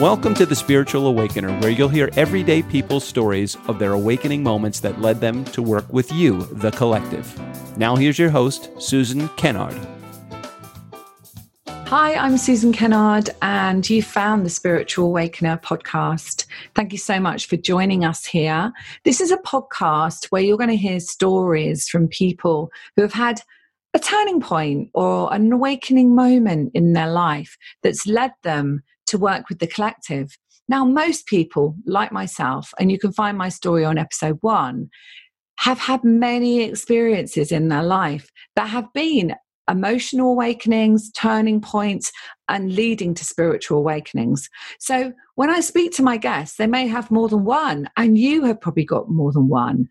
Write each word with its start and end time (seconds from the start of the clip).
Welcome 0.00 0.32
to 0.36 0.46
the 0.46 0.56
Spiritual 0.56 1.08
Awakener, 1.08 1.60
where 1.60 1.70
you'll 1.70 1.90
hear 1.90 2.08
everyday 2.16 2.62
people's 2.62 3.04
stories 3.04 3.58
of 3.68 3.78
their 3.78 3.92
awakening 3.92 4.42
moments 4.42 4.80
that 4.80 5.02
led 5.02 5.20
them 5.20 5.44
to 5.52 5.60
work 5.60 5.92
with 5.92 6.10
you, 6.10 6.40
the 6.52 6.70
collective. 6.70 7.38
Now, 7.76 7.96
here's 7.96 8.18
your 8.18 8.30
host, 8.30 8.70
Susan 8.78 9.28
Kennard. 9.36 9.78
Hi, 11.68 12.14
I'm 12.14 12.38
Susan 12.38 12.72
Kennard, 12.72 13.28
and 13.42 13.90
you 13.90 14.02
found 14.02 14.46
the 14.46 14.48
Spiritual 14.48 15.12
Awakener 15.12 15.60
podcast. 15.60 16.46
Thank 16.74 16.92
you 16.92 16.98
so 16.98 17.20
much 17.20 17.44
for 17.44 17.58
joining 17.58 18.02
us 18.02 18.24
here. 18.24 18.72
This 19.04 19.20
is 19.20 19.30
a 19.30 19.36
podcast 19.36 20.28
where 20.30 20.40
you're 20.40 20.56
going 20.56 20.70
to 20.70 20.76
hear 20.76 20.98
stories 21.00 21.90
from 21.90 22.08
people 22.08 22.70
who 22.96 23.02
have 23.02 23.12
had 23.12 23.42
a 23.92 23.98
turning 23.98 24.40
point 24.40 24.88
or 24.94 25.30
an 25.34 25.52
awakening 25.52 26.14
moment 26.14 26.70
in 26.72 26.94
their 26.94 27.10
life 27.10 27.58
that's 27.82 28.06
led 28.06 28.32
them 28.44 28.82
to 29.10 29.18
work 29.18 29.48
with 29.48 29.58
the 29.58 29.66
collective. 29.66 30.36
Now, 30.68 30.84
most 30.84 31.26
people, 31.26 31.76
like 31.86 32.12
myself, 32.12 32.72
and 32.78 32.90
you 32.90 32.98
can 32.98 33.12
find 33.12 33.36
my 33.36 33.48
story 33.48 33.84
on 33.84 33.98
episode 33.98 34.38
one, 34.40 34.88
have 35.58 35.78
had 35.78 36.02
many 36.04 36.62
experiences 36.62 37.52
in 37.52 37.68
their 37.68 37.82
life 37.82 38.30
that 38.56 38.68
have 38.68 38.92
been 38.94 39.34
emotional 39.70 40.32
awakenings, 40.32 41.10
turning 41.12 41.60
points, 41.60 42.10
and 42.48 42.74
leading 42.74 43.14
to 43.14 43.24
spiritual 43.24 43.78
awakenings. 43.78 44.48
So 44.78 45.12
when 45.36 45.50
I 45.50 45.60
speak 45.60 45.92
to 45.92 46.02
my 46.02 46.16
guests, 46.16 46.56
they 46.56 46.66
may 46.66 46.86
have 46.88 47.10
more 47.10 47.28
than 47.28 47.44
one, 47.44 47.88
and 47.96 48.18
you 48.18 48.44
have 48.44 48.60
probably 48.60 48.84
got 48.84 49.10
more 49.10 49.32
than 49.32 49.48
one. 49.48 49.88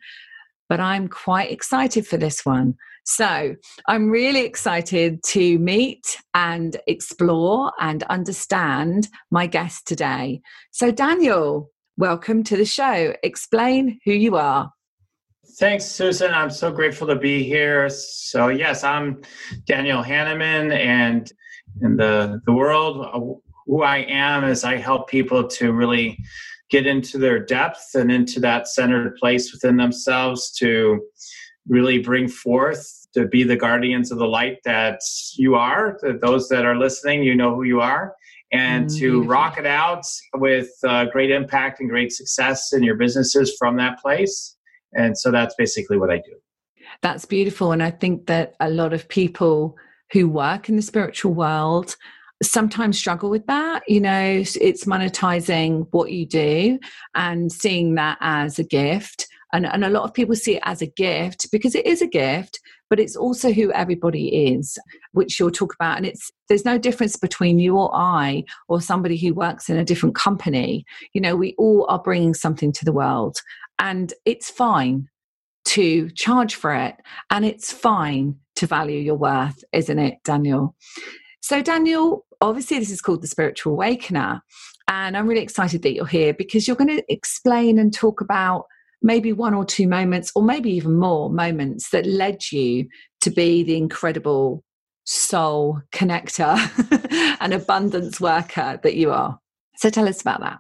But 0.67 0.79
I'm 0.79 1.07
quite 1.07 1.51
excited 1.51 2.05
for 2.05 2.17
this 2.17 2.45
one 2.45 2.75
so 3.09 3.55
I'm 3.87 4.11
really 4.11 4.41
excited 4.41 5.23
to 5.23 5.57
meet 5.57 6.21
and 6.35 6.77
explore 6.85 7.71
and 7.79 8.03
understand 8.03 9.07
my 9.31 9.47
guest 9.47 9.87
today. 9.87 10.41
So, 10.69 10.91
Daniel, 10.91 11.71
welcome 11.97 12.43
to 12.43 12.55
the 12.55 12.65
show. 12.65 13.15
Explain 13.23 13.99
who 14.05 14.11
you 14.11 14.35
are. 14.35 14.71
Thanks, 15.57 15.85
Susan. 15.85 16.31
I'm 16.31 16.51
so 16.51 16.71
grateful 16.71 17.07
to 17.07 17.15
be 17.15 17.43
here. 17.43 17.89
So, 17.89 18.49
yes, 18.49 18.83
I'm 18.83 19.23
Daniel 19.65 20.03
Hanneman, 20.03 20.71
and 20.71 21.31
in 21.81 21.97
the, 21.97 22.39
the 22.45 22.53
world, 22.53 23.07
uh, 23.11 23.19
who 23.65 23.81
I 23.81 24.05
am 24.07 24.43
is 24.43 24.63
I 24.63 24.77
help 24.77 25.09
people 25.09 25.47
to 25.47 25.73
really 25.73 26.15
get 26.69 26.85
into 26.85 27.17
their 27.17 27.39
depth 27.39 27.95
and 27.95 28.11
into 28.11 28.39
that 28.41 28.67
centered 28.67 29.15
place 29.15 29.51
within 29.51 29.77
themselves 29.77 30.51
to 30.59 31.01
really 31.67 31.99
bring 31.99 32.27
forth 32.27 32.98
to 33.13 33.27
be 33.27 33.43
the 33.43 33.55
guardians 33.55 34.11
of 34.11 34.19
the 34.19 34.27
light 34.27 34.57
that 34.65 34.99
you 35.35 35.55
are. 35.55 35.99
Those 36.21 36.47
that 36.49 36.65
are 36.65 36.75
listening, 36.75 37.23
you 37.23 37.35
know 37.35 37.55
who 37.55 37.63
you 37.63 37.81
are. 37.81 38.13
And 38.51 38.87
mm-hmm. 38.87 38.99
to 38.99 39.23
rock 39.23 39.57
it 39.57 39.65
out 39.65 40.03
with 40.35 40.69
uh, 40.83 41.05
great 41.05 41.31
impact 41.31 41.79
and 41.79 41.89
great 41.89 42.11
success 42.11 42.73
in 42.73 42.83
your 42.83 42.95
businesses 42.95 43.55
from 43.59 43.77
that 43.77 43.99
place. 43.99 44.55
And 44.93 45.17
so 45.17 45.31
that's 45.31 45.55
basically 45.55 45.97
what 45.97 46.09
I 46.09 46.17
do. 46.17 46.35
That's 47.01 47.25
beautiful. 47.25 47.71
And 47.71 47.83
I 47.83 47.91
think 47.91 48.25
that 48.25 48.55
a 48.59 48.69
lot 48.69 48.93
of 48.93 49.07
people 49.07 49.77
who 50.11 50.27
work 50.27 50.69
in 50.69 50.75
the 50.75 50.81
spiritual 50.81 51.33
world 51.33 51.95
sometimes 52.41 52.97
struggle 52.97 53.29
with 53.29 53.45
that. 53.47 53.83
You 53.87 54.01
know, 54.01 54.43
it's 54.43 54.85
monetizing 54.85 55.87
what 55.91 56.11
you 56.11 56.25
do 56.25 56.79
and 57.15 57.51
seeing 57.51 57.95
that 57.95 58.17
as 58.21 58.59
a 58.59 58.63
gift. 58.63 59.27
And, 59.53 59.65
and 59.65 59.83
a 59.83 59.89
lot 59.89 60.03
of 60.03 60.13
people 60.13 60.35
see 60.35 60.55
it 60.55 60.63
as 60.63 60.81
a 60.81 60.87
gift 60.87 61.51
because 61.51 61.75
it 61.75 61.85
is 61.85 62.01
a 62.01 62.07
gift, 62.07 62.59
but 62.89 62.99
it's 62.99 63.15
also 63.15 63.51
who 63.51 63.71
everybody 63.71 64.47
is, 64.47 64.77
which 65.11 65.39
you'll 65.39 65.51
talk 65.51 65.73
about. 65.73 65.97
And 65.97 66.05
it's 66.05 66.31
there's 66.47 66.65
no 66.65 66.77
difference 66.77 67.15
between 67.15 67.59
you 67.59 67.77
or 67.77 67.91
I 67.93 68.43
or 68.67 68.81
somebody 68.81 69.17
who 69.17 69.33
works 69.33 69.69
in 69.69 69.77
a 69.77 69.85
different 69.85 70.15
company. 70.15 70.85
You 71.13 71.21
know, 71.21 71.35
we 71.35 71.55
all 71.57 71.85
are 71.89 72.01
bringing 72.01 72.33
something 72.33 72.71
to 72.73 72.85
the 72.85 72.93
world, 72.93 73.37
and 73.77 74.13
it's 74.25 74.49
fine 74.49 75.07
to 75.65 76.09
charge 76.11 76.55
for 76.55 76.73
it, 76.73 76.95
and 77.29 77.45
it's 77.45 77.71
fine 77.71 78.35
to 78.55 78.67
value 78.67 78.99
your 78.99 79.15
worth, 79.15 79.63
isn't 79.71 79.99
it, 79.99 80.15
Daniel? 80.23 80.75
So, 81.41 81.61
Daniel, 81.61 82.25
obviously, 82.41 82.79
this 82.79 82.91
is 82.91 83.01
called 83.01 83.21
the 83.21 83.27
Spiritual 83.27 83.73
Awakener. 83.73 84.41
And 84.89 85.15
I'm 85.15 85.27
really 85.27 85.43
excited 85.43 85.83
that 85.83 85.93
you're 85.93 86.05
here 86.05 86.33
because 86.33 86.67
you're 86.67 86.75
going 86.75 86.97
to 86.97 87.13
explain 87.13 87.77
and 87.77 87.93
talk 87.93 88.21
about 88.21 88.65
maybe 89.01 89.33
one 89.33 89.53
or 89.53 89.65
two 89.65 89.87
moments, 89.87 90.31
or 90.35 90.43
maybe 90.43 90.71
even 90.71 90.97
more 90.97 91.29
moments 91.29 91.89
that 91.91 92.05
led 92.05 92.51
you 92.51 92.87
to 93.21 93.29
be 93.29 93.63
the 93.63 93.77
incredible 93.77 94.63
soul 95.05 95.81
connector 95.91 96.57
and 97.41 97.53
abundance 97.53 98.19
worker 98.19 98.79
that 98.83 98.95
you 98.95 99.11
are. 99.11 99.39
So 99.77 99.89
tell 99.89 100.07
us 100.07 100.21
about 100.21 100.41
that. 100.41 100.59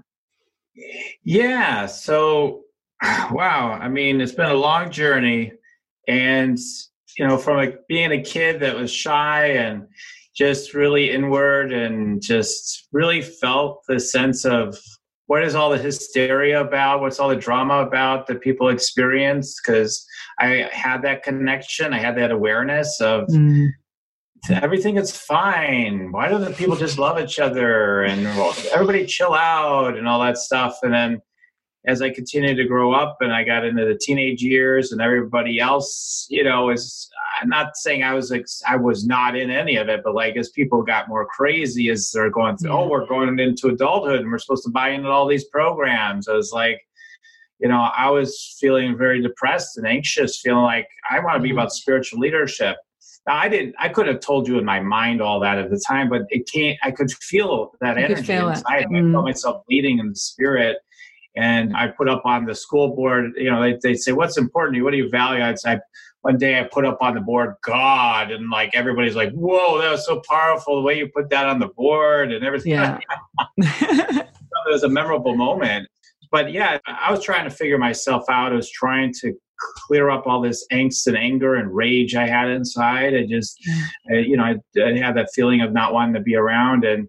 Yeah. 1.23 1.85
So, 1.85 2.61
wow. 3.03 3.77
I 3.79 3.89
mean, 3.89 4.21
it's 4.21 4.31
been 4.31 4.49
a 4.49 4.53
long 4.53 4.91
journey. 4.91 5.51
And, 6.07 6.57
you 7.17 7.27
know, 7.27 7.37
from 7.37 7.59
a, 7.59 7.73
being 7.87 8.11
a 8.11 8.21
kid 8.21 8.61
that 8.61 8.75
was 8.75 8.91
shy 8.91 9.47
and 9.47 9.87
just 10.35 10.73
really 10.73 11.11
inward 11.11 11.73
and 11.73 12.21
just 12.21 12.87
really 12.91 13.21
felt 13.21 13.83
the 13.87 13.99
sense 13.99 14.45
of 14.45 14.77
what 15.29 15.43
is 15.43 15.53
all 15.53 15.69
the 15.69 15.77
hysteria 15.77 16.59
about? 16.59 17.01
What's 17.01 17.19
all 17.19 17.29
the 17.29 17.35
drama 17.35 17.81
about 17.81 18.25
that 18.25 18.41
people 18.41 18.69
experience? 18.69 19.61
Because 19.61 20.03
I 20.39 20.67
had 20.71 21.03
that 21.03 21.21
connection, 21.21 21.93
I 21.93 21.99
had 21.99 22.17
that 22.17 22.31
awareness 22.31 22.99
of 22.99 23.27
mm. 23.27 23.69
everything 24.49 24.97
is 24.97 25.15
fine. 25.15 26.11
Why 26.11 26.29
don't 26.29 26.43
the 26.43 26.49
people 26.49 26.75
just 26.75 26.97
love 26.97 27.19
each 27.19 27.37
other 27.37 28.01
and 28.01 28.25
everybody 28.73 29.05
chill 29.05 29.35
out 29.35 29.95
and 29.95 30.07
all 30.07 30.19
that 30.21 30.39
stuff? 30.39 30.79
And 30.81 30.91
then 30.91 31.21
as 31.85 32.01
I 32.01 32.09
continued 32.09 32.55
to 32.57 32.65
grow 32.65 32.91
up 32.93 33.17
and 33.21 33.31
I 33.31 33.43
got 33.43 33.65
into 33.65 33.85
the 33.85 33.97
teenage 33.97 34.41
years 34.41 34.91
and 34.91 35.01
everybody 35.01 35.59
else, 35.59 36.27
you 36.29 36.43
know, 36.43 36.69
is 36.69 37.09
I'm 37.41 37.47
not 37.47 37.77
saying 37.77 38.03
I 38.03 38.13
was 38.13 38.33
I 38.67 38.75
was 38.75 39.05
not 39.05 39.37
in 39.37 39.49
any 39.49 39.77
of 39.77 39.87
it, 39.87 40.01
but 40.03 40.13
like 40.13 40.35
as 40.35 40.49
people 40.49 40.83
got 40.83 41.07
more 41.07 41.25
crazy 41.25 41.89
as 41.89 42.11
they're 42.11 42.29
going 42.29 42.57
through, 42.57 42.71
oh, 42.71 42.89
we're 42.89 43.07
going 43.07 43.39
into 43.39 43.69
adulthood 43.69 44.19
and 44.19 44.29
we're 44.29 44.39
supposed 44.39 44.65
to 44.65 44.71
buy 44.71 44.89
into 44.89 45.09
all 45.09 45.27
these 45.27 45.45
programs. 45.45 46.27
I 46.27 46.33
was 46.33 46.51
like, 46.51 46.81
you 47.59 47.69
know, 47.69 47.89
I 47.97 48.09
was 48.09 48.57
feeling 48.59 48.97
very 48.97 49.21
depressed 49.21 49.77
and 49.77 49.87
anxious, 49.87 50.41
feeling 50.41 50.63
like 50.63 50.87
I 51.09 51.19
want 51.19 51.35
to 51.35 51.41
be 51.41 51.49
mm-hmm. 51.49 51.59
about 51.59 51.71
spiritual 51.71 52.19
leadership. 52.19 52.75
Now, 53.25 53.35
I 53.35 53.47
didn't. 53.47 53.75
I 53.79 53.89
could 53.89 54.07
have 54.07 54.19
told 54.19 54.47
you 54.47 54.57
in 54.57 54.65
my 54.65 54.79
mind 54.81 55.21
all 55.21 55.39
that 55.41 55.57
at 55.57 55.69
the 55.69 55.81
time, 55.87 56.09
but 56.09 56.23
it 56.29 56.49
can't. 56.51 56.77
I 56.83 56.91
could 56.91 57.11
feel 57.11 57.73
that 57.79 57.97
you 57.97 58.05
energy 58.05 58.33
inside. 58.33 58.63
Mm. 58.65 58.65
I 58.65 58.79
felt 58.81 58.91
mm. 58.91 59.23
myself 59.23 59.63
bleeding 59.67 59.99
in 59.99 60.09
the 60.09 60.15
spirit 60.15 60.77
and 61.39 61.75
I 61.75 61.87
put 61.87 62.09
up 62.09 62.23
on 62.25 62.43
the 62.43 62.53
school 62.53 62.93
board, 62.93 63.31
you 63.37 63.49
know, 63.49 63.61
they, 63.61 63.79
they 63.81 63.95
say, 63.95 64.11
what's 64.11 64.37
important 64.37 64.73
to 64.73 64.79
you? 64.79 64.83
What 64.83 64.91
do 64.91 64.97
you 64.97 65.07
value? 65.07 65.41
I'd 65.41 65.57
say, 65.57 65.79
one 66.21 66.37
day 66.37 66.59
I 66.59 66.63
put 66.63 66.85
up 66.85 66.97
on 66.99 67.15
the 67.15 67.21
board, 67.21 67.55
God, 67.63 68.29
and 68.31 68.49
like 68.49 68.71
everybody's 68.73 69.15
like, 69.15 69.31
whoa, 69.31 69.79
that 69.79 69.89
was 69.89 70.05
so 70.05 70.21
powerful 70.29 70.75
the 70.75 70.81
way 70.81 70.97
you 70.97 71.07
put 71.07 71.29
that 71.29 71.47
on 71.47 71.59
the 71.59 71.69
board 71.69 72.33
and 72.33 72.43
everything. 72.43 72.73
Yeah. 72.73 72.99
it 73.57 74.27
was 74.67 74.83
a 74.83 74.89
memorable 74.89 75.33
moment. 75.33 75.87
But 76.29 76.51
yeah, 76.51 76.77
I 76.85 77.09
was 77.09 77.23
trying 77.23 77.45
to 77.45 77.55
figure 77.55 77.77
myself 77.77 78.25
out. 78.29 78.51
I 78.51 78.55
was 78.55 78.69
trying 78.69 79.13
to 79.21 79.33
clear 79.87 80.09
up 80.09 80.27
all 80.27 80.41
this 80.41 80.67
angst 80.73 81.07
and 81.07 81.17
anger 81.17 81.55
and 81.55 81.73
rage 81.73 82.15
I 82.15 82.27
had 82.27 82.49
inside. 82.49 83.15
I 83.15 83.25
just, 83.25 83.57
I, 84.11 84.15
you 84.15 84.35
know, 84.35 84.43
I, 84.43 84.55
I 84.77 84.97
had 84.97 85.15
that 85.15 85.29
feeling 85.33 85.61
of 85.61 85.71
not 85.71 85.93
wanting 85.93 86.15
to 86.15 86.19
be 86.19 86.35
around. 86.35 86.83
And 86.83 87.07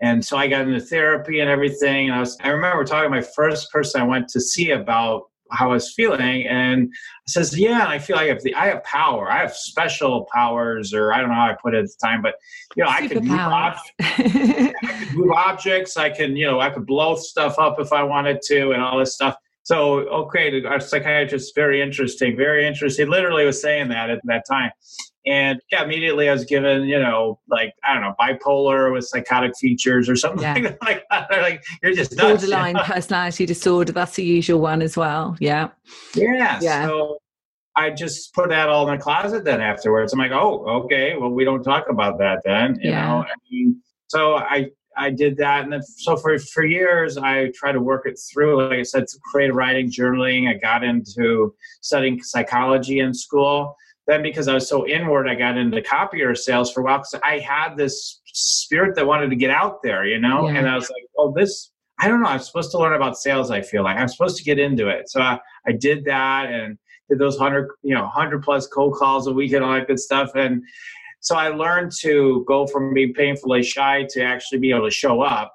and 0.00 0.24
so 0.24 0.36
I 0.36 0.46
got 0.48 0.66
into 0.66 0.80
therapy 0.80 1.40
and 1.40 1.50
everything. 1.50 2.08
And 2.08 2.14
I 2.16 2.20
was 2.20 2.36
I 2.42 2.48
remember 2.48 2.84
talking 2.84 3.10
to 3.10 3.16
my 3.16 3.22
first 3.22 3.70
person 3.70 4.00
I 4.00 4.04
went 4.04 4.28
to 4.28 4.40
see 4.40 4.70
about 4.70 5.24
how 5.52 5.70
I 5.70 5.74
was 5.74 5.92
feeling, 5.92 6.46
and 6.48 6.88
I 6.92 7.30
says, 7.30 7.58
"Yeah, 7.58 7.86
I 7.86 7.98
feel 7.98 8.16
like 8.16 8.24
I 8.24 8.28
have 8.28 8.42
the 8.42 8.54
I 8.54 8.66
have 8.66 8.82
power. 8.84 9.30
I 9.30 9.38
have 9.38 9.54
special 9.54 10.26
powers, 10.32 10.92
or 10.92 11.12
I 11.12 11.20
don't 11.20 11.28
know 11.28 11.36
how 11.36 11.50
I 11.50 11.56
put 11.60 11.74
it 11.74 11.78
at 11.78 11.84
the 11.84 12.06
time, 12.06 12.20
but 12.20 12.34
you 12.74 12.82
know, 12.82 12.90
I 12.90 13.06
could, 13.06 13.24
move 13.24 13.38
ob- 13.38 13.76
I 14.00 14.72
could 15.04 15.16
move 15.16 15.30
objects. 15.32 15.96
I 15.96 16.10
can, 16.10 16.36
you 16.36 16.46
know, 16.46 16.60
I 16.60 16.70
could 16.70 16.86
blow 16.86 17.16
stuff 17.16 17.58
up 17.58 17.78
if 17.78 17.92
I 17.92 18.02
wanted 18.02 18.42
to, 18.42 18.72
and 18.72 18.82
all 18.82 18.98
this 18.98 19.14
stuff." 19.14 19.36
So, 19.62 19.98
okay, 20.10 20.62
our 20.64 20.78
psychiatrist, 20.78 21.52
very 21.56 21.82
interesting, 21.82 22.36
very 22.36 22.64
interesting. 22.64 23.06
He 23.06 23.10
literally 23.10 23.44
was 23.44 23.60
saying 23.60 23.88
that 23.88 24.10
at 24.10 24.20
that 24.24 24.44
time. 24.48 24.70
And 25.26 25.60
yeah, 25.72 25.82
immediately 25.82 26.28
I 26.28 26.32
was 26.32 26.44
given, 26.44 26.84
you 26.84 27.00
know, 27.00 27.40
like 27.48 27.74
I 27.84 27.94
don't 27.94 28.02
know, 28.02 28.14
bipolar 28.18 28.92
with 28.92 29.06
psychotic 29.06 29.56
features 29.58 30.08
or 30.08 30.14
something 30.14 30.42
yeah. 30.42 30.74
like 30.82 31.04
that. 31.10 31.28
like 31.30 31.64
you're 31.82 31.94
just 31.94 32.16
nuts, 32.16 32.42
borderline 32.42 32.76
you 32.76 32.80
know? 32.82 32.84
personality 32.84 33.44
disorder. 33.44 33.92
That's 33.92 34.14
the 34.14 34.24
usual 34.24 34.60
one 34.60 34.82
as 34.82 34.96
well. 34.96 35.36
Yeah. 35.40 35.70
Yeah. 36.14 36.60
Yeah. 36.62 36.86
So 36.86 37.18
I 37.74 37.90
just 37.90 38.34
put 38.34 38.50
that 38.50 38.68
all 38.68 38.88
in 38.88 38.96
the 38.96 39.02
closet 39.02 39.44
then 39.44 39.60
afterwards. 39.60 40.12
I'm 40.12 40.20
like, 40.20 40.30
oh, 40.30 40.64
okay. 40.84 41.16
Well, 41.16 41.30
we 41.30 41.44
don't 41.44 41.62
talk 41.62 41.86
about 41.90 42.18
that 42.18 42.42
then. 42.44 42.78
You 42.80 42.90
yeah. 42.90 43.08
know. 43.08 43.18
I 43.22 43.34
mean, 43.50 43.82
so 44.06 44.36
I 44.36 44.70
I 44.96 45.10
did 45.10 45.36
that, 45.38 45.64
and 45.64 45.72
then 45.72 45.82
so 45.82 46.16
for 46.16 46.38
for 46.38 46.64
years 46.64 47.18
I 47.18 47.50
tried 47.54 47.72
to 47.72 47.80
work 47.80 48.06
it 48.06 48.18
through. 48.32 48.62
Like 48.68 48.78
I 48.78 48.82
said, 48.84 49.06
creative 49.24 49.56
writing, 49.56 49.90
journaling. 49.90 50.48
I 50.48 50.54
got 50.54 50.84
into 50.84 51.52
studying 51.80 52.22
psychology 52.22 53.00
in 53.00 53.12
school 53.12 53.76
then 54.06 54.22
because 54.22 54.48
I 54.48 54.54
was 54.54 54.68
so 54.68 54.86
inward, 54.86 55.28
I 55.28 55.34
got 55.34 55.56
into 55.56 55.82
copier 55.82 56.34
sales 56.34 56.72
for 56.72 56.80
a 56.80 56.84
while 56.84 56.98
because 56.98 57.20
I 57.24 57.38
had 57.38 57.76
this 57.76 58.20
spirit 58.26 58.94
that 58.96 59.06
wanted 59.06 59.30
to 59.30 59.36
get 59.36 59.50
out 59.50 59.82
there, 59.82 60.06
you 60.06 60.18
know? 60.18 60.48
Yeah. 60.48 60.58
And 60.58 60.68
I 60.68 60.76
was 60.76 60.88
like, 60.88 61.04
oh, 61.18 61.32
this, 61.34 61.72
I 61.98 62.08
don't 62.08 62.22
know, 62.22 62.28
I'm 62.28 62.40
supposed 62.40 62.70
to 62.72 62.78
learn 62.78 62.94
about 62.94 63.18
sales, 63.18 63.50
I 63.50 63.62
feel 63.62 63.82
like. 63.82 63.96
I'm 63.96 64.08
supposed 64.08 64.36
to 64.36 64.44
get 64.44 64.58
into 64.58 64.88
it. 64.88 65.08
So 65.08 65.20
I, 65.20 65.40
I 65.66 65.72
did 65.72 66.04
that 66.04 66.52
and 66.52 66.78
did 67.08 67.18
those 67.18 67.38
100, 67.38 67.68
you 67.82 67.94
know, 67.94 68.02
100 68.02 68.42
plus 68.42 68.66
cold 68.66 68.94
calls 68.94 69.26
a 69.26 69.32
week 69.32 69.52
and 69.52 69.64
all 69.64 69.72
that 69.72 69.88
good 69.88 70.00
stuff. 70.00 70.30
And 70.34 70.62
so 71.20 71.34
I 71.36 71.48
learned 71.48 71.92
to 72.02 72.44
go 72.46 72.66
from 72.66 72.94
being 72.94 73.12
painfully 73.12 73.62
shy 73.62 74.06
to 74.10 74.22
actually 74.22 74.58
be 74.58 74.70
able 74.70 74.84
to 74.84 74.90
show 74.90 75.22
up. 75.22 75.52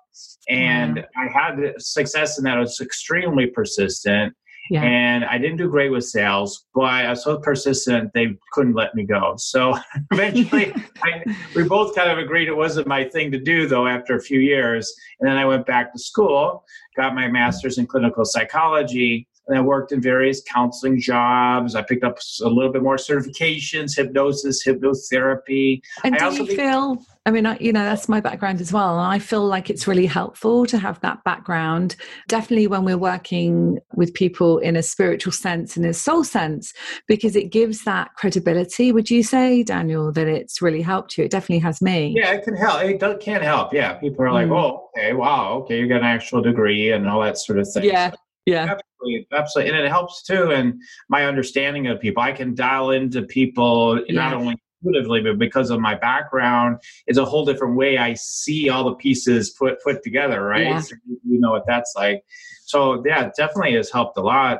And 0.50 0.98
mm. 0.98 1.06
I 1.16 1.32
had 1.32 1.82
success 1.82 2.38
in 2.38 2.44
that. 2.44 2.58
I 2.58 2.60
was 2.60 2.82
extremely 2.82 3.48
persistent. 3.48 4.34
Yeah. 4.72 4.84
And 4.84 5.26
I 5.26 5.38
didn't 5.38 5.58
do 5.58 5.70
great 5.70 5.92
with 5.92 6.06
sales, 6.06 6.66
but 6.74 6.84
I 6.84 7.10
was 7.10 7.26
so 7.26 7.38
persistent 7.38 8.14
they 8.14 8.38
couldn't 8.54 8.74
let 8.74 8.96
me 8.96 9.04
go. 9.04 9.34
So 9.38 9.78
eventually, 10.12 10.74
I, 11.04 11.36
we 11.54 11.66
both 11.66 11.94
kind 11.94 12.10
of 12.10 12.20
agreed 12.20 12.48
it 12.48 12.56
wasn't 12.56 12.88
my 12.88 13.04
thing 13.04 13.34
to 13.34 13.38
do, 13.38 13.68
though. 13.68 13.86
After 13.86 14.16
a 14.16 14.22
few 14.22 14.40
years, 14.40 14.90
and 15.20 15.30
then 15.30 15.36
I 15.36 15.44
went 15.44 15.66
back 15.66 15.92
to 15.92 16.00
school, 16.00 16.64
got 16.96 17.14
my 17.14 17.28
master's 17.28 17.80
in 17.80 17.86
clinical 17.86 18.24
psychology, 18.24 19.28
and 19.50 19.58
I 19.58 19.62
worked 19.62 19.92
in 19.92 20.02
various 20.02 20.42
counseling 20.42 21.02
jobs. 21.02 21.76
I 21.76 21.82
picked 21.82 22.06
up 22.06 22.20
a 22.42 22.48
little 22.48 22.72
bit 22.72 22.82
more 22.82 22.96
certifications, 22.96 23.98
hypnosis, 23.98 24.66
hypnotherapy. 24.66 25.82
And 26.06 26.16
I 26.16 26.30
do 26.30 26.46
you 26.46 26.56
feel? 26.56 27.06
I 27.26 27.32
mean, 27.32 27.46
I, 27.46 27.56
you 27.60 27.72
know, 27.72 27.84
that's 27.84 28.10
my 28.10 28.20
background 28.20 28.62
as 28.62 28.74
well. 28.74 28.98
And 28.98 29.14
I 29.14 29.20
feel 29.20 29.46
like 29.46 29.70
it's 29.70 29.88
really 29.88 30.08
helpful 30.08 30.66
to 30.66 30.80
have 30.80 31.00
that 31.02 31.24
background. 31.24 31.96
Definitely 32.28 32.66
when 32.66 32.84
we're 32.84 32.98
working 32.98 33.78
with 33.94 34.14
people 34.16 34.58
in 34.58 34.76
a 34.76 34.82
spiritual 34.82 35.32
sense, 35.32 35.78
and 35.78 35.86
a 35.86 35.94
soul 35.94 36.24
sense, 36.24 36.74
because 37.08 37.36
it 37.36 37.52
gives 37.52 37.84
that 37.84 38.16
credibility. 38.16 38.92
Would 38.92 39.12
you 39.12 39.22
say, 39.22 39.62
Daniel, 39.62 40.12
that 40.14 40.28
it's 40.28 40.64
really 40.64 40.82
helped 40.82 41.16
you? 41.16 41.26
It 41.26 41.32
definitely 41.32 41.60
has 41.60 41.80
me. 41.80 42.16
Yeah, 42.18 42.32
it 42.32 42.44
can 42.44 42.56
help. 42.56 42.82
It 42.82 43.20
can 43.20 43.42
help. 43.42 43.72
Yeah. 43.72 43.94
People 43.94 44.26
are 44.26 44.34
like, 44.34 44.48
mm. 44.48 44.60
oh, 44.60 44.90
okay, 44.98 45.14
wow, 45.14 45.60
okay, 45.60 45.80
you 45.80 45.88
got 45.88 45.98
an 45.98 46.06
actual 46.06 46.42
degree 46.42 46.92
and 46.92 47.08
all 47.08 47.22
that 47.22 47.38
sort 47.38 47.60
of 47.60 47.72
thing. 47.72 47.84
Yeah. 47.84 48.12
So, 48.12 48.18
yeah 48.48 48.74
absolutely 48.74 49.28
absolutely 49.32 49.72
and 49.72 49.86
it 49.86 49.88
helps 49.88 50.24
too 50.24 50.52
and 50.52 50.82
my 51.10 51.26
understanding 51.26 51.86
of 51.86 52.00
people 52.00 52.24
i 52.24 52.32
can 52.32 52.56
dial 52.56 52.90
into 52.90 53.22
people 53.22 54.00
yes. 54.08 54.16
not 54.16 54.34
only 54.34 54.56
intuitively 54.84 55.22
but 55.22 55.38
because 55.38 55.70
of 55.70 55.80
my 55.80 55.96
background 55.96 56.80
it's 57.08 57.18
a 57.18 57.26
whole 57.26 57.46
different 57.46 57.76
way 57.76 57.98
i 57.98 58.14
see 58.14 58.70
all 58.70 58.84
the 58.84 58.96
pieces 58.96 59.50
put 59.52 59.82
put 59.84 60.04
together 60.04 60.44
right 60.44 60.68
yeah. 60.68 60.80
so 60.80 60.96
you 61.08 61.40
know 61.40 61.52
what 61.52 61.64
that's 61.68 61.94
like 61.96 62.24
so 62.66 63.04
yeah 63.06 63.30
definitely 63.38 63.74
has 63.74 63.90
helped 63.90 64.18
a 64.18 64.22
lot 64.22 64.60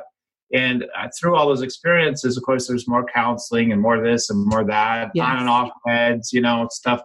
and 0.52 0.84
uh, 0.98 1.08
through 1.18 1.34
all 1.34 1.46
those 1.46 1.62
experiences 1.62 2.36
of 2.36 2.42
course 2.42 2.68
there's 2.68 2.86
more 2.88 3.04
counseling 3.12 3.72
and 3.72 3.80
more 3.80 4.02
this 4.02 4.30
and 4.30 4.46
more 4.46 4.64
that 4.64 5.10
yes. 5.14 5.26
on 5.26 5.38
and 5.38 5.48
off 5.48 5.70
meds 5.86 6.32
you 6.32 6.40
know 6.40 6.66
stuff 6.70 7.02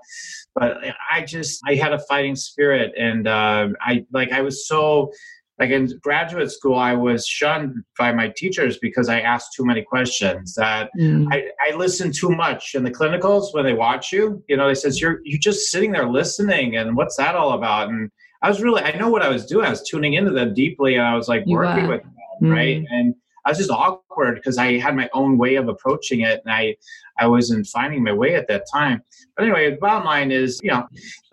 but 0.56 0.78
i 1.12 1.22
just 1.22 1.62
i 1.68 1.76
had 1.76 1.94
a 1.94 2.00
fighting 2.00 2.36
spirit 2.36 2.92
and 2.98 3.28
uh, 3.28 3.68
i 3.82 4.06
like 4.12 4.32
i 4.32 4.42
was 4.42 4.68
so 4.68 5.12
like 5.60 5.70
in 5.70 5.88
graduate 6.02 6.52
school 6.52 6.76
i 6.76 6.94
was 6.94 7.28
shunned 7.28 7.84
by 7.98 8.12
my 8.12 8.32
teachers 8.36 8.78
because 8.80 9.10
i 9.10 9.20
asked 9.20 9.54
too 9.54 9.66
many 9.66 9.82
questions 9.82 10.54
that 10.56 10.90
mm. 11.00 11.28
I, 11.32 11.48
I 11.68 11.76
listened 11.76 12.14
too 12.14 12.30
much 12.30 12.76
in 12.76 12.84
the 12.84 12.92
clinicals 12.92 13.54
when 13.54 13.66
they 13.66 13.74
watch 13.74 14.12
you. 14.12 14.44
You 14.48 14.58
know 14.58 14.68
they 14.68 14.76
says 14.76 15.02
you're 15.02 15.20
you're 15.24 15.40
just 15.40 15.72
sitting 15.72 15.92
there 15.92 16.10
listening 16.10 16.78
and 16.78 16.96
what's 16.96 17.18
that 17.18 17.36
all 17.36 17.54
about? 17.54 17.90
And 17.90 18.12
i 18.42 18.50
was 18.50 18.62
really 18.62 18.82
i 18.84 18.96
know 18.98 19.10
what 19.10 19.24
i 19.24 19.30
was 19.30 19.46
doing. 19.46 19.66
I 19.66 19.70
was 19.70 19.82
tuning 19.82 20.14
into 20.14 20.32
them 20.32 20.54
deeply 20.54 20.96
and 20.96 21.06
i 21.06 21.16
was 21.16 21.28
like 21.28 21.44
you 21.46 21.56
working 21.56 21.88
with 21.88 22.04
them 22.04 22.14
mm. 22.42 22.52
right? 22.54 22.84
And 22.90 23.16
I 23.48 23.52
was 23.52 23.60
just 23.60 23.72
awkward 23.72 24.36
because 24.36 24.58
I 24.58 24.78
had 24.78 24.94
my 24.94 25.10
own 25.14 25.38
way 25.38 25.56
of 25.56 25.70
approaching 25.70 26.20
it, 26.20 26.42
and 26.44 26.54
I 26.54 26.76
I 27.18 27.28
wasn't 27.28 27.66
finding 27.66 28.04
my 28.04 28.12
way 28.12 28.36
at 28.36 28.46
that 28.50 28.66
time. 28.72 29.02
But 29.38 29.46
anyway, 29.46 29.72
the 29.72 29.78
bottom 29.78 30.04
line 30.04 30.32
is, 30.32 30.60
you 30.62 30.70
know, 30.70 30.86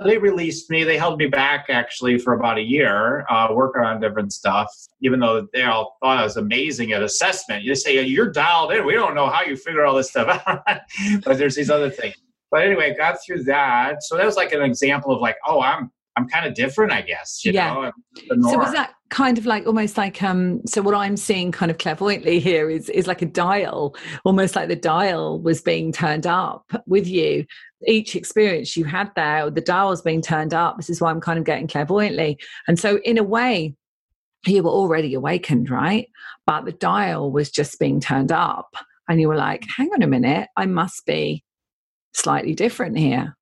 they 0.05 0.17
released 0.17 0.71
me. 0.71 0.85
They 0.85 0.97
held 0.97 1.19
me 1.19 1.27
back 1.27 1.67
actually 1.71 2.19
for 2.19 2.35
about 2.35 2.57
a 2.57 2.63
year, 2.63 3.27
uh, 3.29 3.49
working 3.51 3.83
on 3.83 4.01
different 4.01 4.33
stuff. 4.33 4.73
Even 5.03 5.19
though 5.19 5.49
they 5.53 5.65
all 5.65 5.97
thought 6.01 6.19
I 6.19 6.23
was 6.23 6.37
amazing 6.37 6.93
at 6.93 7.03
assessment, 7.03 7.65
you 7.65 7.75
say 7.75 8.01
you're 8.01 8.31
dialed 8.31 8.73
in. 8.73 8.87
We 8.87 8.93
don't 8.93 9.17
know 9.17 9.27
how 9.27 9.43
you 9.43 9.57
figure 9.57 9.85
all 9.85 9.97
this 9.97 10.11
stuff 10.11 10.41
out, 10.47 10.63
but 11.25 11.37
there's 11.37 11.57
these 11.57 11.69
other 11.69 11.91
things. 11.91 12.15
But 12.53 12.63
anyway, 12.63 12.93
I 12.93 12.95
got 12.97 13.19
through 13.27 13.43
that. 13.45 14.05
So 14.05 14.17
that 14.17 14.25
was 14.25 14.37
like 14.37 14.53
an 14.53 14.63
example 14.63 15.13
of 15.13 15.21
like, 15.21 15.37
oh, 15.45 15.61
I'm 15.61 15.91
I'm 16.17 16.29
kind 16.29 16.47
of 16.47 16.55
different, 16.55 16.93
I 16.93 17.03
guess. 17.03 17.41
yeah. 17.45 17.75
Know, 17.75 17.93
so 18.49 18.59
was 18.59 18.73
that 18.73 18.95
kind 19.15 19.39
of 19.39 19.47
like 19.47 19.65
almost 19.65 19.97
like 19.97 20.21
um? 20.25 20.61
So 20.67 20.83
what 20.83 20.95
I'm 20.95 21.17
seeing 21.17 21.53
kind 21.53 21.71
of 21.71 21.79
clairvoyantly 21.79 22.41
here 22.41 22.69
is 22.69 22.89
is 22.89 23.07
like 23.07 23.23
a 23.23 23.27
dial, 23.27 23.95
almost 24.25 24.57
like 24.57 24.69
the 24.69 24.77
dial 24.77 25.41
was 25.41 25.63
being 25.63 25.93
turned 25.93 26.27
up 26.27 26.65
with 26.87 27.07
you. 27.07 27.47
Each 27.87 28.17
experience 28.17 28.77
you 28.77 28.85
had 28.85 29.13
there, 29.15 29.49
the 29.51 29.61
dial 29.61 29.91
was 29.91 30.03
being 30.03 30.21
turned 30.21 30.53
up. 30.53 30.77
This 30.77 30.91
is 30.91 31.01
why 31.01 31.11
I'm 31.11 31.21
kind 31.21 31.39
of 31.39 31.45
getting 31.45 31.69
clairvoyantly, 31.69 32.39
and 32.67 32.77
so 32.79 32.99
in 33.05 33.17
a 33.17 33.23
way, 33.23 33.77
you 34.47 34.65
were 34.65 34.71
already 34.71 35.15
awakened, 35.15 35.71
right? 35.71 36.09
But 36.45 36.65
the 36.65 36.73
dial 36.73 37.31
was 37.31 37.53
just 37.53 37.79
being 37.79 38.01
turned 38.01 38.33
up, 38.33 38.75
and 39.09 39.21
you 39.21 39.29
were 39.29 39.37
like, 39.37 39.65
"Hang 39.77 39.91
on 39.95 40.03
a 40.03 40.09
minute, 40.09 40.49
I 40.57 40.67
must 40.67 41.07
be 41.07 41.45
slightly 42.15 42.55
different 42.57 42.99
here." 42.99 43.37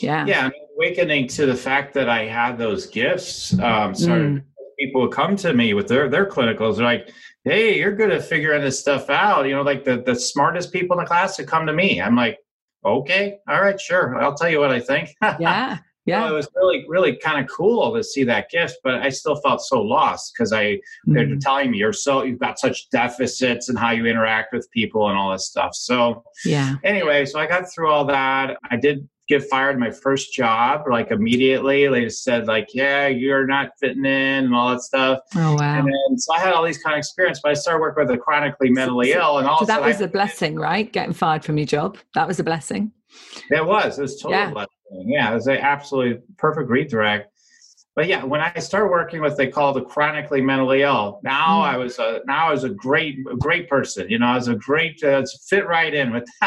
Yeah. 0.00 0.26
Yeah. 0.26 0.40
I 0.40 0.48
mean, 0.48 0.66
awakening 0.76 1.28
to 1.28 1.46
the 1.46 1.56
fact 1.56 1.94
that 1.94 2.08
I 2.08 2.24
had 2.26 2.58
those 2.58 2.86
gifts 2.86 3.52
um, 3.60 3.94
started. 3.94 4.34
Mm. 4.34 4.42
People 4.78 5.02
would 5.02 5.12
come 5.12 5.36
to 5.36 5.52
me 5.52 5.74
with 5.74 5.88
their 5.88 6.08
their 6.08 6.26
clinicals. 6.26 6.76
They're 6.76 6.84
like, 6.84 7.12
"Hey, 7.44 7.78
you're 7.78 7.94
good 7.94 8.10
at 8.10 8.24
figuring 8.24 8.62
this 8.62 8.78
stuff 8.78 9.10
out." 9.10 9.46
You 9.46 9.54
know, 9.54 9.62
like 9.62 9.84
the 9.84 9.98
the 9.98 10.14
smartest 10.14 10.72
people 10.72 10.98
in 10.98 11.04
the 11.04 11.08
class 11.08 11.38
would 11.38 11.48
come 11.48 11.66
to 11.66 11.72
me. 11.72 12.00
I'm 12.00 12.16
like, 12.16 12.38
"Okay, 12.84 13.38
all 13.48 13.60
right, 13.60 13.80
sure. 13.80 14.16
I'll 14.20 14.34
tell 14.34 14.48
you 14.48 14.60
what 14.60 14.70
I 14.70 14.80
think." 14.80 15.14
yeah. 15.38 15.78
Yeah. 16.08 16.26
So 16.26 16.32
it 16.32 16.36
was 16.36 16.48
really, 16.56 16.86
really 16.88 17.16
kind 17.16 17.38
of 17.38 17.50
cool 17.54 17.94
to 17.94 18.02
see 18.02 18.24
that 18.24 18.48
gift, 18.48 18.78
but 18.82 18.94
I 18.94 19.10
still 19.10 19.36
felt 19.36 19.60
so 19.60 19.82
lost 19.82 20.32
because 20.32 20.54
I 20.54 20.64
mm-hmm. 20.64 21.12
they're 21.12 21.36
telling 21.36 21.70
me 21.70 21.76
you're 21.76 21.92
so 21.92 22.22
you've 22.22 22.38
got 22.38 22.58
such 22.58 22.88
deficits 22.88 23.68
in 23.68 23.76
how 23.76 23.90
you 23.90 24.06
interact 24.06 24.54
with 24.54 24.70
people 24.70 25.10
and 25.10 25.18
all 25.18 25.32
this 25.32 25.44
stuff. 25.44 25.74
So 25.74 26.24
yeah. 26.46 26.76
Anyway, 26.82 27.26
so 27.26 27.38
I 27.38 27.46
got 27.46 27.70
through 27.70 27.90
all 27.90 28.06
that. 28.06 28.56
I 28.70 28.76
did 28.76 29.06
get 29.28 29.48
fired 29.48 29.78
my 29.78 29.90
first 29.90 30.32
job 30.32 30.84
like 30.90 31.10
immediately. 31.10 31.86
They 31.86 32.04
just 32.04 32.24
said 32.24 32.46
like 32.46 32.68
yeah 32.74 33.06
you're 33.06 33.46
not 33.46 33.70
fitting 33.80 34.04
in 34.04 34.44
and 34.46 34.54
all 34.54 34.70
that 34.70 34.82
stuff. 34.82 35.20
Oh 35.36 35.54
wow. 35.54 35.78
And 35.78 35.86
then, 35.86 36.18
so 36.18 36.34
i 36.34 36.38
had 36.40 36.52
all 36.52 36.64
these 36.64 36.78
kind 36.78 36.94
of 36.94 36.98
experience 36.98 37.40
but 37.42 37.50
i 37.50 37.54
started 37.54 37.80
working 37.80 38.06
with 38.06 38.16
a 38.16 38.18
chronically 38.18 38.70
mentally 38.70 39.12
so, 39.12 39.18
ill 39.18 39.38
and 39.38 39.46
also 39.46 39.64
so 39.64 39.72
that 39.72 39.82
was 39.82 40.00
I, 40.00 40.06
a 40.06 40.08
blessing 40.08 40.56
right? 40.56 40.90
Getting 40.90 41.12
fired 41.12 41.44
from 41.44 41.58
your 41.58 41.66
job? 41.66 41.98
That 42.14 42.26
was 42.26 42.40
a 42.40 42.44
blessing? 42.44 42.92
It 43.50 43.64
was. 43.64 43.98
It 43.98 44.02
was 44.02 44.20
totally 44.20 44.40
yeah. 44.40 44.50
blessing. 44.50 44.72
Yeah 45.06 45.30
it 45.30 45.34
was 45.34 45.46
an 45.46 45.58
absolutely 45.58 46.22
perfect 46.36 46.70
redirect 46.70 47.32
but 47.98 48.06
yeah, 48.06 48.22
when 48.22 48.40
I 48.40 48.56
started 48.60 48.92
working 48.92 49.20
with 49.20 49.36
they 49.36 49.48
call 49.48 49.72
the 49.72 49.80
chronically 49.80 50.40
mentally 50.40 50.82
ill, 50.82 51.18
now 51.24 51.62
mm. 51.62 51.64
I 51.64 51.76
was 51.76 51.98
a 51.98 52.20
now 52.26 52.46
I 52.46 52.52
was 52.52 52.62
a 52.62 52.68
great 52.68 53.24
great 53.40 53.68
person. 53.68 54.08
You 54.08 54.20
know, 54.20 54.26
I 54.26 54.36
was 54.36 54.46
a 54.46 54.54
great 54.54 55.02
uh, 55.02 55.24
fit 55.48 55.66
right 55.66 55.92
in 55.92 56.12
with 56.12 56.24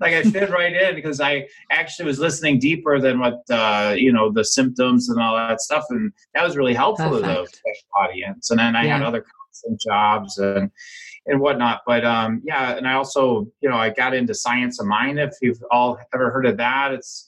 like 0.00 0.14
I 0.14 0.22
fit 0.22 0.48
right 0.48 0.72
in 0.72 0.94
because 0.94 1.20
I 1.20 1.48
actually 1.72 2.04
was 2.04 2.20
listening 2.20 2.60
deeper 2.60 3.00
than 3.00 3.18
what 3.18 3.40
uh, 3.50 3.96
you 3.98 4.12
know 4.12 4.30
the 4.30 4.44
symptoms 4.44 5.08
and 5.08 5.20
all 5.20 5.34
that 5.34 5.60
stuff, 5.60 5.86
and 5.90 6.12
that 6.34 6.44
was 6.44 6.56
really 6.56 6.74
helpful 6.74 7.20
Perfect. 7.20 7.54
to 7.54 7.60
the 7.64 7.98
audience. 7.98 8.52
And 8.52 8.60
then 8.60 8.76
I 8.76 8.84
yeah. 8.84 8.98
had 8.98 9.02
other 9.02 9.24
constant 9.24 9.80
jobs 9.80 10.38
and 10.38 10.70
and 11.26 11.40
whatnot. 11.40 11.80
But 11.84 12.04
um, 12.04 12.42
yeah, 12.44 12.76
and 12.76 12.86
I 12.86 12.92
also 12.92 13.48
you 13.60 13.68
know 13.68 13.76
I 13.76 13.90
got 13.90 14.14
into 14.14 14.34
science 14.34 14.78
of 14.78 14.86
mind. 14.86 15.18
If 15.18 15.34
you've 15.42 15.64
all 15.72 15.98
ever 16.14 16.30
heard 16.30 16.46
of 16.46 16.58
that, 16.58 16.92
it's 16.92 17.26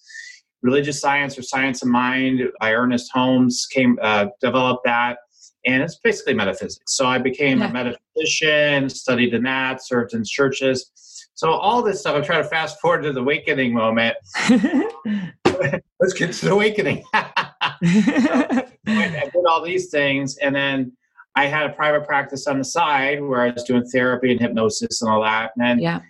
religious 0.62 1.00
science 1.00 1.38
or 1.38 1.42
science 1.42 1.82
of 1.82 1.88
mind 1.88 2.40
by 2.60 2.72
Ernest 2.72 3.10
Holmes 3.12 3.66
came 3.70 3.98
uh, 4.02 4.26
developed 4.40 4.84
that 4.84 5.18
and 5.64 5.82
it's 5.82 5.96
basically 5.96 6.34
metaphysics. 6.34 6.84
So 6.86 7.06
i 7.06 7.18
became 7.18 7.58
yeah. 7.58 7.68
a 7.68 7.72
metaphysician 8.18 8.88
studied 8.88 9.34
in 9.34 9.42
that 9.44 9.84
served 9.84 10.14
in 10.14 10.24
churches. 10.24 10.90
So 11.34 11.50
all 11.50 11.82
this 11.82 12.00
stuff 12.00 12.16
i'm 12.16 12.24
trying 12.24 12.42
to 12.42 12.48
fast 12.48 12.80
forward 12.80 13.02
to 13.02 13.12
the 13.12 13.20
awakening 13.20 13.74
moment. 13.74 14.16
Let's 16.00 16.14
get 16.14 16.32
to 16.32 16.46
the 16.46 16.52
awakening. 16.52 17.04
So 17.84 18.92
i 18.92 19.30
did 19.32 19.44
all 19.48 19.62
these 19.64 19.90
things 19.90 20.36
and 20.38 20.54
then 20.54 20.92
i 21.36 21.46
had 21.46 21.70
a 21.70 21.72
private 21.72 22.04
practice 22.04 22.46
on 22.46 22.58
the 22.58 22.64
side 22.64 23.22
where 23.22 23.40
i 23.40 23.50
was 23.50 23.62
doing 23.62 23.84
therapy 23.84 24.32
and 24.32 24.40
hypnosis 24.40 25.02
and 25.02 25.10
all 25.10 25.22
that 25.22 25.52
and 25.56 25.64
then 25.64 25.78
yeah 25.78 26.00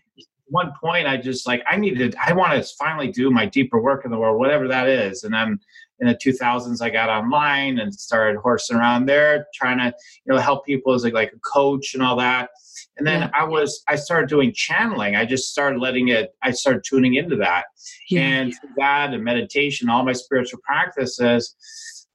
one 0.52 0.72
point 0.78 1.06
I 1.06 1.16
just 1.16 1.46
like 1.46 1.62
I 1.66 1.76
needed 1.76 2.14
I 2.24 2.34
want 2.34 2.52
to 2.52 2.74
finally 2.78 3.10
do 3.10 3.30
my 3.30 3.46
deeper 3.46 3.80
work 3.80 4.04
in 4.04 4.10
the 4.10 4.18
world, 4.18 4.38
whatever 4.38 4.68
that 4.68 4.86
is. 4.86 5.24
And 5.24 5.32
then 5.32 5.58
in 5.98 6.08
the 6.08 6.14
2000s, 6.14 6.82
I 6.82 6.90
got 6.90 7.08
online 7.08 7.78
and 7.78 7.94
started 7.94 8.38
horsing 8.38 8.76
around 8.76 9.06
there, 9.06 9.46
trying 9.54 9.78
to 9.78 9.86
you 10.26 10.32
know 10.32 10.38
help 10.38 10.66
people 10.66 10.92
as 10.92 11.04
like, 11.04 11.14
like 11.14 11.32
a 11.32 11.38
coach 11.38 11.94
and 11.94 12.02
all 12.02 12.16
that. 12.16 12.50
And 12.98 13.06
then 13.06 13.22
yeah. 13.22 13.30
I 13.32 13.44
was 13.44 13.82
I 13.88 13.96
started 13.96 14.28
doing 14.28 14.52
channeling. 14.52 15.16
I 15.16 15.24
just 15.24 15.50
started 15.50 15.80
letting 15.80 16.08
it. 16.08 16.34
I 16.42 16.50
started 16.50 16.84
tuning 16.86 17.14
into 17.14 17.36
that, 17.36 17.64
yeah. 18.10 18.20
and 18.20 18.54
that 18.76 19.14
and 19.14 19.24
meditation, 19.24 19.88
all 19.88 20.04
my 20.04 20.12
spiritual 20.12 20.60
practices. 20.62 21.56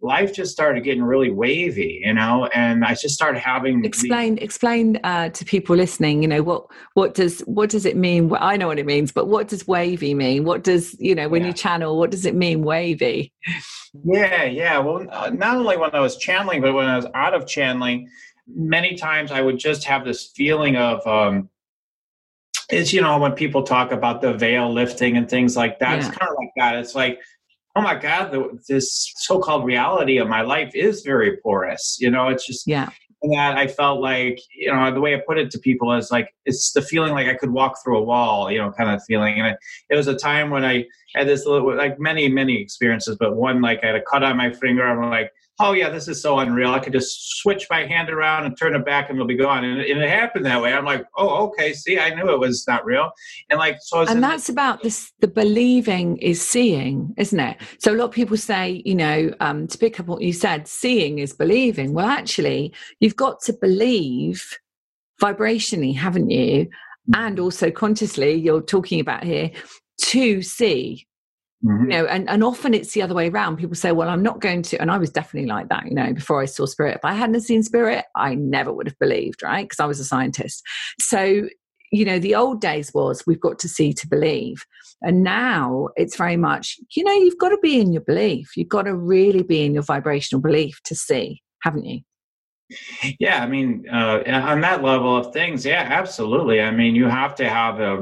Life 0.01 0.34
just 0.34 0.51
started 0.51 0.84
getting 0.84 1.04
really 1.04 1.32
wavy, 1.32 2.01
you 2.04 2.13
know, 2.13 2.46
and 2.54 2.86
I 2.86 2.94
just 2.94 3.16
started 3.16 3.39
having 3.39 3.84
explain 3.84 4.36
the, 4.36 4.44
explain 4.44 5.00
uh, 5.04 5.30
to 5.30 5.46
people 5.46 5.75
listening, 5.75 6.22
you 6.22 6.27
know, 6.27 6.44
what 6.44 6.68
what 6.94 7.13
does 7.13 7.39
what 7.42 7.70
does 7.70 7.86
it 7.86 7.98
mean? 7.98 8.32
I 8.39 8.58
know 8.58 8.68
what 8.68 8.80
it 8.80 8.86
means, 8.86 9.12
but 9.12 9.27
what 9.27 9.48
does 9.48 9.68
wavy 9.68 10.13
mean? 10.13 10.44
What 10.44 10.63
does 10.63 10.96
you 11.00 11.16
know 11.16 11.27
when 11.27 11.42
yeah. 11.42 11.48
you 11.48 11.54
channel? 11.54 11.98
What 11.98 12.12
does 12.12 12.25
it 12.25 12.36
mean, 12.36 12.63
wavy? 12.63 13.34
Yeah, 14.04 14.44
yeah. 14.44 14.77
Well, 14.80 15.08
uh, 15.10 15.32
not 15.32 15.58
only 15.58 15.77
when 15.77 15.94
I 15.94 16.00
was 16.00 16.18
channeling, 16.18 16.62
but 16.62 16.74
when 16.74 16.86
I 16.86 16.96
was 16.96 17.08
out 17.16 17.34
of 17.34 17.48
channeling, 17.48 18.08
many 18.48 18.96
times 18.96 19.32
I 19.32 19.42
would 19.42 19.58
just 19.58 19.84
have 19.86 20.06
this 20.06 20.32
feeling 20.36 20.75
of. 20.75 21.06
um 21.08 21.50
it's 22.70 22.92
you 22.92 23.00
know 23.00 23.18
when 23.18 23.32
people 23.32 23.63
talk 23.63 23.94
about 23.94 24.22
the 24.22 24.34
veil 24.34 24.70
lifting 24.70 25.16
and 25.16 25.30
things 25.30 25.56
like 25.56 25.80
that 25.80 25.92
yeah. 25.92 25.98
it's 26.00 26.18
kind 26.18 26.30
of 26.30 26.36
like 26.38 26.51
that 26.58 26.75
it's 26.75 26.96
like 26.96 27.18
oh 27.77 27.81
my 27.81 27.96
god 27.96 28.31
the, 28.31 28.60
this 28.67 29.13
so-called 29.17 29.65
reality 29.65 30.17
of 30.17 30.27
my 30.27 30.41
life 30.41 30.72
is 30.74 31.01
very 31.01 31.38
porous 31.38 31.98
you 32.00 32.10
know 32.10 32.27
it's 32.27 32.46
just 32.46 32.67
yeah 32.67 32.89
that 33.24 33.57
I 33.57 33.67
felt 33.67 34.00
like, 34.00 34.39
you 34.55 34.72
know, 34.72 34.93
the 34.93 35.01
way 35.01 35.15
I 35.15 35.22
put 35.25 35.38
it 35.38 35.50
to 35.51 35.60
people 35.60 35.93
is 35.93 36.12
like, 36.12 36.34
it's 36.46 36.72
the 36.72 36.81
feeling 36.81 37.13
like 37.13 37.27
I 37.27 37.34
could 37.34 37.51
walk 37.51 37.84
through 37.84 37.98
a 37.98 38.03
wall, 38.03 38.51
you 38.51 38.60
know, 38.60 38.72
kind 38.72 38.89
of 38.89 39.03
feeling. 39.05 39.39
And 39.39 39.48
it, 39.48 39.57
it 39.89 39.96
was 39.96 40.07
a 40.07 40.15
time 40.15 40.50
when 40.50 40.63
I 40.63 40.86
had 41.15 41.27
this 41.27 41.46
little, 41.46 41.75
like 41.75 42.00
many, 42.00 42.29
many 42.29 42.62
experiences, 42.62 43.17
but 43.19 43.36
one, 43.36 43.62
like 43.62 43.79
I 43.84 43.88
had 43.88 43.96
a 43.96 44.01
cut 44.01 44.24
on 44.24 44.38
my 44.38 44.51
finger. 44.51 44.88
I'm 44.88 45.10
like, 45.10 45.31
oh 45.60 45.74
yeah, 45.74 45.90
this 45.90 46.08
is 46.08 46.22
so 46.22 46.38
unreal. 46.40 46.72
I 46.72 46.80
could 46.80 46.94
just 46.94 47.40
switch 47.40 47.68
my 47.70 47.86
hand 47.86 48.10
around 48.10 48.46
and 48.46 48.58
turn 48.58 48.76
it 48.76 48.86
back 48.86 49.10
and 49.10 49.18
it'll 49.18 49.28
be 49.28 49.36
gone. 49.36 49.64
And, 49.64 49.82
and 49.82 50.02
it 50.02 50.10
happened 50.10 50.46
that 50.46 50.62
way. 50.62 50.74
I'm 50.74 50.86
like, 50.86 51.06
oh, 51.18 51.48
okay. 51.48 51.74
See, 51.74 52.00
I 52.00 52.14
knew 52.14 52.30
it 52.30 52.40
was 52.40 52.68
not 52.68 52.86
real. 52.86 53.12
And 53.50 53.58
like, 53.58 53.78
so. 53.82 54.02
And 54.02 54.24
that's 54.24 54.50
about 54.50 54.84
this, 54.84 55.12
the 55.20 55.28
believing 55.28 56.18
is 56.18 56.46
seeing, 56.46 57.14
isn't 57.18 57.40
it? 57.40 57.58
So 57.80 57.94
a 57.94 57.96
lot 57.96 58.06
of 58.06 58.12
people 58.12 58.38
say, 58.38 58.84
you 58.86 58.96
know, 58.96 59.34
um, 59.40 59.68
to 59.68 59.78
pick 59.78 60.00
up 60.00 60.08
what 60.08 60.22
you 60.22 60.34
said, 60.34 60.68
seeing 60.68 61.20
is 61.20 61.34
believing. 61.34 61.94
Well, 61.94 62.08
actually, 62.08 62.74
you've 63.00 63.16
got 63.16 63.42
to 63.42 63.54
believe 63.54 64.58
vibrationally, 65.22 65.96
haven't 65.96 66.30
you? 66.30 66.70
And 67.16 67.40
also 67.40 67.72
consciously, 67.72 68.34
you're 68.34 68.62
talking 68.62 69.00
about 69.00 69.24
here 69.24 69.50
to 70.02 70.42
see 70.42 71.07
Mm-hmm. 71.66 71.84
You 71.84 71.98
know, 71.98 72.06
and, 72.06 72.30
and 72.30 72.44
often 72.44 72.74
it's 72.74 72.94
the 72.94 73.02
other 73.02 73.16
way 73.16 73.30
around. 73.30 73.58
People 73.58 73.76
say, 73.76 73.92
Well, 73.92 74.10
I'm 74.10 74.22
not 74.22 74.42
going 74.42 74.62
to, 74.64 74.80
and 74.80 74.92
I 74.92 74.98
was 74.98 75.10
definitely 75.10 75.50
like 75.50 75.70
that, 75.70 75.88
you 75.88 75.96
know, 75.96 76.14
before 76.14 76.42
I 76.42 76.46
saw 76.46 76.66
spirit. 76.66 76.96
If 76.96 77.06
I 77.06 77.14
hadn't 77.14 77.40
seen 77.42 77.64
spirit, 77.64 78.06
I 78.16 78.36
never 78.36 78.72
would 78.72 78.88
have 78.88 79.00
believed, 79.00 79.42
right? 79.44 79.64
Because 79.64 79.80
I 79.80 79.86
was 79.86 80.00
a 80.00 80.06
scientist. 80.06 80.62
So, 81.00 81.48
you 81.92 82.06
know, 82.06 82.20
the 82.20 82.36
old 82.36 82.62
days 82.62 82.94
was 82.94 83.24
we've 83.26 83.42
got 83.42 83.58
to 83.60 83.70
see 83.70 83.94
to 83.94 84.08
believe. 84.08 84.66
And 85.02 85.24
now 85.24 85.90
it's 85.96 86.16
very 86.16 86.38
much, 86.38 86.78
you 86.96 87.04
know, 87.04 87.14
you've 87.14 87.38
got 87.38 87.50
to 87.50 87.58
be 87.62 87.80
in 87.80 87.92
your 87.92 88.02
belief. 88.02 88.56
You've 88.56 88.70
got 88.70 88.84
to 88.84 88.96
really 88.96 89.44
be 89.44 89.64
in 89.64 89.74
your 89.74 89.84
vibrational 89.84 90.42
belief 90.42 90.80
to 90.86 90.96
see, 90.96 91.42
haven't 91.64 91.86
you? 91.86 92.02
Yeah, 93.20 93.42
I 93.44 93.48
mean, 93.48 93.86
uh, 93.92 94.24
on 94.28 94.62
that 94.62 94.84
level 94.84 95.16
of 95.16 95.34
things, 95.34 95.66
yeah, 95.66 95.88
absolutely. 95.90 96.62
I 96.62 96.72
mean, 96.72 96.96
you 96.96 97.06
have 97.06 97.34
to 97.36 97.48
have 97.48 97.80
a 97.80 97.96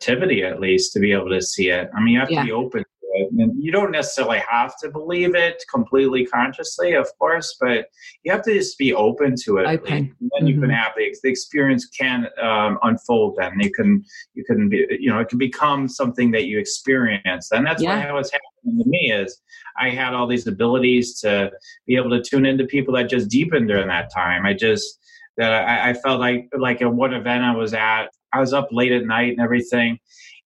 receptivity 0.00 0.44
at 0.44 0.60
least 0.60 0.92
to 0.92 1.00
be 1.00 1.12
able 1.12 1.30
to 1.30 1.42
see 1.42 1.70
it. 1.70 1.90
I 1.94 2.00
mean, 2.00 2.14
you 2.14 2.20
have 2.20 2.30
yeah. 2.30 2.40
to 2.40 2.46
be 2.46 2.52
open 2.52 2.80
to 2.80 2.86
it. 3.14 3.32
And 3.38 3.62
you 3.62 3.72
don't 3.72 3.90
necessarily 3.90 4.40
have 4.48 4.76
to 4.78 4.90
believe 4.90 5.34
it 5.34 5.62
completely 5.72 6.24
consciously, 6.26 6.92
of 6.92 7.08
course, 7.18 7.56
but 7.60 7.86
you 8.22 8.32
have 8.32 8.42
to 8.42 8.54
just 8.54 8.78
be 8.78 8.94
open 8.94 9.34
to 9.44 9.58
it. 9.58 9.66
Open. 9.66 9.92
And 9.92 10.08
then 10.20 10.28
mm-hmm. 10.30 10.46
you 10.46 10.54
can 10.54 10.62
mm-hmm. 10.64 10.70
have 10.70 10.92
the, 10.96 11.14
the 11.22 11.28
experience 11.28 11.86
can 11.86 12.28
um, 12.40 12.78
unfold. 12.82 13.36
Then 13.38 13.58
you 13.60 13.72
can 13.72 14.04
you 14.34 14.44
can 14.44 14.68
be 14.68 14.86
you 15.00 15.10
know 15.10 15.18
it 15.18 15.28
can 15.28 15.38
become 15.38 15.88
something 15.88 16.30
that 16.32 16.46
you 16.46 16.58
experience. 16.58 17.50
And 17.50 17.66
that's 17.66 17.82
yeah. 17.82 18.06
what 18.06 18.14
was 18.14 18.30
happening 18.30 18.84
to 18.84 18.88
me 18.88 19.12
is 19.12 19.40
I 19.80 19.90
had 19.90 20.14
all 20.14 20.26
these 20.26 20.46
abilities 20.46 21.18
to 21.20 21.50
be 21.86 21.96
able 21.96 22.10
to 22.10 22.22
tune 22.22 22.46
into 22.46 22.66
people 22.66 22.94
that 22.94 23.08
just 23.08 23.28
deepened 23.30 23.68
during 23.68 23.88
that 23.88 24.12
time. 24.12 24.46
I 24.46 24.54
just 24.54 24.98
that 25.38 25.52
I, 25.52 25.90
I 25.90 25.94
felt 25.94 26.20
like 26.20 26.48
like 26.56 26.82
at 26.82 26.92
one 26.92 27.14
event 27.14 27.44
I 27.44 27.54
was 27.54 27.72
at, 27.72 28.08
I 28.32 28.40
was 28.40 28.52
up 28.52 28.68
late 28.70 28.92
at 28.92 29.04
night 29.04 29.32
and 29.32 29.40
everything 29.40 29.98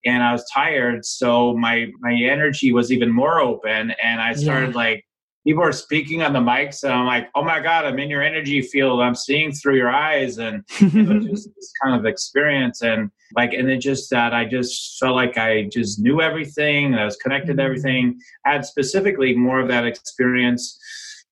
and 0.05 0.23
I 0.23 0.33
was 0.33 0.45
tired, 0.53 1.05
so 1.05 1.57
my 1.57 1.91
my 2.01 2.13
energy 2.15 2.73
was 2.73 2.91
even 2.93 3.11
more 3.11 3.41
open, 3.41 3.93
and 4.03 4.21
I 4.21 4.35
started 4.35 4.71
yeah. 4.71 4.77
like 4.77 5.05
people 5.45 5.63
are 5.63 5.73
speaking 5.73 6.23
on 6.23 6.33
the 6.33 6.41
mics, 6.41 6.83
and 6.83 6.93
I'm 6.93 7.07
like, 7.07 7.29
oh 7.35 7.45
my 7.45 7.61
god, 7.61 7.85
I'm 7.85 7.99
in 7.99 8.11
your 8.11 8.23
energy 8.23 8.63
field, 8.63 9.01
I'm 9.01 9.15
seeing 9.15 9.53
through 9.53 9.77
your 9.77 9.91
eyes, 9.91 10.39
and 10.39 10.65
it 10.81 11.09
was 11.09 11.27
just 11.27 11.49
this 11.57 11.73
kind 11.83 11.99
of 11.99 12.05
experience, 12.05 12.83
and 12.83 13.11
like, 13.37 13.53
and 13.53 13.71
it 13.71 13.79
just 13.79 14.11
that 14.11 14.35
I 14.35 14.45
just 14.45 14.99
felt 14.99 15.15
like 15.15 15.39
I 15.39 15.69
just 15.73 16.01
knew 16.01 16.21
everything, 16.21 16.95
I 16.95 17.05
was 17.05 17.17
connected 17.17 17.57
to 17.57 17.63
mm-hmm. 17.63 17.67
everything. 17.67 18.19
I 18.45 18.53
had 18.53 18.65
specifically 18.65 19.37
more 19.37 19.61
of 19.61 19.69
that 19.69 19.87
experience 19.87 20.79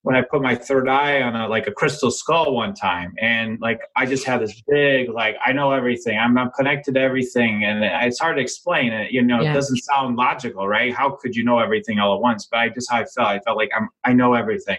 when 0.03 0.17
I 0.17 0.23
put 0.23 0.41
my 0.41 0.55
third 0.55 0.89
eye 0.89 1.21
on 1.21 1.37
a 1.37 1.47
like 1.47 1.67
a 1.67 1.73
crystal 1.73 2.11
skull 2.11 2.55
one 2.55 2.75
time, 2.75 3.13
and 3.21 3.59
like 3.61 3.81
I 3.97 4.07
just 4.07 4.25
had 4.25 4.41
this 4.41 4.63
big 4.67 5.11
like 5.11 5.37
I 5.45 5.53
know 5.53 5.73
everything. 5.73 6.19
I'm, 6.19 6.39
I'm 6.39 6.51
connected 6.53 6.95
to 6.95 7.01
everything, 7.01 7.65
and 7.65 7.85
it's 7.85 8.19
hard 8.19 8.37
to 8.37 8.43
explain 8.43 8.93
it. 8.93 9.13
You 9.13 9.23
know, 9.23 9.41
yeah. 9.43 9.51
it 9.51 9.55
doesn't 9.55 9.79
sound 9.79 10.17
logical, 10.17 10.67
right? 10.67 10.93
How 10.93 11.11
could 11.11 11.37
you 11.37 11.45
know 11.45 11.59
everything 11.59 11.99
all 11.99 12.15
at 12.15 12.21
once? 12.21 12.49
But 12.51 12.61
I 12.61 12.69
just 12.71 12.91
how 12.91 12.99
I 12.99 13.05
felt. 13.05 13.29
I 13.29 13.41
felt 13.41 13.57
like 13.59 13.71
I'm 13.77 13.89
I 14.05 14.15
know 14.15 14.35
everything. 14.35 14.79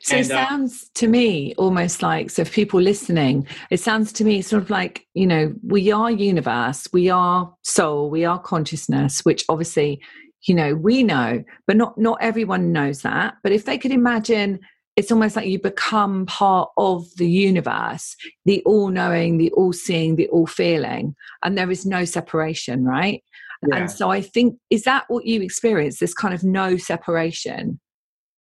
So 0.00 0.16
and, 0.16 0.24
it 0.24 0.32
uh, 0.32 0.48
sounds 0.48 0.84
uh, 0.84 0.86
to 1.00 1.08
me 1.08 1.54
almost 1.56 2.02
like 2.02 2.30
so. 2.30 2.42
If 2.42 2.52
people 2.52 2.80
listening, 2.80 3.46
it 3.70 3.80
sounds 3.80 4.12
to 4.14 4.24
me 4.24 4.40
sort 4.40 4.62
of 4.62 4.70
like 4.70 5.06
you 5.12 5.26
know 5.26 5.54
we 5.62 5.92
are 5.92 6.10
universe, 6.10 6.88
we 6.94 7.10
are 7.10 7.52
soul, 7.62 8.08
we 8.08 8.24
are 8.24 8.38
consciousness, 8.38 9.20
which 9.20 9.44
obviously 9.50 10.00
you 10.46 10.54
know 10.54 10.74
we 10.74 11.02
know 11.02 11.42
but 11.66 11.76
not 11.76 11.96
not 11.98 12.18
everyone 12.20 12.72
knows 12.72 13.02
that 13.02 13.34
but 13.42 13.52
if 13.52 13.64
they 13.64 13.78
could 13.78 13.92
imagine 13.92 14.58
it's 14.96 15.10
almost 15.10 15.36
like 15.36 15.46
you 15.46 15.58
become 15.58 16.26
part 16.26 16.68
of 16.76 17.06
the 17.16 17.28
universe 17.28 18.16
the 18.44 18.62
all 18.64 18.88
knowing 18.88 19.38
the 19.38 19.50
all 19.52 19.72
seeing 19.72 20.16
the 20.16 20.28
all 20.28 20.46
feeling 20.46 21.14
and 21.42 21.56
there 21.56 21.70
is 21.70 21.86
no 21.86 22.04
separation 22.04 22.84
right 22.84 23.22
yeah. 23.68 23.76
and 23.76 23.90
so 23.90 24.10
i 24.10 24.20
think 24.20 24.56
is 24.70 24.84
that 24.84 25.04
what 25.08 25.24
you 25.24 25.40
experience 25.42 25.98
this 25.98 26.14
kind 26.14 26.34
of 26.34 26.44
no 26.44 26.76
separation 26.76 27.80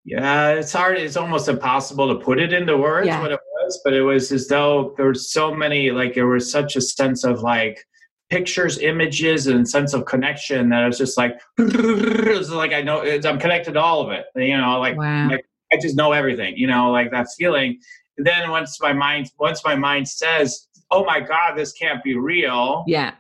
yeah 0.06 0.50
it's 0.50 0.74
hard 0.74 0.98
it's 0.98 1.18
almost 1.18 1.48
impossible 1.48 2.08
to 2.08 2.24
put 2.24 2.40
it 2.40 2.54
into 2.54 2.78
words 2.78 3.08
yeah. 3.08 3.22
what 3.22 3.32
it 3.32 3.40
was 3.56 3.80
but 3.84 3.94
it 3.94 4.02
was 4.02 4.32
as 4.32 4.48
though 4.48 4.94
there 4.98 5.06
were 5.06 5.14
so 5.14 5.54
many 5.54 5.92
like 5.92 6.16
there 6.16 6.28
was 6.28 6.52
such 6.52 6.76
a 6.76 6.82
sense 6.82 7.24
of 7.24 7.42
like 7.42 7.86
pictures, 8.34 8.80
images, 8.80 9.48
and 9.48 9.68
sense 9.70 9.94
of 9.94 10.06
connection 10.06 10.70
that 10.70 10.84
I 10.84 10.88
was 10.88 10.98
just 10.98 11.18
like, 11.18 11.40
it's 11.58 12.50
like 12.50 12.74
I 12.74 12.82
know 12.82 13.02
I'm 13.02 13.40
connected 13.40 13.74
to 13.74 13.80
all 13.80 14.02
of 14.02 14.12
it. 14.12 14.26
You 14.36 14.58
know, 14.58 14.80
like, 14.80 14.98
wow. 14.98 15.30
like 15.30 15.46
I 15.72 15.78
just 15.82 15.96
know 15.96 16.12
everything. 16.12 16.58
You 16.58 16.68
know, 16.68 16.92
like 16.92 17.12
that 17.12 17.28
feeling. 17.38 17.80
And 18.18 18.26
then 18.26 18.50
once 18.50 18.82
my 18.82 18.94
mind, 18.94 19.32
once 19.40 19.64
my 19.64 19.76
mind 19.76 20.08
says, 20.08 20.68
"Oh 20.92 21.06
my 21.06 21.20
God, 21.20 21.56
this 21.56 21.72
can't 21.74 22.04
be 22.04 22.16
real," 22.16 22.84
yeah, 22.88 23.14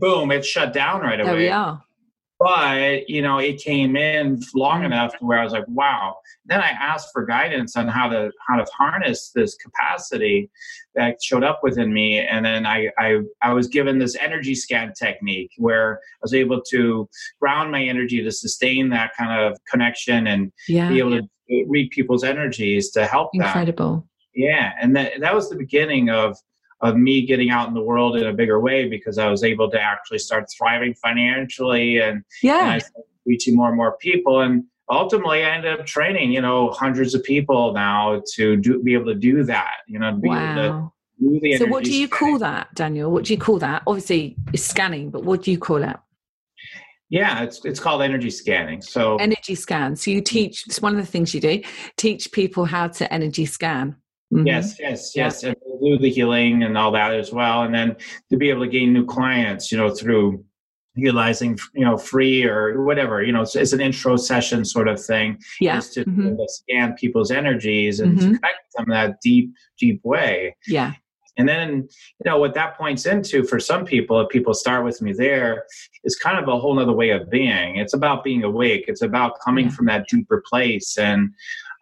boom, 0.00 0.30
it's 0.30 0.46
shut 0.46 0.72
down 0.72 1.00
right 1.02 1.20
away. 1.20 1.30
There 1.30 1.38
we 1.38 1.48
are 1.48 1.82
but 2.40 3.08
you 3.08 3.20
know 3.20 3.38
it 3.38 3.62
came 3.62 3.94
in 3.94 4.40
long 4.54 4.80
mm. 4.80 4.86
enough 4.86 5.16
to 5.16 5.24
where 5.24 5.38
i 5.38 5.44
was 5.44 5.52
like 5.52 5.68
wow 5.68 6.16
then 6.46 6.60
i 6.60 6.70
asked 6.70 7.10
for 7.12 7.24
guidance 7.24 7.76
on 7.76 7.86
how 7.86 8.08
to 8.08 8.32
how 8.48 8.56
to 8.56 8.64
harness 8.72 9.30
this 9.34 9.54
capacity 9.56 10.50
that 10.94 11.22
showed 11.22 11.44
up 11.44 11.60
within 11.62 11.92
me 11.92 12.18
and 12.18 12.44
then 12.44 12.66
i 12.66 12.88
i, 12.98 13.18
I 13.42 13.52
was 13.52 13.68
given 13.68 13.98
this 13.98 14.16
energy 14.16 14.54
scan 14.54 14.92
technique 14.98 15.52
where 15.58 15.96
i 15.96 16.18
was 16.22 16.34
able 16.34 16.60
to 16.70 17.08
ground 17.40 17.70
my 17.70 17.84
energy 17.84 18.22
to 18.24 18.32
sustain 18.32 18.88
that 18.88 19.12
kind 19.16 19.38
of 19.38 19.56
connection 19.70 20.26
and 20.26 20.50
yeah. 20.66 20.88
be 20.88 20.98
able 20.98 21.20
to 21.20 21.28
read 21.68 21.90
people's 21.90 22.24
energies 22.24 22.90
to 22.92 23.06
help 23.06 23.30
incredible 23.34 23.94
them. 23.96 24.08
yeah 24.34 24.72
and 24.80 24.96
that 24.96 25.20
that 25.20 25.34
was 25.34 25.50
the 25.50 25.56
beginning 25.56 26.08
of 26.08 26.36
of 26.82 26.96
me 26.96 27.26
getting 27.26 27.50
out 27.50 27.68
in 27.68 27.74
the 27.74 27.82
world 27.82 28.16
in 28.16 28.26
a 28.26 28.32
bigger 28.32 28.60
way 28.60 28.88
because 28.88 29.18
I 29.18 29.28
was 29.28 29.44
able 29.44 29.70
to 29.70 29.80
actually 29.80 30.18
start 30.18 30.46
thriving 30.56 30.94
financially 30.94 31.98
and, 31.98 32.24
yeah. 32.42 32.74
and 32.74 32.82
reaching 33.26 33.56
more 33.56 33.68
and 33.68 33.76
more 33.76 33.96
people. 33.98 34.40
And 34.40 34.64
ultimately, 34.90 35.44
I 35.44 35.50
ended 35.50 35.78
up 35.78 35.86
training, 35.86 36.32
you 36.32 36.40
know, 36.40 36.70
hundreds 36.70 37.14
of 37.14 37.22
people 37.22 37.72
now 37.72 38.22
to 38.34 38.56
do, 38.56 38.82
be 38.82 38.94
able 38.94 39.06
to 39.06 39.14
do 39.14 39.44
that, 39.44 39.76
you 39.86 39.98
know, 39.98 40.12
be 40.12 40.28
wow. 40.28 40.52
able 40.52 40.62
to 40.62 40.92
so 41.58 41.66
what 41.66 41.84
do 41.84 41.94
you 41.94 42.06
scanning. 42.06 42.08
call 42.08 42.38
that 42.38 42.74
daniel 42.74 43.10
what 43.10 43.24
do 43.24 43.34
you 43.34 43.38
call 43.38 43.58
that 43.58 43.82
obviously 43.86 44.34
it's 44.54 44.62
scanning 44.62 45.10
but 45.10 45.22
what 45.22 45.42
do 45.42 45.50
you 45.50 45.58
call 45.58 45.82
it 45.82 45.96
yeah, 47.10 47.42
it's 47.42 47.64
it's 47.64 47.80
called 47.80 48.02
energy 48.02 48.30
scanning. 48.30 48.80
So 48.80 49.16
energy 49.16 49.56
scan. 49.56 49.96
So 49.96 50.12
you 50.12 50.20
teach. 50.20 50.64
It's 50.66 50.80
one 50.80 50.92
of 50.92 51.04
the 51.04 51.10
things 51.10 51.34
you 51.34 51.40
do. 51.40 51.60
Teach 51.96 52.30
people 52.30 52.64
how 52.64 52.86
to 52.86 53.12
energy 53.12 53.46
scan. 53.46 53.96
Mm-hmm. 54.32 54.46
Yes, 54.46 54.78
yes, 54.78 55.12
yes, 55.16 55.42
and 55.42 55.56
do 55.82 55.98
the 55.98 56.10
healing 56.10 56.62
and 56.62 56.78
all 56.78 56.92
that 56.92 57.12
as 57.14 57.32
well, 57.32 57.62
and 57.62 57.74
then 57.74 57.96
to 58.30 58.36
be 58.36 58.48
able 58.50 58.62
to 58.62 58.68
gain 58.68 58.92
new 58.92 59.04
clients, 59.04 59.72
you 59.72 59.78
know, 59.78 59.92
through 59.92 60.44
utilizing 60.94 61.58
you 61.74 61.84
know 61.84 61.96
free 61.96 62.44
or 62.44 62.82
whatever 62.82 63.22
you 63.22 63.32
know 63.32 63.42
it's, 63.42 63.54
it's 63.54 63.72
an 63.72 63.80
intro 63.80 64.16
session 64.16 64.64
sort 64.64 64.88
of 64.88 65.02
thing 65.02 65.38
yeah 65.60 65.78
is 65.78 65.90
to, 65.90 66.04
mm-hmm. 66.04 66.34
scan 66.48 66.94
people's 66.94 67.30
energies 67.30 68.00
and 68.00 68.18
mm-hmm. 68.18 68.34
connect 68.34 68.72
them 68.74 68.84
in 68.86 68.90
that 68.90 69.20
deep 69.22 69.52
deep 69.78 70.00
way 70.02 70.54
yeah 70.66 70.92
and 71.38 71.48
then 71.48 71.88
you 71.88 72.30
know 72.30 72.38
what 72.38 72.54
that 72.54 72.76
points 72.76 73.06
into 73.06 73.44
for 73.44 73.60
some 73.60 73.84
people 73.84 74.20
if 74.20 74.28
people 74.30 74.52
start 74.52 74.84
with 74.84 75.00
me 75.00 75.12
there 75.12 75.64
is 76.02 76.16
kind 76.16 76.38
of 76.38 76.48
a 76.48 76.58
whole 76.58 76.78
other 76.78 76.92
way 76.92 77.10
of 77.10 77.30
being 77.30 77.76
it's 77.76 77.94
about 77.94 78.24
being 78.24 78.42
awake 78.42 78.84
it's 78.88 79.02
about 79.02 79.38
coming 79.44 79.66
yeah. 79.66 79.72
from 79.72 79.86
that 79.86 80.08
deeper 80.08 80.42
place 80.48 80.98
and 80.98 81.32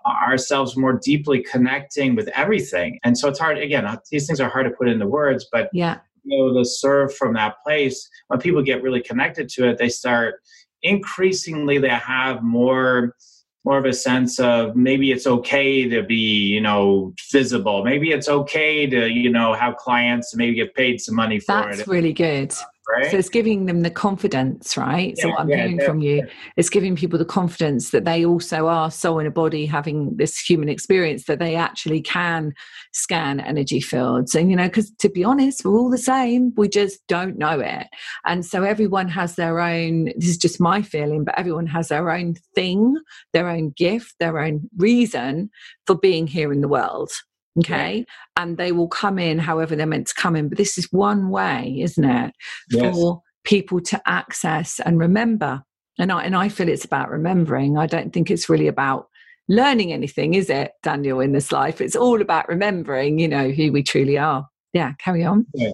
ourselves 0.07 0.77
more 0.77 0.95
deeply 0.95 1.43
connecting 1.43 2.15
with 2.15 2.29
everything. 2.29 2.99
And 3.05 3.17
so 3.17 3.29
it's 3.29 3.39
hard, 3.39 3.59
again, 3.59 3.85
uh, 3.85 3.97
these 4.11 4.27
things 4.27 4.41
are 4.41 4.49
hard 4.49 4.67
to 4.67 4.73
put 4.73 4.89
into 4.89 5.07
words, 5.07 5.47
but 5.51 5.69
yeah. 5.73 5.99
you 6.25 6.39
know, 6.39 6.59
to 6.59 6.65
serve 6.65 7.15
from 7.15 7.35
that 7.35 7.57
place, 7.65 8.09
when 8.29 8.41
people 8.41 8.63
get 8.63 8.83
really 8.83 9.03
connected 9.03 9.49
to 9.51 9.69
it, 9.69 9.79
they 9.79 9.89
start 9.89 10.37
increasingly, 10.83 11.79
they 11.79 11.89
have 11.89 12.43
more 12.43 13.15
more 13.65 13.77
of 13.77 13.85
a 13.85 13.93
sense 13.93 14.41
of 14.41 14.77
maybe 14.77 15.13
it's 15.13 15.27
okay 15.27 15.87
to 15.87 16.03
be 16.03 16.15
you 16.15 16.61
know 16.61 17.13
visible 17.31 17.85
maybe 17.85 18.13
it's 18.13 18.29
okay 18.29 18.87
to 18.87 19.09
you 19.09 19.29
know 19.29 19.53
have 19.53 19.77
clients 19.77 20.35
maybe 20.35 20.55
get 20.55 20.75
paid 20.75 20.99
some 20.99 21.15
money 21.15 21.39
for 21.39 21.53
that's 21.53 21.75
it 21.75 21.77
that's 21.79 21.89
really 21.89 22.15
good 22.15 22.51
right? 22.89 23.11
So 23.11 23.19
it's 23.19 23.29
giving 23.29 23.67
them 23.67 23.83
the 23.83 23.91
confidence, 23.91 24.77
right? 24.77 25.15
Yeah, 25.17 25.23
so 25.23 25.29
what 25.31 25.41
I'm 25.41 25.49
yeah, 25.49 25.57
hearing 25.57 25.81
from 25.81 26.01
you 26.01 26.27
is 26.57 26.71
giving 26.71 26.97
people 26.97 27.19
the 27.19 27.25
confidence 27.25 27.91
that 27.91 28.05
they 28.05 28.25
also 28.25 28.67
are 28.67 28.91
soul 28.91 29.19
in 29.19 29.27
a 29.27 29.31
body 29.31 29.67
having 29.67 30.17
this 30.17 30.39
human 30.39 30.69
experience 30.69 31.25
that 31.25 31.39
they 31.39 31.55
actually 31.55 32.01
can 32.01 32.53
scan 32.93 33.41
energy 33.41 33.81
fields. 33.81 34.35
And 34.35 34.51
you 34.51 34.57
know, 34.57 34.69
because 34.69 34.91
to 34.99 35.09
be 35.09 35.25
honest, 35.25 35.65
we're 35.65 35.79
all 35.79 35.91
the 35.91 35.99
same. 35.99 36.53
We 36.57 36.69
just 36.69 37.07
don't 37.09 37.39
know 37.39 37.61
it. 37.61 37.87
And 38.25 38.45
so 38.45 38.63
everyone 38.63 39.09
has 39.09 39.37
their 39.37 39.61
own, 39.61 40.07
this 40.17 40.31
is 40.31 40.39
just 40.39 40.61
my 40.61 40.83
feeling, 40.83 41.25
but 41.25 41.39
everyone 41.39 41.67
has 41.67 41.89
their 41.89 42.11
own 42.11 42.35
thing, 42.55 42.97
their 43.33 43.49
own 43.49 43.71
gift, 43.77 44.15
their 44.19 44.39
own 44.39 44.69
reason 44.77 45.51
for 45.87 45.97
being 45.97 46.27
here 46.27 46.53
in 46.53 46.61
the 46.61 46.69
world 46.69 47.11
okay? 47.59 48.05
And 48.37 48.57
they 48.57 48.73
will 48.73 48.89
come 48.89 49.19
in 49.19 49.39
however 49.39 49.77
they're 49.77 49.87
meant 49.87 50.09
to 50.09 50.15
come 50.15 50.37
in. 50.37 50.49
But 50.49 50.59
this 50.59 50.79
is 50.79 50.89
one 50.93 51.31
way 51.31 51.79
isn't 51.81 52.05
it 52.05 52.35
yes. 52.71 52.95
for 52.95 53.23
people 53.45 53.81
to 53.81 54.01
access 54.07 54.81
and 54.81 54.99
remember. 54.99 55.63
And 55.99 56.13
I, 56.13 56.23
and 56.23 56.37
I 56.37 56.49
feel 56.49 56.69
it's 56.69 56.85
about 56.85 57.11
remembering. 57.11 57.77
I 57.77 57.87
don't 57.87 58.13
think 58.13 58.31
it's 58.31 58.49
really 58.49 58.69
about 58.69 59.09
learning 59.49 59.95
anything 59.95 60.35
is 60.35 60.51
it 60.51 60.73
daniel 60.83 61.21
in 61.21 61.33
this 61.33 61.51
life? 61.51 61.81
It's 61.81 61.97
all 61.97 62.21
about 62.21 62.49
remembering 62.49 63.19
you 63.19 63.29
know 63.29 63.51
who 63.51 63.73
we 63.73 63.83
truly 63.83 64.19
are. 64.19 64.47
Yeah 64.73 64.93
carry 64.99 65.25
on. 65.25 65.47
Yeah. 65.55 65.73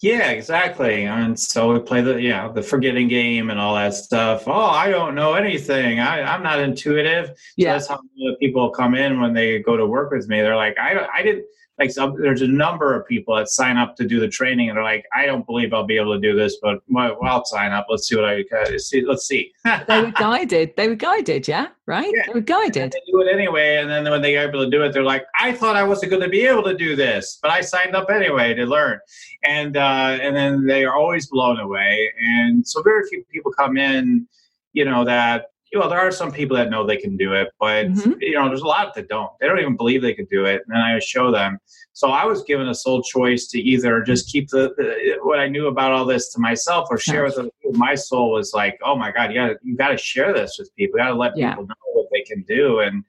Yeah, 0.00 0.30
exactly. 0.30 1.04
And 1.04 1.38
so 1.38 1.72
we 1.72 1.80
play 1.80 2.00
the 2.02 2.20
yeah 2.20 2.48
the 2.48 2.62
forgetting 2.62 3.08
game 3.08 3.50
and 3.50 3.58
all 3.58 3.74
that 3.74 3.94
stuff. 3.94 4.46
Oh, 4.46 4.52
I 4.52 4.90
don't 4.90 5.14
know 5.14 5.34
anything. 5.34 6.00
I, 6.00 6.22
I'm 6.22 6.42
not 6.42 6.60
intuitive. 6.60 7.28
So 7.28 7.34
yeah, 7.56 7.72
that's 7.72 7.88
how 7.88 8.00
people 8.40 8.70
come 8.70 8.94
in 8.94 9.20
when 9.20 9.32
they 9.32 9.60
go 9.60 9.76
to 9.76 9.86
work 9.86 10.10
with 10.10 10.28
me. 10.28 10.42
They're 10.42 10.56
like, 10.56 10.78
I 10.78 10.94
don't, 10.94 11.08
I 11.12 11.22
didn't 11.22 11.46
like 11.78 11.90
some, 11.90 12.20
there's 12.20 12.42
a 12.42 12.46
number 12.46 12.94
of 12.94 13.06
people 13.06 13.34
that 13.36 13.48
sign 13.48 13.76
up 13.76 13.96
to 13.96 14.06
do 14.06 14.20
the 14.20 14.28
training 14.28 14.68
and 14.68 14.76
they're 14.76 14.84
like, 14.84 15.04
I 15.12 15.26
don't 15.26 15.44
believe 15.44 15.72
I'll 15.72 15.86
be 15.86 15.96
able 15.96 16.14
to 16.14 16.20
do 16.20 16.36
this, 16.36 16.58
but 16.62 16.78
well, 16.88 17.18
I'll 17.24 17.44
sign 17.44 17.72
up. 17.72 17.86
Let's 17.88 18.08
see 18.08 18.14
what 18.14 18.24
I 18.24 18.44
uh, 18.56 18.78
see. 18.78 19.04
Let's 19.04 19.26
see. 19.26 19.52
they 19.64 20.02
were 20.02 20.12
guided. 20.12 20.76
They 20.76 20.88
were 20.88 20.94
guided. 20.94 21.48
Yeah. 21.48 21.68
Right. 21.86 22.12
Yeah. 22.14 22.22
They 22.26 22.32
were 22.32 22.40
guided. 22.40 22.92
They 22.92 23.00
do 23.10 23.22
it 23.22 23.32
anyway. 23.32 23.78
And 23.78 23.90
then 23.90 24.08
when 24.08 24.22
they 24.22 24.36
are 24.36 24.48
able 24.48 24.64
to 24.64 24.70
do 24.70 24.82
it, 24.82 24.92
they're 24.92 25.02
like, 25.02 25.26
I 25.38 25.52
thought 25.52 25.74
I 25.74 25.82
wasn't 25.82 26.10
going 26.10 26.22
to 26.22 26.28
be 26.28 26.46
able 26.46 26.62
to 26.62 26.76
do 26.76 26.94
this, 26.94 27.40
but 27.42 27.50
I 27.50 27.60
signed 27.60 27.96
up 27.96 28.08
anyway 28.08 28.54
to 28.54 28.66
learn. 28.66 29.00
And, 29.42 29.76
uh, 29.76 30.18
and 30.22 30.36
then 30.36 30.66
they 30.66 30.84
are 30.84 30.94
always 30.94 31.26
blown 31.26 31.58
away. 31.58 32.12
And 32.20 32.66
so 32.66 32.82
very 32.82 33.06
few 33.08 33.24
people 33.32 33.52
come 33.52 33.76
in, 33.76 34.28
you 34.72 34.84
know, 34.84 35.04
that 35.04 35.46
you 35.74 35.80
know, 35.80 35.88
there 35.88 35.98
are 35.98 36.12
some 36.12 36.30
people 36.30 36.56
that 36.56 36.70
know 36.70 36.86
they 36.86 36.96
can 36.96 37.16
do 37.16 37.32
it, 37.32 37.48
but 37.58 37.86
mm-hmm. 37.86 38.12
you 38.20 38.34
know, 38.34 38.46
there's 38.46 38.60
a 38.60 38.66
lot 38.66 38.94
that 38.94 39.08
don't. 39.08 39.28
They 39.40 39.48
don't 39.48 39.58
even 39.58 39.76
believe 39.76 40.02
they 40.02 40.14
could 40.14 40.28
do 40.28 40.44
it, 40.44 40.62
and 40.68 40.80
I 40.80 41.00
show 41.00 41.32
them. 41.32 41.58
So 41.94 42.10
I 42.10 42.24
was 42.24 42.44
given 42.44 42.68
a 42.68 42.74
sole 42.76 43.02
choice 43.02 43.48
to 43.48 43.58
either 43.58 44.00
just 44.02 44.30
keep 44.30 44.48
the, 44.50 44.72
the 44.76 45.18
what 45.24 45.40
I 45.40 45.48
knew 45.48 45.66
about 45.66 45.90
all 45.90 46.04
this 46.04 46.32
to 46.34 46.40
myself, 46.40 46.86
or 46.92 46.98
share 46.98 47.24
with 47.24 47.34
them. 47.34 47.50
My 47.72 47.96
soul 47.96 48.30
was 48.30 48.52
like, 48.54 48.78
"Oh 48.84 48.94
my 48.94 49.10
God, 49.10 49.32
you 49.32 49.34
got 49.34 49.56
you 49.64 49.76
got 49.76 49.88
to 49.88 49.98
share 49.98 50.32
this 50.32 50.54
with 50.60 50.70
people. 50.76 51.00
You 51.00 51.06
got 51.06 51.10
to 51.10 51.16
let 51.16 51.36
yeah. 51.36 51.50
people 51.50 51.66
know 51.66 51.74
what 51.92 52.06
they 52.12 52.22
can 52.22 52.44
do." 52.46 52.78
And 52.78 53.02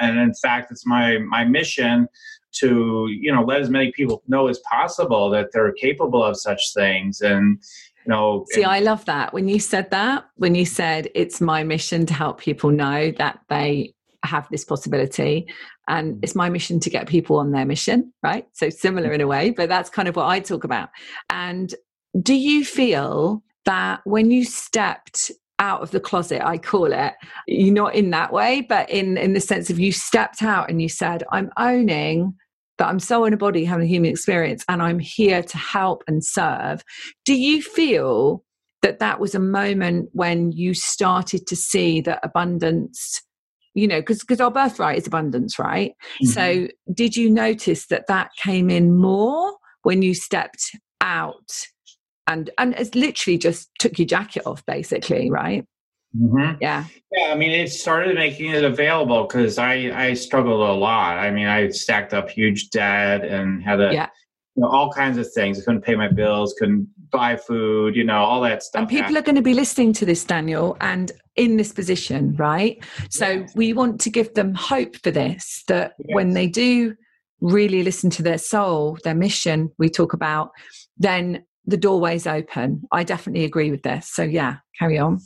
and 0.00 0.18
in 0.18 0.34
fact, 0.34 0.72
it's 0.72 0.84
my 0.84 1.18
my 1.18 1.44
mission 1.44 2.08
to 2.54 3.06
you 3.10 3.32
know 3.32 3.42
let 3.42 3.60
as 3.60 3.70
many 3.70 3.92
people 3.92 4.24
know 4.26 4.48
as 4.48 4.58
possible 4.60 5.30
that 5.30 5.50
they're 5.52 5.72
capable 5.72 6.24
of 6.24 6.36
such 6.36 6.74
things 6.74 7.20
and 7.20 7.62
no. 8.08 8.46
See, 8.50 8.64
I 8.64 8.80
love 8.80 9.04
that. 9.04 9.32
When 9.32 9.48
you 9.48 9.60
said 9.60 9.90
that, 9.90 10.24
when 10.36 10.54
you 10.54 10.64
said 10.64 11.08
it's 11.14 11.40
my 11.40 11.62
mission 11.62 12.06
to 12.06 12.14
help 12.14 12.40
people 12.40 12.70
know 12.70 13.12
that 13.12 13.40
they 13.48 13.94
have 14.24 14.48
this 14.50 14.64
possibility 14.64 15.46
and 15.86 16.14
mm-hmm. 16.14 16.20
it's 16.22 16.34
my 16.34 16.48
mission 16.48 16.80
to 16.80 16.90
get 16.90 17.06
people 17.06 17.36
on 17.36 17.52
their 17.52 17.64
mission 17.64 18.12
right 18.22 18.46
so 18.52 18.68
similar 18.68 19.12
in 19.12 19.20
a 19.20 19.26
way 19.26 19.50
but 19.50 19.68
that's 19.68 19.88
kind 19.88 20.08
of 20.08 20.16
what 20.16 20.26
i 20.26 20.40
talk 20.40 20.64
about 20.64 20.88
and 21.30 21.76
do 22.20 22.34
you 22.34 22.64
feel 22.64 23.42
that 23.64 24.00
when 24.04 24.32
you 24.32 24.44
stepped 24.44 25.30
out 25.60 25.82
of 25.82 25.92
the 25.92 26.00
closet 26.00 26.44
i 26.44 26.58
call 26.58 26.92
it 26.92 27.14
you're 27.46 27.72
not 27.72 27.94
in 27.94 28.10
that 28.10 28.32
way 28.32 28.60
but 28.68 28.90
in 28.90 29.16
in 29.16 29.34
the 29.34 29.40
sense 29.40 29.70
of 29.70 29.78
you 29.78 29.92
stepped 29.92 30.42
out 30.42 30.68
and 30.68 30.82
you 30.82 30.88
said 30.88 31.22
i'm 31.30 31.50
owning 31.56 32.34
that 32.78 32.88
I'm 32.88 33.00
so 33.00 33.24
in 33.24 33.32
a 33.32 33.36
body 33.36 33.64
having 33.64 33.84
a 33.84 33.88
human 33.88 34.10
experience 34.10 34.64
and 34.68 34.82
I'm 34.82 34.98
here 34.98 35.42
to 35.42 35.58
help 35.58 36.02
and 36.06 36.24
serve. 36.24 36.82
Do 37.24 37.34
you 37.34 37.62
feel 37.62 38.44
that 38.82 39.00
that 39.00 39.20
was 39.20 39.34
a 39.34 39.40
moment 39.40 40.10
when 40.12 40.52
you 40.52 40.74
started 40.74 41.46
to 41.48 41.56
see 41.56 42.00
that 42.02 42.20
abundance? 42.22 43.22
You 43.74 43.86
know, 43.86 44.00
because 44.00 44.20
because 44.20 44.40
our 44.40 44.50
birthright 44.50 44.98
is 44.98 45.06
abundance, 45.06 45.58
right? 45.58 45.92
Mm-hmm. 46.22 46.26
So, 46.26 46.68
did 46.92 47.16
you 47.16 47.30
notice 47.30 47.86
that 47.86 48.06
that 48.08 48.30
came 48.36 48.70
in 48.70 48.96
more 48.96 49.56
when 49.82 50.02
you 50.02 50.14
stepped 50.14 50.70
out 51.00 51.66
and 52.26 52.50
and 52.58 52.74
it's 52.74 52.94
literally 52.94 53.38
just 53.38 53.68
took 53.78 53.98
your 53.98 54.06
jacket 54.06 54.46
off, 54.46 54.64
basically, 54.66 55.30
right? 55.30 55.64
Mm-hmm. 56.16 56.56
Yeah. 56.60 56.84
Yeah. 57.12 57.32
I 57.32 57.34
mean, 57.34 57.50
it 57.50 57.70
started 57.70 58.14
making 58.14 58.50
it 58.50 58.64
available 58.64 59.24
because 59.24 59.58
I, 59.58 59.90
I 59.94 60.14
struggled 60.14 60.60
a 60.60 60.72
lot. 60.72 61.18
I 61.18 61.30
mean, 61.30 61.46
I 61.46 61.68
stacked 61.68 62.14
up 62.14 62.30
huge 62.30 62.70
debt 62.70 63.24
and 63.24 63.62
had 63.62 63.80
a, 63.80 63.92
yeah. 63.92 64.08
you 64.54 64.62
know, 64.62 64.68
all 64.68 64.90
kinds 64.90 65.18
of 65.18 65.30
things. 65.32 65.60
I 65.60 65.64
couldn't 65.64 65.82
pay 65.82 65.94
my 65.94 66.08
bills, 66.08 66.54
couldn't 66.58 66.88
buy 67.10 67.36
food, 67.36 67.94
you 67.94 68.04
know, 68.04 68.18
all 68.18 68.40
that 68.42 68.62
stuff. 68.62 68.80
And 68.80 68.88
people 68.88 69.16
are 69.16 69.22
going 69.22 69.36
to 69.36 69.42
be 69.42 69.54
listening 69.54 69.92
to 69.94 70.06
this, 70.06 70.24
Daniel, 70.24 70.76
and 70.80 71.12
in 71.36 71.56
this 71.56 71.72
position, 71.72 72.34
right? 72.36 72.82
So 73.10 73.28
yes. 73.28 73.52
we 73.54 73.72
want 73.72 74.00
to 74.02 74.10
give 74.10 74.34
them 74.34 74.54
hope 74.54 74.96
for 74.96 75.10
this 75.10 75.62
that 75.68 75.94
yes. 75.98 76.14
when 76.14 76.32
they 76.32 76.46
do 76.46 76.94
really 77.40 77.82
listen 77.82 78.10
to 78.10 78.22
their 78.22 78.38
soul, 78.38 78.98
their 79.04 79.14
mission, 79.14 79.70
we 79.78 79.88
talk 79.88 80.12
about, 80.12 80.50
then 80.96 81.44
the 81.66 81.76
doorway's 81.76 82.26
open. 82.26 82.82
I 82.90 83.04
definitely 83.04 83.44
agree 83.44 83.70
with 83.70 83.82
this. 83.82 84.10
So, 84.10 84.22
yeah, 84.22 84.56
carry 84.78 84.98
on. 84.98 85.20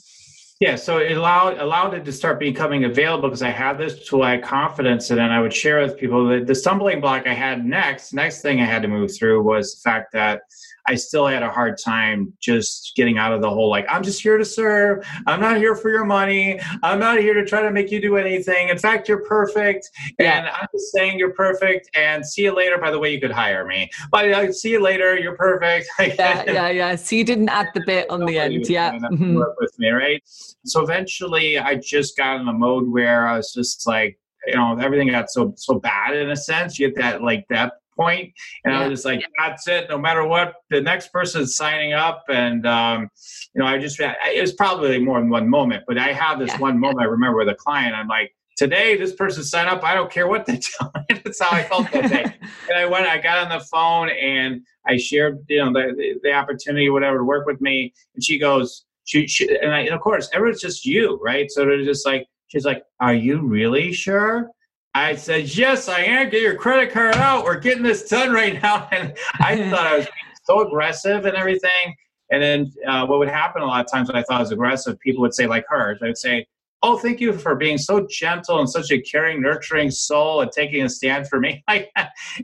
Yeah, 0.63 0.77
so 0.77 0.99
it 0.99 1.17
allowed 1.17 1.59
allowed 1.59 1.93
it 1.93 2.05
to 2.05 2.13
start 2.13 2.39
becoming 2.39 2.85
available 2.85 3.29
because 3.29 3.43
I 3.43 3.51
had 3.51 3.79
this 3.79 4.07
tool, 4.07 4.23
I 4.23 4.37
had 4.37 4.45
confidence 4.45 5.11
in 5.11 5.19
it, 5.19 5.23
and 5.23 5.33
I 5.33 5.41
would 5.41 5.53
share 5.53 5.83
with 5.83 5.99
people. 5.99 6.29
The, 6.29 6.45
the 6.45 6.55
stumbling 6.55 7.01
block 7.01 7.27
I 7.27 7.35
had 7.35 7.67
next, 7.67 8.13
next 8.13 8.43
thing 8.43 8.61
I 8.61 8.65
had 8.65 8.81
to 8.83 8.87
move 8.87 9.13
through 9.13 9.43
was 9.43 9.75
the 9.75 9.81
fact 9.81 10.13
that 10.13 10.43
I 10.87 10.97
still 10.97 11.27
had 11.27 11.43
a 11.43 11.51
hard 11.51 11.79
time 11.79 12.33
just 12.41 12.93
getting 12.97 13.19
out 13.19 13.33
of 13.33 13.41
the 13.41 13.49
whole 13.49 13.71
like, 13.71 13.87
I'm 13.89 14.03
just 14.03 14.21
here 14.21 14.37
to 14.37 14.45
serve. 14.45 15.07
I'm 15.27 15.41
not 15.41 15.59
here 15.59 15.77
for 15.77 15.91
your 15.91 16.05
money. 16.05 16.61
I'm 16.83 16.99
not 16.99 17.19
here 17.19 17.35
to 17.35 17.45
try 17.45 17.63
to 17.63 17.71
make 17.71 17.91
you 17.91 18.01
do 18.01 18.17
anything. 18.17 18.69
In 18.69 18.79
fact, 18.79 19.09
you're 19.09 19.25
perfect. 19.25 19.89
Yeah. 20.19 20.39
And 20.39 20.49
I'm 20.49 20.67
just 20.75 20.93
saying 20.93 21.19
you're 21.19 21.35
perfect. 21.35 21.89
And 21.97 22.27
see 22.27 22.43
you 22.43 22.55
later. 22.55 22.79
By 22.79 22.91
the 22.91 22.99
way, 22.99 23.13
you 23.13 23.21
could 23.21 23.31
hire 23.31 23.65
me. 23.65 23.91
But 24.11 24.31
uh, 24.33 24.53
see 24.53 24.71
you 24.71 24.83
later. 24.83 25.17
You're 25.17 25.37
perfect. 25.37 25.89
yeah, 26.01 26.45
yeah, 26.47 26.69
yeah. 26.71 26.97
So 26.97 27.17
you 27.17 27.25
didn't 27.25 27.49
add 27.49 27.69
the 27.75 27.83
bit 27.87 28.11
on 28.11 28.25
the 28.25 28.39
end. 28.39 28.69
Yeah. 28.69 28.99
Mm-hmm. 29.13 29.35
Work 29.35 29.57
with 29.61 29.79
me, 29.79 29.91
right? 29.91 30.23
So 30.65 30.83
eventually 30.83 31.59
I 31.59 31.75
just 31.75 32.17
got 32.17 32.41
in 32.41 32.49
a 32.49 32.53
mode 32.53 32.89
where 32.89 33.27
I 33.27 33.37
was 33.37 33.53
just 33.53 33.87
like, 33.87 34.19
you 34.47 34.55
know, 34.55 34.79
everything 34.79 35.09
got 35.09 35.31
so 35.31 35.53
so 35.57 35.79
bad 35.79 36.17
in 36.17 36.31
a 36.31 36.37
sense. 36.37 36.79
You 36.79 36.89
get 36.89 36.97
that 36.97 37.23
like 37.23 37.45
that 37.51 37.75
point, 37.97 38.33
and 38.65 38.73
yeah. 38.73 38.81
I 38.81 38.89
was 38.89 38.99
just 38.99 39.05
like, 39.05 39.25
"That's 39.39 39.69
it. 39.69 39.89
No 39.89 39.99
matter 39.99 40.27
what, 40.27 40.55
the 40.71 40.81
next 40.81 41.13
person 41.13 41.43
is 41.43 41.57
signing 41.57 41.93
up." 41.93 42.25
And 42.29 42.67
um, 42.67 43.11
you 43.55 43.61
know, 43.61 43.67
I 43.67 43.79
just 43.79 43.99
it 44.01 44.41
was 44.41 44.53
probably 44.53 44.99
more 44.99 45.21
than 45.21 45.31
one 45.31 45.49
moment, 45.49 45.85
but 45.87 45.99
I 45.99 46.13
have 46.13 46.39
this 46.39 46.49
yeah. 46.49 46.59
one 46.59 46.79
moment 46.79 47.01
I 47.01 47.05
remember 47.05 47.39
with 47.39 47.49
a 47.49 47.55
client. 47.55 47.95
I'm 47.95 48.09
like, 48.09 48.35
"Today, 48.57 48.97
this 48.97 49.15
person 49.15 49.45
signed 49.45 49.69
up. 49.69 49.85
I 49.85 49.95
don't 49.95 50.11
care 50.11 50.29
what 50.29 50.47
they 50.47 50.59
tell 50.79 50.93
me." 51.09 51.21
That's 51.25 51.41
how 51.41 51.51
I 51.51 51.63
felt 51.63 51.91
that 51.93 52.11
day. 52.11 52.25
and 52.69 52.79
I 52.79 52.87
went, 52.87 53.07
I 53.07 53.19
got 53.19 53.39
on 53.39 53.59
the 53.59 53.65
phone, 53.65 54.11
and 54.11 54.63
I 54.87 54.97
shared, 54.97 55.45
you 55.49 55.59
know, 55.59 55.73
the 55.73 56.19
the 56.23 56.33
opportunity, 56.33 56.91
whatever, 56.91 57.19
to 57.19 57.25
work 57.25 57.47
with 57.47 57.61
me, 57.61 57.93
and 58.15 58.25
she 58.25 58.39
goes. 58.39 58.85
She, 59.05 59.27
she 59.27 59.49
and, 59.59 59.75
I, 59.75 59.81
and 59.81 59.95
of 59.95 60.01
course, 60.01 60.31
everyone's 60.33 60.61
just 60.61 60.87
you, 60.87 61.19
right? 61.21 61.51
So 61.51 61.65
they're 61.65 61.83
just 61.83 62.07
like, 62.07 62.25
she's 62.47 62.65
like, 62.65 62.85
"Are 63.01 63.15
you 63.15 63.41
really 63.41 63.93
sure?" 63.93 64.49
I 64.95 65.17
said, 65.17 65.57
Yes, 65.57 65.89
I 65.89 66.01
am. 66.01 66.31
Get 66.31 66.43
your 66.43 66.57
credit 66.57 66.93
card 66.93 67.17
out. 67.17 67.45
We're 67.45 67.59
getting 67.59 67.83
this 67.83 68.09
done 68.09 68.33
right 68.33 68.61
now. 68.63 68.89
And 68.93 69.15
I 69.41 69.57
thought 69.71 69.87
I 69.87 69.99
was 69.99 70.07
so 70.45 70.67
aggressive 70.67 71.25
and 71.25 71.37
everything. 71.37 71.97
And 72.31 72.43
then 72.43 72.73
uh, 72.87 73.07
what 73.07 73.19
would 73.19 73.29
happen 73.29 73.63
a 73.63 73.67
lot 73.67 73.85
of 73.85 73.91
times 73.91 74.09
when 74.09 74.17
I 74.17 74.23
thought 74.23 74.39
I 74.39 74.41
was 74.41 74.53
aggressive, 74.53 74.99
people 75.01 75.21
would 75.23 75.35
say, 75.35 75.47
like 75.47 75.65
her, 75.69 75.97
they 76.01 76.09
would 76.09 76.19
say, 76.19 76.47
Oh, 76.85 76.99
thank 76.99 77.21
you 77.21 77.33
for 77.33 77.55
being 77.55 77.79
so 77.79 78.07
gentle 78.11 78.59
and 78.59 78.69
such 78.69 78.91
a 78.91 79.01
caring, 79.01 79.41
nurturing 79.41 79.91
soul 79.91 80.41
and 80.41 80.51
taking 80.51 80.83
a 80.83 80.89
stand 80.89 81.29
for 81.29 81.39
me. 81.39 81.63
and, 81.69 81.85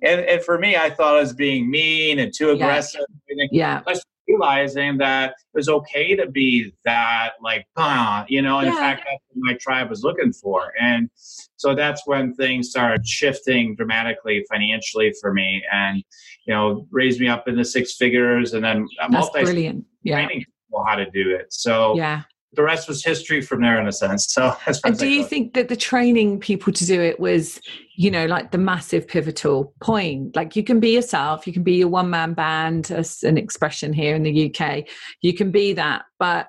and 0.02 0.42
for 0.42 0.58
me, 0.58 0.76
I 0.76 0.90
thought 0.90 1.16
I 1.16 1.20
was 1.20 1.32
being 1.32 1.68
mean 1.68 2.20
and 2.20 2.32
too 2.32 2.50
aggressive. 2.50 3.04
Yeah. 3.28 3.46
yeah. 3.50 3.82
Realizing 4.28 4.98
that 4.98 5.30
it 5.30 5.36
was 5.54 5.68
okay 5.68 6.14
to 6.14 6.26
be 6.30 6.72
that 6.84 7.30
like 7.42 7.66
ah, 7.76 8.24
you 8.28 8.42
know 8.42 8.58
and 8.58 8.68
in 8.68 8.74
Yeah. 8.74 8.80
fact 8.80 9.04
that's 9.06 9.22
what 9.32 9.44
my 9.52 9.54
tribe 9.54 9.90
was 9.90 10.02
looking 10.02 10.32
for 10.32 10.72
and 10.80 11.08
so 11.56 11.74
that's 11.74 12.06
when 12.06 12.34
things 12.34 12.70
started 12.70 13.06
shifting 13.06 13.74
dramatically 13.74 14.44
financially 14.50 15.12
for 15.20 15.32
me 15.32 15.62
and 15.72 16.04
you 16.46 16.54
know 16.54 16.86
raised 16.90 17.20
me 17.20 17.28
up 17.28 17.48
into 17.48 17.64
six 17.64 17.96
figures 17.96 18.52
and 18.54 18.62
then 18.64 18.86
That's 18.98 19.12
multi 19.12 19.42
brilliant. 19.44 19.84
Yeah. 20.02 20.16
training 20.16 20.44
people 20.44 20.84
how 20.84 20.96
to 20.96 21.10
do 21.10 21.34
it 21.34 21.52
so 21.52 21.96
Yeah. 21.96 22.22
The 22.54 22.62
rest 22.62 22.88
was 22.88 23.04
history 23.04 23.42
from 23.42 23.60
there 23.60 23.78
in 23.80 23.86
a 23.86 23.92
sense 23.92 24.26
so 24.32 24.56
And 24.84 24.98
do 24.98 25.06
you 25.06 25.24
think 25.24 25.54
that 25.54 25.68
the 25.68 25.76
training 25.76 26.40
people 26.40 26.72
to 26.72 26.86
do 26.86 27.00
it 27.00 27.20
was, 27.20 27.60
you 27.96 28.10
know, 28.10 28.26
like 28.26 28.52
the 28.52 28.58
massive 28.58 29.06
pivotal 29.06 29.74
point? 29.80 30.34
Like 30.34 30.56
you 30.56 30.64
can 30.64 30.80
be 30.80 30.94
yourself, 30.94 31.46
you 31.46 31.52
can 31.52 31.62
be 31.62 31.76
your 31.76 31.88
one 31.88 32.10
man 32.10 32.34
band, 32.34 32.90
as 32.90 33.22
an 33.22 33.36
expression 33.36 33.92
here 33.92 34.14
in 34.14 34.22
the 34.22 34.50
UK, 34.50 34.84
you 35.20 35.34
can 35.34 35.50
be 35.50 35.74
that. 35.74 36.04
But 36.18 36.48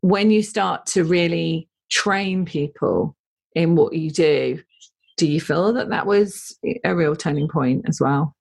when 0.00 0.30
you 0.30 0.42
start 0.42 0.86
to 0.86 1.04
really 1.04 1.68
train 1.90 2.44
people 2.44 3.16
in 3.54 3.76
what 3.76 3.92
you 3.92 4.10
do, 4.10 4.60
do 5.16 5.26
you 5.26 5.40
feel 5.40 5.72
that 5.74 5.90
that 5.90 6.06
was 6.06 6.56
a 6.84 6.94
real 6.94 7.14
turning 7.14 7.48
point 7.48 7.84
as 7.88 8.00
well? 8.00 8.34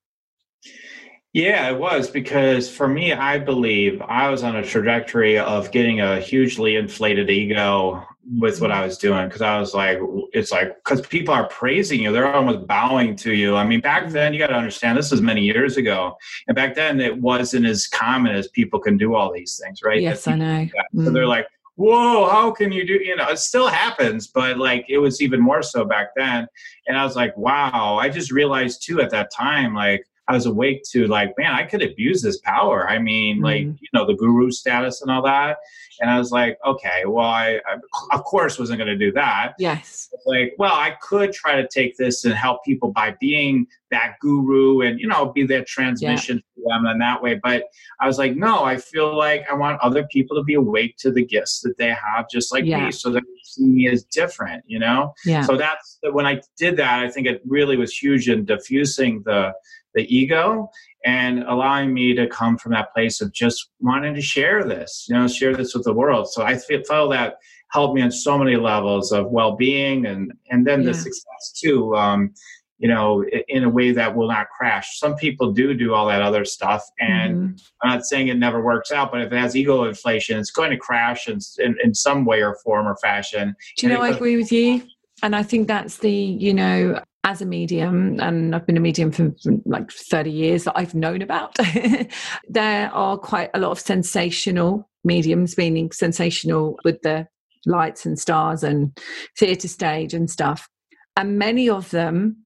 Yeah, 1.33 1.67
it 1.69 1.79
was 1.79 2.09
because 2.11 2.69
for 2.69 2.87
me, 2.87 3.11
I 3.11 3.39
believe 3.39 4.01
I 4.03 4.29
was 4.29 4.43
on 4.43 4.55
a 4.55 4.63
trajectory 4.63 5.39
of 5.39 5.71
getting 5.71 5.99
a 5.99 6.19
hugely 6.19 6.75
inflated 6.75 7.29
ego 7.31 8.05
with 8.37 8.61
what 8.61 8.71
I 8.71 8.85
was 8.85 8.99
doing 8.99 9.27
because 9.27 9.41
I 9.41 9.59
was 9.59 9.73
like, 9.73 9.99
it's 10.31 10.51
like, 10.51 10.75
because 10.83 11.01
people 11.07 11.33
are 11.33 11.47
praising 11.47 12.03
you, 12.03 12.11
they're 12.11 12.33
almost 12.33 12.67
bowing 12.67 13.15
to 13.17 13.33
you. 13.33 13.55
I 13.55 13.65
mean, 13.65 13.81
back 13.81 14.09
then, 14.09 14.31
you 14.31 14.39
got 14.39 14.47
to 14.47 14.53
understand, 14.55 14.95
this 14.97 15.09
was 15.11 15.21
many 15.21 15.41
years 15.41 15.75
ago. 15.75 16.15
And 16.47 16.55
back 16.55 16.75
then, 16.75 17.01
it 17.01 17.19
wasn't 17.19 17.65
as 17.65 17.87
common 17.87 18.35
as 18.35 18.47
people 18.49 18.79
can 18.79 18.97
do 18.97 19.15
all 19.15 19.33
these 19.33 19.59
things, 19.61 19.81
right? 19.83 19.99
yes, 19.99 20.27
I 20.27 20.35
know. 20.35 20.67
So 21.03 21.09
they're 21.09 21.23
Mm. 21.23 21.29
like, 21.29 21.47
whoa, 21.75 22.29
how 22.29 22.51
can 22.51 22.71
you 22.71 22.85
do, 22.85 22.93
you 22.93 23.15
know, 23.15 23.27
it 23.29 23.39
still 23.39 23.67
happens, 23.67 24.27
but 24.27 24.59
like 24.59 24.85
it 24.87 24.99
was 24.99 25.19
even 25.19 25.41
more 25.41 25.63
so 25.63 25.83
back 25.83 26.09
then. 26.15 26.47
And 26.87 26.95
I 26.95 27.03
was 27.03 27.15
like, 27.15 27.35
wow, 27.35 27.97
I 27.99 28.09
just 28.09 28.31
realized 28.31 28.83
too 28.85 29.01
at 29.01 29.09
that 29.09 29.31
time, 29.31 29.73
like, 29.73 30.05
I 30.29 30.33
was 30.33 30.45
awake 30.45 30.83
to 30.91 31.05
like, 31.07 31.33
man, 31.37 31.51
I 31.51 31.63
could 31.63 31.81
abuse 31.81 32.21
this 32.21 32.37
power. 32.39 32.89
I 32.89 32.97
mean, 32.97 33.41
like, 33.41 33.63
Mhm. 33.65 33.77
you 33.81 33.89
know, 33.93 34.05
the 34.05 34.13
guru 34.13 34.51
status 34.51 35.01
and 35.01 35.11
all 35.11 35.21
that. 35.23 35.57
And 35.99 36.09
I 36.09 36.17
was 36.17 36.31
like, 36.31 36.57
okay, 36.65 37.03
well, 37.05 37.25
I, 37.27 37.59
I 37.67 37.77
of 38.13 38.23
course 38.23 38.57
wasn't 38.57 38.79
going 38.79 38.87
to 38.87 38.97
do 38.97 39.11
that. 39.13 39.53
Yes. 39.59 40.09
Like, 40.25 40.53
well, 40.57 40.73
I 40.73 40.91
could 41.01 41.33
try 41.33 41.61
to 41.61 41.67
take 41.67 41.97
this 41.97 42.23
and 42.23 42.33
help 42.33 42.63
people 42.63 42.91
by 42.91 43.15
being 43.19 43.67
that 43.91 44.15
guru 44.21 44.81
and, 44.81 44.97
you 44.99 45.07
know, 45.07 45.25
be 45.33 45.45
that 45.47 45.67
transmission 45.67 46.41
for 46.55 46.61
them 46.69 46.87
in 46.87 46.99
that 46.99 47.21
way. 47.21 47.39
But 47.43 47.65
I 47.99 48.07
was 48.07 48.17
like, 48.17 48.35
no, 48.35 48.63
I 48.63 48.77
feel 48.77 49.15
like 49.15 49.45
I 49.51 49.53
want 49.53 49.79
other 49.81 50.05
people 50.05 50.37
to 50.37 50.43
be 50.43 50.53
awake 50.55 50.95
to 50.99 51.11
the 51.11 51.23
gifts 51.25 51.59
that 51.61 51.77
they 51.77 51.89
have, 51.89 52.29
just 52.31 52.51
like 52.53 52.63
Yeah. 52.65 52.85
me, 52.85 52.91
so 52.93 53.09
that 53.11 53.21
they 53.23 53.41
see 53.43 53.65
me 53.65 53.89
as 53.89 54.03
different, 54.05 54.63
you 54.67 54.79
know? 54.79 55.13
Yeah. 55.25 55.41
So 55.41 55.57
that's 55.57 55.99
when 56.11 56.25
I 56.25 56.41
did 56.57 56.77
that, 56.77 56.99
I 56.99 57.09
think 57.09 57.27
it 57.27 57.41
really 57.45 57.75
was 57.77 57.95
huge 57.95 58.29
in 58.29 58.45
diffusing 58.45 59.21
the 59.23 59.53
the 59.93 60.03
ego 60.15 60.69
and 61.05 61.43
allowing 61.43 61.93
me 61.93 62.13
to 62.13 62.27
come 62.27 62.57
from 62.57 62.71
that 62.71 62.93
place 62.93 63.21
of 63.21 63.31
just 63.31 63.69
wanting 63.79 64.15
to 64.15 64.21
share 64.21 64.63
this, 64.63 65.05
you 65.07 65.15
know, 65.15 65.27
share 65.27 65.55
this 65.55 65.73
with 65.75 65.83
the 65.83 65.93
world. 65.93 66.31
So 66.31 66.43
I 66.43 66.57
feel, 66.57 66.83
felt 66.83 67.11
that 67.11 67.37
helped 67.71 67.95
me 67.95 68.01
on 68.01 68.11
so 68.11 68.37
many 68.37 68.55
levels 68.55 69.11
of 69.11 69.31
well-being 69.31 70.05
and 70.05 70.31
and 70.49 70.65
then 70.65 70.83
the 70.83 70.93
success 70.93 71.53
too. 71.55 71.95
Um, 71.95 72.33
you 72.79 72.89
know, 72.89 73.23
in 73.47 73.63
a 73.63 73.69
way 73.69 73.93
that 73.93 74.13
will 74.13 74.27
not 74.27 74.47
crash. 74.49 74.99
Some 74.99 75.15
people 75.15 75.53
do 75.53 75.73
do 75.73 75.93
all 75.93 76.07
that 76.07 76.21
other 76.21 76.43
stuff, 76.43 76.83
and 76.99 77.37
Mhm. 77.37 77.61
I'm 77.81 77.89
not 77.91 78.05
saying 78.05 78.27
it 78.27 78.37
never 78.37 78.61
works 78.61 78.91
out, 78.91 79.09
but 79.09 79.21
if 79.21 79.31
it 79.31 79.37
has 79.37 79.55
ego 79.55 79.85
inflation, 79.85 80.37
it's 80.37 80.51
going 80.51 80.71
to 80.71 80.77
crash 80.77 81.29
in, 81.29 81.39
in, 81.59 81.77
in 81.81 81.93
some 81.93 82.25
way 82.25 82.43
or 82.43 82.55
form 82.55 82.85
or 82.85 82.97
fashion. 82.97 83.55
Do 83.77 83.87
you 83.87 83.93
know, 83.93 84.01
I 84.01 84.09
agree 84.09 84.35
with 84.35 84.51
you. 84.51 84.81
And 85.21 85.33
I 85.33 85.43
think 85.43 85.69
that's 85.69 85.97
the, 85.99 86.11
you 86.11 86.53
know, 86.53 87.01
as 87.23 87.41
a 87.41 87.45
medium, 87.45 88.19
and 88.19 88.53
I've 88.53 88.65
been 88.65 88.77
a 88.77 88.81
medium 88.81 89.11
for, 89.11 89.33
like 89.65 89.91
30 89.91 90.29
years 90.29 90.65
that 90.65 90.73
I've 90.75 90.93
known 90.93 91.21
about, 91.21 91.57
there 92.49 92.91
are 92.91 93.17
quite 93.17 93.49
a 93.53 93.59
lot 93.59 93.71
of 93.71 93.79
sensational 93.79 94.89
mediums, 95.03 95.57
meaning 95.57 95.91
sensational 95.91 96.77
with 96.83 97.01
the 97.01 97.27
lights 97.65 98.05
and 98.05 98.19
stars 98.19 98.63
and 98.63 98.97
theatre 99.37 99.69
stage 99.69 100.13
and 100.13 100.29
stuff. 100.29 100.67
And 101.15 101.37
many 101.37 101.69
of 101.69 101.91
them 101.91 102.45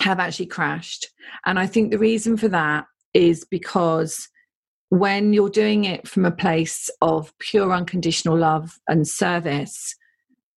have 0.00 0.18
actually 0.18 0.46
crashed. 0.46 1.06
And 1.44 1.58
I 1.58 1.66
think 1.66 1.90
the 1.90 1.98
reason 1.98 2.36
for 2.36 2.48
that 2.48 2.86
is 3.14 3.44
because 3.44 4.28
when 4.88 5.32
you're 5.32 5.50
doing 5.50 5.84
it 5.84 6.08
from 6.08 6.24
a 6.24 6.32
place 6.32 6.90
of 7.00 7.32
pure 7.38 7.72
unconditional 7.72 8.36
love 8.36 8.76
and 8.88 9.06
service, 9.06 9.94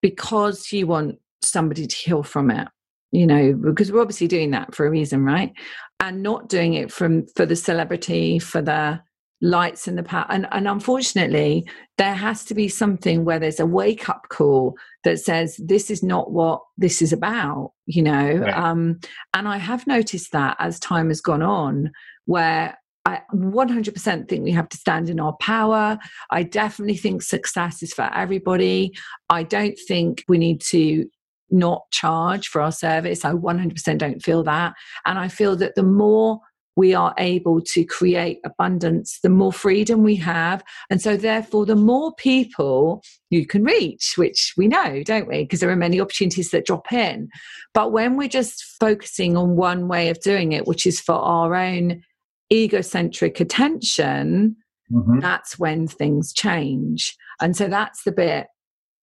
because 0.02 0.72
you 0.72 0.88
want 0.88 1.20
somebody 1.44 1.86
to 1.86 1.96
heal 1.96 2.24
from 2.24 2.50
it, 2.50 2.68
you 3.14 3.28
know, 3.28 3.54
because 3.54 3.92
we're 3.92 4.02
obviously 4.02 4.28
doing 4.28 4.52
that 4.52 4.74
for 4.74 4.88
a 4.88 4.90
reason, 4.90 5.24
right? 5.24 5.54
And 6.00 6.24
not 6.24 6.50
doing 6.50 6.74
it 6.74 6.92
from 6.92 7.28
for 7.36 7.46
the 7.46 7.56
celebrity, 7.56 8.40
for 8.40 8.62
the 8.62 9.00
lights 9.40 9.88
and 9.88 9.98
the 9.98 10.04
power. 10.04 10.26
And, 10.30 10.48
and 10.52 10.68
unfortunately, 10.68 11.70
there 11.98 12.16
has 12.16 12.44
to 12.46 12.56
be 12.56 12.68
something 12.68 13.24
where 13.24 13.38
there's 13.38 13.60
a 13.60 13.68
wake 13.68 14.10
up 14.10 14.30
call 14.30 14.76
that 15.04 15.20
says 15.20 15.60
this 15.64 15.92
is 15.92 16.02
not 16.02 16.32
what 16.32 16.62
this 16.78 17.04
is 17.04 17.14
about, 17.14 17.74
you 17.86 18.02
know. 18.02 18.38
Right. 18.38 18.58
Um, 18.58 19.00
and 19.34 19.48
I 19.48 19.58
have 19.58 19.86
noticed 19.86 20.32
that 20.32 20.58
as 20.60 20.80
time 20.80 21.10
has 21.10 21.22
gone 21.22 21.44
on, 21.44 21.92
where 22.26 22.80
I 23.06 23.22
100% 23.34 24.30
think 24.30 24.44
we 24.44 24.52
have 24.52 24.70
to 24.70 24.78
stand 24.78 25.10
in 25.10 25.20
our 25.20 25.34
power. 25.34 26.00
I 26.32 26.44
definitely 26.44 26.98
think 26.98 27.22
success 27.22 27.84
is 27.84 27.94
for 27.94 28.10
everybody. 28.14 28.94
I 29.30 29.44
don't 29.44 29.78
think 29.88 30.24
we 30.28 30.38
need 30.38 30.62
to 30.62 31.06
not 31.50 31.84
charge 31.92 32.48
for 32.48 32.62
our 32.62 32.72
service. 32.72 33.26
I 33.26 33.32
100% 33.34 33.98
don't 33.98 34.24
feel 34.24 34.44
that. 34.44 34.74
And 35.06 35.20
I 35.20 35.28
feel 35.28 35.56
that 35.58 35.76
the 35.76 35.84
more 35.84 36.40
we 36.76 36.96
are 36.96 37.14
able 37.18 37.62
to 37.62 37.84
create 37.84 38.40
abundance, 38.44 39.20
the 39.22 39.30
more 39.30 39.54
freedom 39.54 40.04
we 40.04 40.16
have. 40.16 40.64
And 40.90 41.02
so, 41.02 41.16
therefore, 41.16 41.66
the 41.66 41.76
more 41.76 42.14
people 42.16 43.04
you 43.30 43.46
can 43.46 43.64
reach, 43.64 44.14
which 44.18 44.54
we 44.58 44.68
know, 44.68 45.04
don't 45.04 45.28
we? 45.28 45.44
Because 45.44 45.60
there 45.60 45.70
are 45.70 45.76
many 45.76 46.02
opportunities 46.02 46.50
that 46.50 46.66
drop 46.66 46.92
in. 46.92 47.30
But 47.74 47.92
when 47.92 48.18
we're 48.18 48.28
just 48.28 48.64
focusing 48.80 49.38
on 49.38 49.56
one 49.56 49.88
way 49.88 50.10
of 50.10 50.20
doing 50.22 50.52
it, 50.52 50.66
which 50.66 50.88
is 50.88 51.00
for 51.00 51.16
our 51.16 51.54
own 51.54 52.02
egocentric 52.52 53.40
attention, 53.40 54.56
Mhm. 54.92 55.22
that's 55.22 55.60
when 55.60 55.88
things 55.88 56.34
change. 56.34 57.16
And 57.40 57.56
so 57.56 57.68
that's 57.68 58.04
the 58.04 58.12
bit 58.12 58.48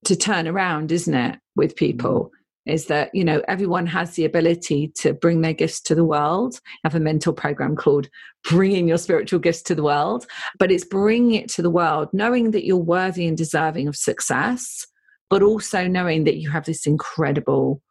to 0.05 0.17
turn 0.17 0.49
around, 0.49 0.93
isn't 0.93 1.15
it, 1.15 1.39
with 1.57 1.75
mm-hmm. 1.75 1.87
people? 1.87 2.31
Is 2.67 2.87
that, 2.87 3.13
you 3.15 3.25
know, 3.25 3.43
everyone 3.49 3.87
has 3.87 4.15
the 4.15 4.27
ability 4.27 4.93
to 4.99 5.15
bring 5.15 5.41
their 5.41 5.55
gifts 5.55 5.81
to 5.83 5.95
the 5.95 6.05
world. 6.05 6.61
I 6.85 6.89
have 6.89 6.95
a 6.95 7.01
mentor 7.01 7.33
program 7.33 7.75
called 7.75 8.09
Bringing 8.49 8.87
Your 8.87 8.99
Spiritual 8.99 9.41
Gifts 9.41 9.63
to 9.63 9.75
the 9.75 9.83
World, 9.83 10.27
but 10.59 10.71
it's 10.71 10.85
bringing 10.85 11.35
it 11.35 11.49
to 11.51 11.63
the 11.63 11.71
world, 11.71 12.11
knowing 12.13 12.51
that 12.51 12.67
you're 12.67 12.77
worthy 12.77 13.27
and 13.27 13.37
deserving 13.37 13.89
of 13.89 13.97
success, 13.97 14.87
but 15.31 15.43
also 15.43 15.89
knowing 15.89 16.25
that 16.25 16.37
you 16.37 16.51
have 16.51 16.67
this 16.67 16.87
incredible 16.87 17.83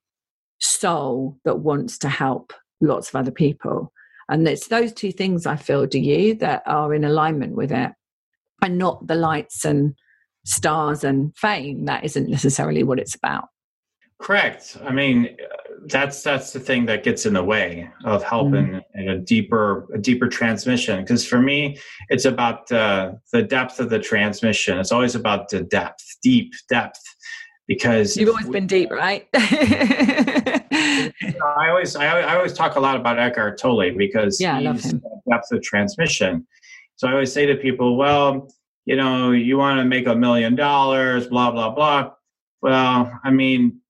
soul 0.60 1.40
that 1.46 1.60
wants 1.60 1.98
to 1.98 2.10
help 2.10 2.54
lots 2.80 3.10
of 3.10 3.16
other 3.16 3.32
people. 3.32 3.92
And 4.30 4.48
it's 4.48 4.68
those 4.68 4.94
two 4.94 5.12
things 5.12 5.48
I 5.48 5.56
feel, 5.56 5.88
do 5.88 6.00
you, 6.00 6.36
that 6.36 6.62
are 6.68 6.94
in 6.94 7.04
alignment 7.04 7.56
with 7.56 7.72
it, 7.72 7.92
and 8.62 8.78
not 8.78 9.08
the 9.08 9.16
lights 9.16 9.66
and 9.66 9.96
stars 10.46 11.04
and 11.04 11.36
fame. 11.38 11.86
That 11.86 12.04
isn't 12.04 12.30
necessarily 12.30 12.84
what 12.84 13.00
it's 13.00 13.16
about. 13.16 13.46
Correct. 14.22 14.78
I 14.86 14.92
mean, 14.92 15.38
that's 15.86 16.22
that's 16.24 16.52
the 16.52 16.60
thing 16.60 16.86
that 16.88 17.04
gets 17.04 17.26
in 17.26 17.34
the 17.34 17.44
way 17.44 17.90
of 18.04 18.22
helping 18.22 18.82
in 18.94 19.10
a 19.10 19.18
deeper 19.18 19.88
a 19.94 19.98
deeper 19.98 20.28
transmission. 20.28 21.00
Because 21.00 21.26
for 21.26 21.42
me, 21.42 21.78
it's 22.10 22.26
about 22.26 22.70
uh, 22.72 23.14
the 23.32 23.42
depth 23.42 23.80
of 23.80 23.90
the 23.90 24.00
transmission. 24.00 24.78
It's 24.78 24.92
always 24.92 25.16
about 25.16 25.50
the 25.50 25.64
depth, 25.64 26.04
deep 26.22 26.54
depth. 26.70 27.00
Because 27.66 28.18
You've 28.18 28.30
always 28.30 28.48
we- 28.48 28.54
been 28.54 28.68
deep, 28.68 28.92
right? 28.92 29.28
I 29.34 31.12
always 31.70 31.96
I, 31.96 32.06
I 32.22 32.36
always 32.36 32.54
talk 32.54 32.76
a 32.76 32.80
lot 32.80 32.98
about 32.98 33.20
Eckhart 33.20 33.58
Tolle 33.58 33.92
because 33.96 34.42
Yeah, 34.42 34.60
he's 34.60 34.94
depth 35.30 35.52
of 35.52 35.62
transmission. 35.62 36.46
So 36.98 37.08
I 37.08 37.14
always 37.14 37.32
say 37.32 37.46
to 37.46 37.56
people, 37.56 37.96
well, 37.96 38.50
you 38.90 38.96
know, 38.96 39.30
you 39.30 39.56
want 39.56 39.80
to 39.80 39.86
make 39.86 40.08
a 40.08 40.16
million 40.16 40.56
dollars, 40.56 41.28
blah 41.28 41.52
blah 41.52 41.70
blah. 41.70 42.12
Well, 42.64 43.20
I 43.24 43.30
mean, 43.30 43.82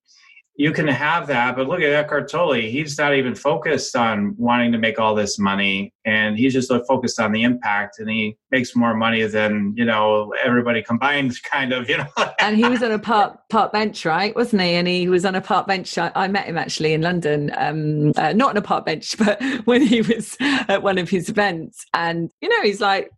you 0.58 0.74
can 0.74 0.90
have 0.90 1.26
that, 1.28 1.56
but 1.56 1.70
look 1.70 1.80
at 1.80 1.94
Eckhart 1.94 2.30
Tolle. 2.30 2.56
He's 2.56 2.98
not 2.98 3.16
even 3.16 3.34
focused 3.34 3.96
on 3.96 4.36
wanting 4.38 4.74
to 4.74 4.78
make 4.78 5.00
all 5.00 5.16
this 5.16 5.40
money, 5.40 5.94
and 6.04 6.38
he's 6.38 6.52
just 6.52 6.70
focused 6.86 7.18
on 7.18 7.32
the 7.32 7.44
impact, 7.44 8.00
and 8.00 8.10
he 8.10 8.36
makes 8.52 8.76
more 8.76 8.94
money 8.94 9.24
than 9.24 9.74
you 9.78 9.86
know 9.86 10.34
everybody 10.44 10.84
combined, 10.84 11.42
kind 11.50 11.72
of, 11.72 11.90
you 11.90 12.00
know. 12.00 12.08
and 12.42 12.58
he 12.58 12.68
was 12.68 12.84
on 12.84 12.92
a 12.92 13.00
park 13.00 13.40
park 13.50 13.72
bench, 13.72 14.04
right? 14.04 14.36
Wasn't 14.36 14.62
he? 14.62 14.72
And 14.72 14.86
he 14.86 15.08
was 15.08 15.24
on 15.24 15.34
a 15.34 15.40
park 15.40 15.66
bench. 15.66 15.98
I, 15.98 16.12
I 16.14 16.28
met 16.28 16.46
him 16.46 16.58
actually 16.58 16.92
in 16.92 17.04
London, 17.04 17.54
um, 17.56 18.12
uh, 18.18 18.34
not 18.34 18.50
on 18.50 18.58
a 18.58 18.62
park 18.62 18.86
bench, 18.86 19.18
but 19.26 19.42
when 19.64 19.82
he 19.82 20.02
was 20.02 20.36
at 20.42 20.84
one 20.84 20.98
of 20.98 21.10
his 21.10 21.30
events. 21.30 21.86
And 21.94 22.32
you 22.42 22.50
know, 22.50 22.62
he's 22.64 22.82
like, 22.82 23.12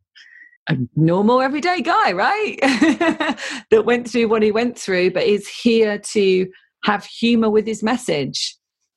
a 0.72 0.78
normal 0.96 1.42
everyday 1.42 1.82
guy, 1.82 2.12
right? 2.12 2.58
that 3.72 3.86
went 3.86 4.10
through 4.10 4.28
what 4.28 4.44
he 4.44 4.52
went 4.52 4.78
through, 4.78 5.12
but 5.12 5.24
is 5.24 5.48
here 5.48 5.98
to 5.98 6.48
have 6.84 7.06
humor 7.06 7.50
with 7.50 7.66
his 7.66 7.84
message 7.84 8.56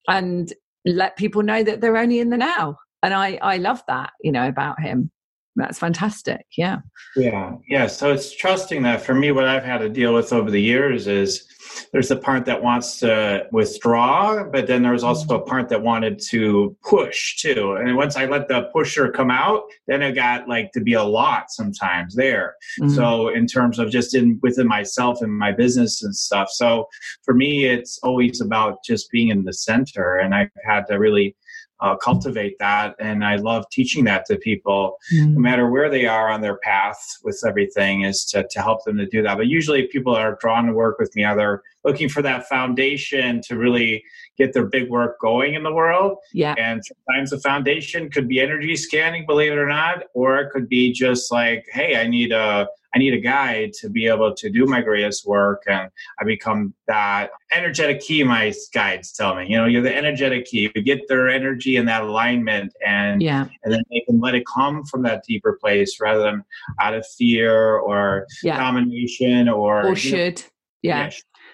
and 0.09 0.53
let 0.85 1.17
people 1.17 1.43
know 1.43 1.63
that 1.63 1.81
they're 1.81 1.97
only 1.97 2.21
in 2.21 2.31
the 2.31 2.37
now. 2.37 2.77
And 3.03 3.13
I, 3.13 3.39
I 3.43 3.59
love 3.59 3.83
that, 3.89 4.11
you 4.23 4.33
know, 4.33 4.49
about 4.49 4.81
him. 4.81 5.11
That's 5.57 5.79
fantastic. 5.79 6.47
Yeah. 6.57 6.79
Yeah. 7.17 7.57
Yeah. 7.69 7.87
So 7.87 8.13
it's 8.13 8.35
trusting 8.35 8.83
that 8.83 9.03
for 9.03 9.15
me, 9.15 9.31
what 9.33 9.45
I've 9.45 9.65
had 9.65 9.79
to 9.79 9.89
deal 9.89 10.15
with 10.15 10.33
over 10.33 10.51
the 10.51 10.61
years 10.61 11.07
is 11.07 11.47
there's 11.93 12.09
the 12.09 12.17
part 12.17 12.45
that 12.47 12.63
wants 12.63 12.99
to 13.01 13.47
withdraw, 13.53 14.45
but 14.45 14.67
then 14.67 14.83
there's 14.83 15.03
also 15.03 15.37
a 15.37 15.41
part 15.41 15.69
that 15.69 15.83
wanted 15.83 16.21
to 16.31 16.77
push 16.83 17.37
too. 17.37 17.77
And 17.79 17.97
once 17.97 18.17
I 18.17 18.27
let 18.27 18.49
the 18.49 18.65
pusher 18.73 19.11
come 19.11 19.31
out, 19.31 19.63
then 19.87 20.03
it 20.03 20.13
got 20.13 20.49
like 20.49 20.73
to 20.73 20.81
be 20.81 20.95
a 20.95 21.03
lot 21.03 21.51
sometimes 21.51 22.15
there. 22.15 22.55
Mm-hmm. 22.81 22.95
So 22.95 23.29
in 23.29 23.47
terms 23.47 23.79
of 23.79 23.91
just 23.91 24.15
in 24.15 24.39
within 24.43 24.67
myself 24.67 25.23
and 25.23 25.33
my 25.33 25.53
business 25.53 26.03
and 26.03 26.15
stuff. 26.15 26.49
So 26.51 26.89
for 27.25 27.35
me, 27.35 27.65
it's 27.65 27.99
always 28.03 28.41
about 28.41 28.79
just 28.85 29.11
being 29.11 29.29
in 29.29 29.45
the 29.45 29.53
center. 29.53 30.17
And 30.17 30.35
I've 30.35 30.51
had 30.65 30.87
to 30.89 30.97
really 30.97 31.37
uh, 31.85 31.95
cultivate 31.97 32.59
that. 32.59 32.95
And 32.99 33.23
I 33.23 33.37
love 33.37 33.69
teaching 33.71 34.05
that 34.05 34.25
to 34.27 34.39
people, 34.39 34.97
mm. 35.15 35.35
no 35.35 35.39
matter 35.39 35.71
where 35.71 35.91
they 35.91 36.07
are 36.07 36.31
on 36.31 36.41
their 36.41 36.57
path 36.57 36.99
with 37.23 37.43
everything, 37.47 38.03
is 38.03 38.25
to, 38.27 38.47
to 38.51 38.63
help 38.63 38.85
them 38.85 38.97
to 38.97 39.07
do 39.07 39.23
that. 39.23 39.37
But 39.37 39.49
usually 39.49 39.87
people 39.89 40.15
are 40.17 40.39
drawn 40.41 40.65
to 40.67 40.73
work 40.73 40.99
with 40.99 41.15
me, 41.15 41.27
either 41.27 41.63
looking 41.85 42.09
for 42.09 42.23
that 42.23 42.49
foundation 42.49 43.43
to 43.43 43.59
really 43.59 44.03
get 44.39 44.55
their 44.55 44.65
big 44.65 44.89
work 44.89 45.21
going 45.21 45.53
in 45.53 45.63
the 45.63 45.73
world. 45.73 46.17
Yeah. 46.33 46.55
And 46.57 46.83
sometimes 46.83 47.31
the 47.31 47.41
foundation 47.41 48.11
could 48.11 48.29
be 48.29 48.41
energy 48.41 48.77
scanning, 48.77 49.27
believe 49.27 49.53
it 49.53 49.59
or 49.59 49.69
not, 49.69 50.05
or 50.15 50.39
it 50.39 50.51
could 50.53 50.71
be 50.71 50.91
just 50.91 51.31
like, 51.31 51.67
hey, 51.71 52.01
I 52.01 52.07
need 52.07 52.33
a 52.33 52.67
I 52.95 52.99
need 52.99 53.15
a 53.15 53.21
guide 53.21 53.73
to 53.81 53.89
be 53.89 54.07
able 54.07 54.35
to 54.35 54.51
do 54.51 54.67
my 54.67 54.81
greatest 54.81 55.27
work. 55.27 55.65
And 55.67 55.91
I 56.21 56.25
become 56.25 56.75
that 56.87 57.31
energetic 57.53 58.01
key, 58.01 58.23
my 58.23 58.53
guides 58.73 59.13
tell 59.13 59.35
me. 59.35 59.47
You 59.49 59.57
know, 59.57 59.67
you're 59.67 59.83
the 59.83 59.95
energetic 59.95 60.47
key. 60.47 60.71
You 60.75 60.83
get 60.83 61.09
their 61.09 61.29
energy 61.29 61.77
and 61.77 61.89
that 61.89 62.03
alignment 62.03 62.73
and 62.85 63.21
yeah. 63.21 63.47
and 63.63 63.73
then 63.73 63.83
they 63.91 64.01
can 64.07 64.21
let 64.21 64.35
it 64.35 64.45
come 64.47 64.85
from 64.85 65.03
that 65.03 65.25
deeper 65.27 65.59
place 65.61 65.99
rather 66.01 66.23
than 66.23 66.45
out 66.81 66.95
of 66.95 67.07
fear 67.07 67.77
or 67.77 68.27
yeah. 68.43 68.57
domination 68.57 69.49
or 69.49 69.87
or 69.87 69.97
should. 69.97 70.39
Know, 70.39 70.45
yeah. 70.83 71.05
yeah 71.05 71.11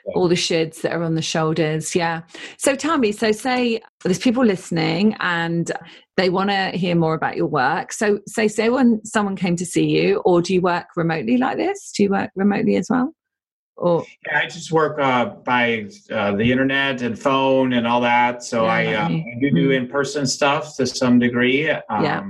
all 0.06 0.28
the 0.28 0.34
shoulds 0.34 0.82
that 0.82 0.92
are 0.92 1.02
on 1.02 1.14
the 1.14 1.22
shoulders. 1.22 1.94
Yeah. 1.94 2.22
So 2.58 2.74
tell 2.74 2.98
me, 2.98 3.12
so 3.12 3.32
say 3.32 3.80
there's 4.04 4.18
people 4.18 4.44
listening 4.44 5.16
and 5.20 5.70
they 6.16 6.30
want 6.30 6.50
to 6.50 6.70
hear 6.70 6.94
more 6.94 7.14
about 7.14 7.36
your 7.36 7.46
work. 7.46 7.92
So 7.92 8.20
say 8.26 8.48
say 8.48 8.68
when 8.68 9.04
someone 9.04 9.36
came 9.36 9.56
to 9.56 9.66
see 9.66 9.86
you, 9.86 10.18
or 10.24 10.42
do 10.42 10.54
you 10.54 10.60
work 10.60 10.86
remotely 10.96 11.36
like 11.36 11.56
this? 11.56 11.92
Do 11.96 12.02
you 12.04 12.10
work 12.10 12.30
remotely 12.34 12.76
as 12.76 12.88
well? 12.90 13.12
Or 13.76 14.04
yeah, 14.26 14.40
I 14.40 14.46
just 14.46 14.72
work 14.72 14.98
uh, 15.00 15.24
by 15.24 15.88
uh, 16.10 16.32
the 16.32 16.52
internet 16.52 17.00
and 17.00 17.18
phone 17.18 17.72
and 17.72 17.86
all 17.86 18.02
that. 18.02 18.44
So 18.44 18.64
yeah, 18.64 18.72
I, 18.72 18.92
uh, 18.92 19.08
I 19.08 19.24
do 19.40 19.50
do 19.50 19.56
mm-hmm. 19.56 19.84
in 19.84 19.88
person 19.88 20.26
stuff 20.26 20.76
to 20.76 20.86
some 20.86 21.18
degree. 21.18 21.70
Um, 21.70 22.04
yeah. 22.04 22.22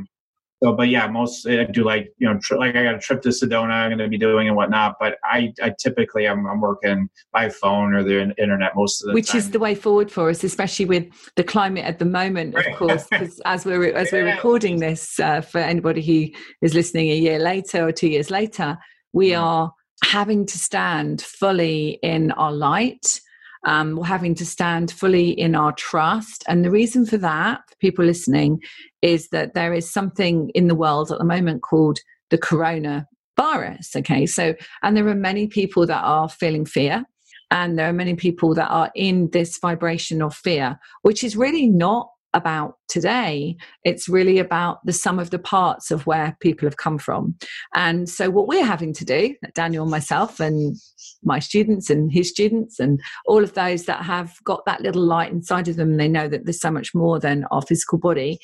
So, 0.62 0.74
but 0.74 0.88
yeah, 0.88 1.06
most 1.06 1.46
I 1.48 1.64
do 1.64 1.84
like 1.84 2.12
you 2.18 2.28
know, 2.28 2.38
tri- 2.38 2.58
like 2.58 2.76
I 2.76 2.82
got 2.82 2.94
a 2.94 2.98
trip 2.98 3.22
to 3.22 3.30
Sedona 3.30 3.70
I'm 3.70 3.90
going 3.90 3.98
to 3.98 4.08
be 4.08 4.18
doing 4.18 4.46
and 4.46 4.56
whatnot. 4.56 4.96
But 5.00 5.16
I, 5.24 5.54
I 5.62 5.72
typically 5.78 6.28
I'm, 6.28 6.46
I'm 6.46 6.60
working 6.60 7.08
by 7.32 7.48
phone 7.48 7.94
or 7.94 8.02
the 8.02 8.34
internet 8.38 8.72
most 8.76 9.00
of 9.00 9.06
the 9.06 9.10
time. 9.10 9.14
Which 9.14 9.28
time. 9.28 9.38
is 9.38 9.50
the 9.50 9.58
way 9.58 9.74
forward 9.74 10.10
for 10.10 10.28
us, 10.28 10.44
especially 10.44 10.84
with 10.84 11.06
the 11.36 11.44
climate 11.44 11.84
at 11.84 11.98
the 11.98 12.04
moment, 12.04 12.54
of 12.54 12.64
course. 12.76 13.06
Because 13.10 13.40
as 13.46 13.64
we're 13.64 13.94
as 13.94 14.12
we're 14.12 14.26
recording 14.26 14.80
this, 14.80 15.18
uh, 15.18 15.40
for 15.40 15.58
anybody 15.58 16.02
who 16.02 16.38
is 16.60 16.74
listening 16.74 17.10
a 17.10 17.16
year 17.16 17.38
later 17.38 17.86
or 17.86 17.92
two 17.92 18.08
years 18.08 18.30
later, 18.30 18.76
we 19.12 19.30
mm. 19.30 19.40
are 19.40 19.72
having 20.04 20.44
to 20.46 20.58
stand 20.58 21.22
fully 21.22 21.98
in 22.02 22.32
our 22.32 22.52
light 22.52 23.20
um, 23.64 23.96
we're 23.96 24.04
having 24.04 24.34
to 24.36 24.46
stand 24.46 24.90
fully 24.90 25.30
in 25.30 25.54
our 25.54 25.72
trust. 25.72 26.44
And 26.48 26.64
the 26.64 26.70
reason 26.70 27.06
for 27.06 27.18
that, 27.18 27.60
for 27.68 27.76
people 27.76 28.04
listening, 28.04 28.60
is 29.02 29.28
that 29.28 29.54
there 29.54 29.74
is 29.74 29.90
something 29.90 30.50
in 30.54 30.68
the 30.68 30.74
world 30.74 31.12
at 31.12 31.18
the 31.18 31.24
moment 31.24 31.62
called 31.62 31.98
the 32.30 32.38
corona 32.38 33.06
virus. 33.36 33.94
Okay, 33.96 34.26
so, 34.26 34.54
and 34.82 34.96
there 34.96 35.08
are 35.08 35.14
many 35.14 35.46
people 35.46 35.86
that 35.86 36.02
are 36.02 36.28
feeling 36.28 36.64
fear. 36.64 37.04
And 37.52 37.76
there 37.76 37.88
are 37.88 37.92
many 37.92 38.14
people 38.14 38.54
that 38.54 38.68
are 38.68 38.92
in 38.94 39.28
this 39.32 39.58
vibration 39.58 40.22
of 40.22 40.34
fear, 40.34 40.78
which 41.02 41.24
is 41.24 41.36
really 41.36 41.66
not 41.66 42.08
about 42.34 42.74
today. 42.88 43.56
It's 43.84 44.08
really 44.08 44.38
about 44.38 44.84
the 44.84 44.92
sum 44.92 45.18
of 45.18 45.30
the 45.30 45.38
parts 45.38 45.90
of 45.90 46.06
where 46.06 46.36
people 46.40 46.66
have 46.66 46.76
come 46.76 46.98
from. 46.98 47.34
And 47.74 48.08
so, 48.08 48.30
what 48.30 48.48
we're 48.48 48.64
having 48.64 48.92
to 48.94 49.04
do, 49.04 49.34
Daniel, 49.54 49.86
myself, 49.86 50.40
and 50.40 50.76
my 51.24 51.38
students, 51.38 51.90
and 51.90 52.12
his 52.12 52.28
students, 52.30 52.78
and 52.78 53.00
all 53.26 53.42
of 53.42 53.54
those 53.54 53.84
that 53.84 54.04
have 54.04 54.34
got 54.44 54.64
that 54.66 54.80
little 54.80 55.02
light 55.02 55.32
inside 55.32 55.68
of 55.68 55.76
them, 55.76 55.96
they 55.96 56.08
know 56.08 56.28
that 56.28 56.44
there's 56.44 56.60
so 56.60 56.70
much 56.70 56.94
more 56.94 57.18
than 57.18 57.44
our 57.50 57.62
physical 57.62 57.98
body. 57.98 58.38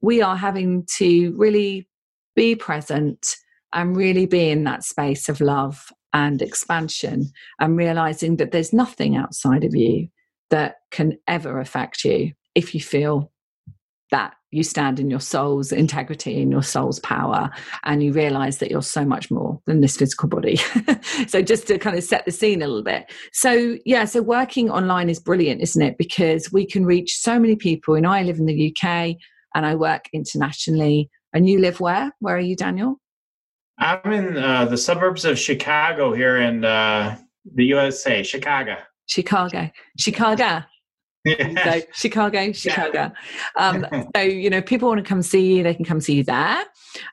We 0.00 0.22
are 0.22 0.36
having 0.36 0.86
to 0.96 1.34
really 1.36 1.88
be 2.34 2.54
present 2.54 3.36
and 3.72 3.96
really 3.96 4.26
be 4.26 4.50
in 4.50 4.64
that 4.64 4.84
space 4.84 5.28
of 5.28 5.40
love 5.40 5.90
and 6.12 6.40
expansion 6.40 7.30
and 7.60 7.76
realizing 7.76 8.36
that 8.36 8.52
there's 8.52 8.72
nothing 8.72 9.16
outside 9.16 9.64
of 9.64 9.74
you 9.74 10.08
that 10.50 10.76
can 10.90 11.18
ever 11.26 11.60
affect 11.60 12.04
you 12.04 12.32
if 12.56 12.74
you 12.74 12.80
feel 12.80 13.30
that 14.10 14.34
you 14.50 14.62
stand 14.62 14.98
in 14.98 15.10
your 15.10 15.20
soul's 15.20 15.72
integrity 15.72 16.40
and 16.40 16.50
your 16.50 16.62
soul's 16.62 17.00
power 17.00 17.50
and 17.84 18.02
you 18.02 18.12
realize 18.12 18.58
that 18.58 18.70
you're 18.70 18.80
so 18.80 19.04
much 19.04 19.30
more 19.30 19.60
than 19.66 19.80
this 19.80 19.96
physical 19.96 20.28
body. 20.28 20.58
So 21.28 21.42
just 21.42 21.66
to 21.68 21.78
kind 21.78 21.96
of 21.96 22.04
set 22.04 22.24
the 22.24 22.32
scene 22.32 22.62
a 22.62 22.66
little 22.66 22.82
bit. 22.82 23.10
So 23.32 23.76
yeah 23.84 24.04
so 24.04 24.22
working 24.22 24.70
online 24.70 25.08
is 25.10 25.20
brilliant 25.20 25.60
isn't 25.60 25.82
it? 25.82 25.98
Because 25.98 26.52
we 26.52 26.66
can 26.66 26.86
reach 26.86 27.18
so 27.18 27.38
many 27.38 27.56
people. 27.56 27.94
And 27.94 28.06
i 28.06 28.22
live 28.22 28.38
in 28.38 28.46
the 28.46 28.72
uk 28.72 28.88
and 29.54 29.66
i 29.66 29.74
work 29.74 30.08
internationally. 30.12 31.10
And 31.32 31.48
you 31.48 31.58
live 31.58 31.80
where? 31.80 32.12
Where 32.20 32.36
are 32.36 32.40
you 32.40 32.56
daniel? 32.56 33.00
I'm 33.78 34.12
in 34.12 34.36
uh, 34.36 34.64
the 34.66 34.78
suburbs 34.78 35.24
of 35.24 35.38
chicago 35.38 36.14
here 36.14 36.38
in 36.38 36.64
uh, 36.64 37.18
the 37.54 37.64
usa 37.64 38.22
chicago. 38.22 38.76
Chicago. 39.06 39.70
Chicago 39.98 40.64
so 41.26 41.80
Chicago, 41.92 42.52
Chicago. 42.52 43.12
Um, 43.56 43.86
so 44.14 44.22
you 44.22 44.50
know, 44.50 44.62
people 44.62 44.88
want 44.88 44.98
to 44.98 45.08
come 45.08 45.22
see 45.22 45.56
you, 45.56 45.62
they 45.62 45.74
can 45.74 45.84
come 45.84 46.00
see 46.00 46.14
you 46.14 46.24
there, 46.24 46.62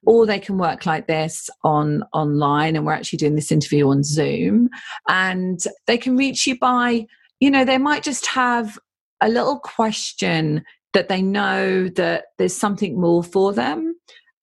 or 0.06 0.26
they 0.26 0.39
can 0.39 0.58
work 0.58 0.86
like 0.86 1.08
this 1.08 1.49
on 1.63 2.04
online. 2.13 2.76
And 2.76 2.86
we're 2.86 2.93
actually 2.93 3.17
doing 3.17 3.36
this 3.36 3.52
interview 3.52 3.88
on 3.89 4.04
Zoom, 4.04 4.69
and 5.08 5.63
they 5.88 5.97
can 5.97 6.17
reach 6.17 6.47
you 6.47 6.58
by, 6.58 7.06
you 7.39 7.49
know, 7.49 7.65
they 7.65 7.78
might 7.78 8.04
just 8.04 8.26
have 8.28 8.78
a 9.21 9.30
little 9.30 9.60
question 9.60 10.63
that 10.93 11.10
they 11.10 11.21
know 11.21 11.88
that 11.89 12.26
there's 12.38 12.56
something 12.56 12.99
more 12.99 13.23
for 13.23 13.54
them. 13.54 13.95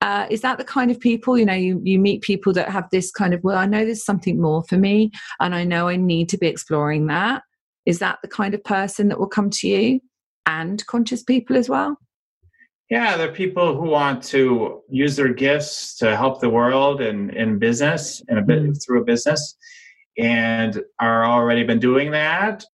Uh, 0.02 0.26
is 0.30 0.40
that 0.40 0.56
the 0.56 0.64
kind 0.64 0.90
of 0.90 0.98
people 0.98 1.36
you 1.36 1.44
know 1.44 1.52
you, 1.52 1.78
you 1.84 1.98
meet 1.98 2.22
people 2.22 2.54
that 2.54 2.70
have 2.70 2.88
this 2.90 3.10
kind 3.10 3.34
of 3.34 3.44
well 3.44 3.58
i 3.58 3.66
know 3.66 3.84
there's 3.84 4.02
something 4.02 4.40
more 4.40 4.64
for 4.64 4.78
me 4.78 5.10
and 5.40 5.54
i 5.54 5.62
know 5.62 5.88
i 5.88 5.96
need 5.96 6.26
to 6.26 6.38
be 6.38 6.46
exploring 6.46 7.06
that 7.06 7.42
is 7.90 7.98
that 7.98 8.20
the 8.22 8.28
kind 8.28 8.54
of 8.54 8.62
person 8.62 9.08
that 9.08 9.18
will 9.18 9.26
come 9.26 9.50
to 9.50 9.66
you 9.66 10.00
and 10.46 10.86
conscious 10.86 11.24
people 11.24 11.56
as 11.56 11.68
well? 11.68 11.98
Yeah, 12.88 13.16
there 13.16 13.28
are 13.28 13.32
people 13.32 13.76
who 13.76 13.90
want 13.90 14.22
to 14.34 14.82
use 14.88 15.16
their 15.16 15.34
gifts 15.34 15.96
to 15.96 16.16
help 16.16 16.40
the 16.40 16.48
world 16.48 17.00
and 17.00 17.34
in 17.34 17.58
business 17.58 18.22
and 18.28 18.38
a 18.38 18.42
bit 18.42 18.62
mm. 18.62 18.80
through 18.80 19.00
a 19.00 19.04
business 19.04 19.56
and 20.16 20.80
are 21.00 21.24
already 21.24 21.64
been 21.64 21.80
doing 21.80 22.12
that, 22.12 22.64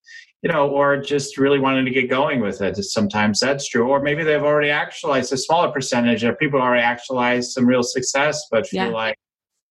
you 0.42 0.52
know, 0.52 0.68
or 0.68 0.98
just 0.98 1.38
really 1.38 1.58
wanting 1.58 1.86
to 1.86 1.90
get 1.90 2.10
going 2.10 2.40
with 2.40 2.60
it. 2.60 2.76
Sometimes 2.76 3.40
that's 3.40 3.66
true. 3.66 3.88
Or 3.88 4.02
maybe 4.02 4.22
they've 4.22 4.42
already 4.42 4.70
actualized 4.70 5.32
a 5.32 5.38
smaller 5.38 5.72
percentage 5.72 6.24
of 6.24 6.38
people 6.38 6.60
already 6.60 6.82
actualized 6.82 7.52
some 7.52 7.66
real 7.66 7.82
success, 7.82 8.46
but 8.50 8.66
feel 8.66 8.88
yeah. 8.88 8.92
like 8.92 9.16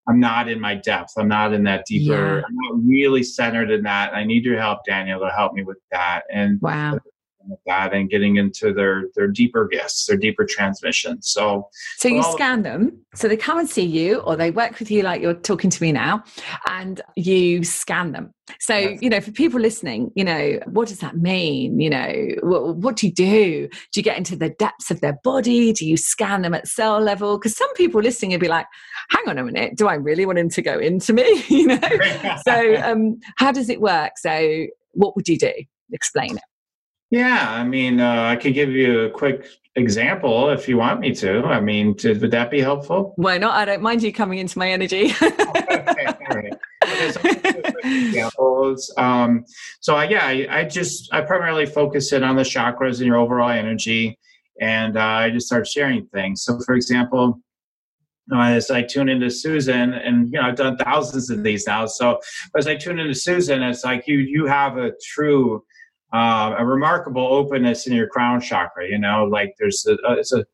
I'm 0.08 0.20
not 0.20 0.48
in 0.48 0.60
my 0.60 0.74
depth. 0.74 1.14
I'm 1.16 1.28
not 1.28 1.52
in 1.52 1.64
that 1.64 1.84
deeper. 1.86 2.38
Yeah. 2.38 2.42
I'm 2.46 2.54
not 2.54 2.84
really 2.84 3.22
centered 3.22 3.70
in 3.70 3.82
that. 3.82 4.14
I 4.14 4.24
need 4.24 4.44
your 4.44 4.58
help, 4.58 4.84
Daniel, 4.84 5.20
to 5.20 5.30
help 5.30 5.52
me 5.52 5.64
with 5.64 5.78
that. 5.90 6.22
And 6.30 6.60
wow 6.60 6.98
with 7.48 7.60
that 7.66 7.92
and 7.94 8.10
getting 8.10 8.36
into 8.36 8.72
their 8.72 9.04
their 9.14 9.28
deeper 9.28 9.66
gifts, 9.68 10.06
their 10.06 10.16
deeper 10.16 10.44
transmissions. 10.44 11.28
So, 11.28 11.68
so 11.98 12.08
you 12.08 12.22
scan 12.22 12.62
them. 12.62 12.98
So 13.14 13.28
they 13.28 13.36
come 13.36 13.58
and 13.58 13.68
see 13.68 13.84
you, 13.84 14.18
or 14.20 14.36
they 14.36 14.50
work 14.50 14.78
with 14.78 14.90
you 14.90 15.02
like 15.02 15.22
you're 15.22 15.34
talking 15.34 15.70
to 15.70 15.82
me 15.82 15.92
now, 15.92 16.22
and 16.68 17.00
you 17.16 17.64
scan 17.64 18.12
them. 18.12 18.32
So 18.60 18.76
yes. 18.76 19.02
you 19.02 19.10
know, 19.10 19.20
for 19.20 19.32
people 19.32 19.60
listening, 19.60 20.12
you 20.14 20.24
know, 20.24 20.60
what 20.66 20.88
does 20.88 21.00
that 21.00 21.16
mean? 21.16 21.80
You 21.80 21.90
know, 21.90 22.28
what, 22.42 22.76
what 22.76 22.96
do 22.96 23.06
you 23.06 23.12
do? 23.12 23.68
Do 23.68 24.00
you 24.00 24.02
get 24.02 24.16
into 24.16 24.36
the 24.36 24.50
depths 24.50 24.90
of 24.90 25.00
their 25.00 25.18
body? 25.24 25.72
Do 25.72 25.86
you 25.86 25.96
scan 25.96 26.42
them 26.42 26.54
at 26.54 26.68
cell 26.68 27.00
level? 27.00 27.38
Because 27.38 27.56
some 27.56 27.72
people 27.74 28.00
listening 28.00 28.32
would 28.32 28.40
be 28.40 28.48
like, 28.48 28.66
"Hang 29.10 29.28
on 29.28 29.38
a 29.38 29.44
minute, 29.44 29.76
do 29.76 29.88
I 29.88 29.94
really 29.94 30.26
want 30.26 30.38
him 30.38 30.50
to 30.50 30.62
go 30.62 30.78
into 30.78 31.12
me?" 31.12 31.44
you 31.48 31.66
know. 31.66 31.80
so, 32.46 32.76
um, 32.82 33.18
how 33.36 33.52
does 33.52 33.68
it 33.68 33.80
work? 33.80 34.12
So, 34.16 34.66
what 34.92 35.16
would 35.16 35.28
you 35.28 35.38
do? 35.38 35.52
Explain 35.92 36.36
it. 36.36 36.42
Yeah, 37.10 37.46
I 37.50 37.62
mean, 37.64 38.00
uh, 38.00 38.22
I 38.24 38.36
could 38.36 38.54
give 38.54 38.70
you 38.70 39.04
a 39.04 39.10
quick 39.10 39.46
example 39.76 40.50
if 40.50 40.68
you 40.68 40.76
want 40.76 41.00
me 41.00 41.14
to. 41.14 41.44
I 41.44 41.60
mean, 41.60 41.96
to, 41.98 42.18
would 42.18 42.30
that 42.32 42.50
be 42.50 42.60
helpful? 42.60 43.12
Why 43.16 43.38
not? 43.38 43.54
I 43.54 43.64
don't 43.64 43.82
mind 43.82 44.02
you 44.02 44.12
coming 44.12 44.38
into 44.38 44.58
my 44.58 44.70
energy. 44.70 45.12
okay, 45.22 46.06
all 46.06 46.36
right. 46.36 46.52
Okay, 46.84 47.10
so 47.12 47.20
examples. 47.84 48.92
Um, 48.96 49.44
so 49.80 49.94
I, 49.94 50.04
yeah, 50.04 50.26
I, 50.26 50.46
I, 50.50 50.64
just 50.64 51.12
I 51.12 51.20
primarily 51.20 51.66
focus 51.66 52.12
in 52.12 52.24
on 52.24 52.36
the 52.36 52.42
chakras 52.42 52.98
and 52.98 53.06
your 53.06 53.16
overall 53.16 53.50
energy, 53.50 54.18
and 54.60 54.96
uh, 54.96 55.00
I 55.00 55.30
just 55.30 55.46
start 55.46 55.68
sharing 55.68 56.06
things. 56.06 56.42
So, 56.42 56.58
for 56.66 56.74
example, 56.74 57.40
as 58.34 58.70
I 58.70 58.82
tune 58.82 59.08
into 59.08 59.30
Susan, 59.30 59.94
and 59.94 60.26
you 60.26 60.40
know 60.40 60.42
I've 60.48 60.56
done 60.56 60.76
thousands 60.76 61.30
of 61.30 61.42
these 61.44 61.66
now. 61.66 61.86
So 61.86 62.18
as 62.56 62.66
I 62.66 62.74
tune 62.74 62.98
into 62.98 63.14
Susan, 63.14 63.62
it's 63.62 63.84
like 63.84 64.08
you 64.08 64.18
you 64.18 64.46
have 64.46 64.76
a 64.76 64.92
true 65.02 65.62
uh, 66.12 66.54
a 66.58 66.64
remarkable 66.64 67.26
openness 67.26 67.86
in 67.86 67.94
your 67.94 68.08
crown 68.08 68.40
chakra. 68.40 68.88
You 68.88 68.98
know, 68.98 69.24
like 69.24 69.54
there's 69.58 69.86
a, 69.86 69.96
it's 70.12 70.32
a 70.32 70.44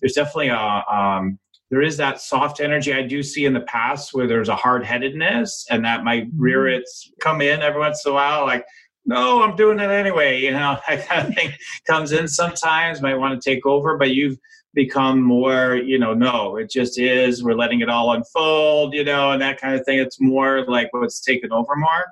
there's 0.00 0.14
definitely 0.14 0.48
a 0.48 0.82
um, 0.90 1.38
there 1.70 1.82
is 1.82 1.96
that 1.96 2.20
soft 2.20 2.60
energy 2.60 2.92
I 2.92 3.02
do 3.02 3.22
see 3.22 3.44
in 3.46 3.54
the 3.54 3.60
past 3.60 4.12
where 4.12 4.26
there's 4.26 4.48
a 4.48 4.56
hard 4.56 4.84
headedness, 4.84 5.66
and 5.70 5.84
that 5.84 6.04
might 6.04 6.26
rear 6.36 6.64
mm-hmm. 6.64 6.80
its 6.80 7.10
come 7.20 7.40
in 7.40 7.62
every 7.62 7.80
once 7.80 8.04
in 8.04 8.12
a 8.12 8.14
while, 8.14 8.44
like. 8.44 8.64
No, 9.04 9.42
I'm 9.42 9.56
doing 9.56 9.80
it 9.80 9.90
anyway. 9.90 10.40
You 10.42 10.52
know, 10.52 10.78
that 10.88 11.08
kind 11.08 11.26
of 11.26 11.34
thing 11.34 11.50
comes 11.88 12.12
in 12.12 12.28
sometimes. 12.28 13.02
Might 13.02 13.16
want 13.16 13.34
to 13.34 13.50
take 13.50 13.66
over, 13.66 13.98
but 13.98 14.10
you've 14.10 14.38
become 14.74 15.20
more, 15.20 15.76
you 15.76 15.98
know, 15.98 16.14
no, 16.14 16.56
it 16.56 16.70
just 16.70 16.98
is. 16.98 17.42
We're 17.42 17.54
letting 17.54 17.80
it 17.80 17.88
all 17.88 18.12
unfold, 18.12 18.94
you 18.94 19.04
know, 19.04 19.32
and 19.32 19.42
that 19.42 19.60
kind 19.60 19.74
of 19.74 19.84
thing. 19.84 19.98
It's 19.98 20.20
more 20.20 20.64
like 20.66 20.88
what's 20.92 21.20
taken 21.20 21.52
over 21.52 21.76
more. 21.76 22.06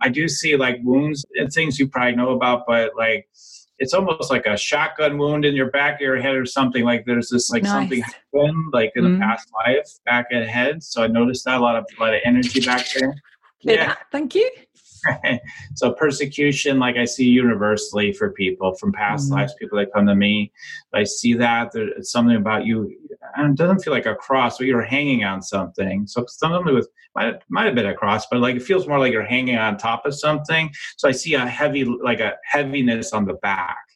I 0.00 0.08
do 0.08 0.28
see 0.28 0.56
like 0.56 0.78
wounds 0.82 1.24
and 1.34 1.52
things 1.52 1.78
you 1.78 1.88
probably 1.88 2.16
know 2.16 2.30
about, 2.30 2.64
but 2.66 2.92
like 2.96 3.28
it's 3.78 3.94
almost 3.94 4.30
like 4.30 4.46
a 4.46 4.56
shotgun 4.56 5.18
wound 5.18 5.44
in 5.44 5.54
your 5.54 5.70
back 5.70 5.96
of 5.96 6.00
your 6.00 6.16
head 6.16 6.34
or 6.34 6.46
something. 6.46 6.84
Like 6.84 7.04
there's 7.04 7.28
this 7.28 7.50
like 7.50 7.62
nice. 7.62 7.72
something 7.72 8.00
happened 8.02 8.72
like 8.72 8.92
in 8.96 9.04
mm. 9.04 9.20
past 9.20 9.48
life 9.66 9.88
back 10.04 10.26
ahead. 10.32 10.82
So 10.82 11.02
I 11.02 11.06
noticed 11.06 11.44
that 11.44 11.58
a 11.58 11.60
lot 11.60 11.76
of 11.76 11.84
a 11.98 12.02
lot 12.02 12.14
of 12.14 12.20
energy 12.24 12.60
back 12.60 12.86
there. 12.94 13.14
Yeah, 13.60 13.96
thank 14.12 14.34
you. 14.34 14.50
so 15.74 15.92
persecution, 15.92 16.78
like 16.78 16.96
I 16.96 17.04
see 17.04 17.24
universally 17.24 18.12
for 18.12 18.30
people 18.30 18.74
from 18.74 18.92
past 18.92 19.26
mm-hmm. 19.26 19.34
lives, 19.34 19.54
people 19.58 19.78
that 19.78 19.92
come 19.92 20.06
to 20.06 20.14
me, 20.14 20.52
I 20.94 21.04
see 21.04 21.34
that 21.34 21.72
there's 21.72 22.10
something 22.10 22.36
about 22.36 22.66
you. 22.66 22.94
And 23.36 23.52
it 23.52 23.56
doesn't 23.56 23.80
feel 23.80 23.92
like 23.92 24.06
a 24.06 24.14
cross, 24.14 24.58
but 24.58 24.66
you're 24.66 24.82
hanging 24.82 25.24
on 25.24 25.42
something. 25.42 26.06
So 26.06 26.24
something 26.28 26.74
with 26.74 26.88
might 27.14 27.42
might 27.48 27.66
have 27.66 27.74
been 27.74 27.86
a 27.86 27.94
cross, 27.94 28.26
but 28.26 28.40
like 28.40 28.56
it 28.56 28.62
feels 28.62 28.86
more 28.86 28.98
like 28.98 29.12
you're 29.12 29.24
hanging 29.24 29.56
on 29.56 29.76
top 29.76 30.06
of 30.06 30.14
something. 30.14 30.70
So 30.96 31.08
I 31.08 31.12
see 31.12 31.34
a 31.34 31.46
heavy, 31.46 31.84
like 31.84 32.20
a 32.20 32.34
heaviness 32.44 33.12
on 33.12 33.24
the 33.24 33.34
back. 33.34 33.87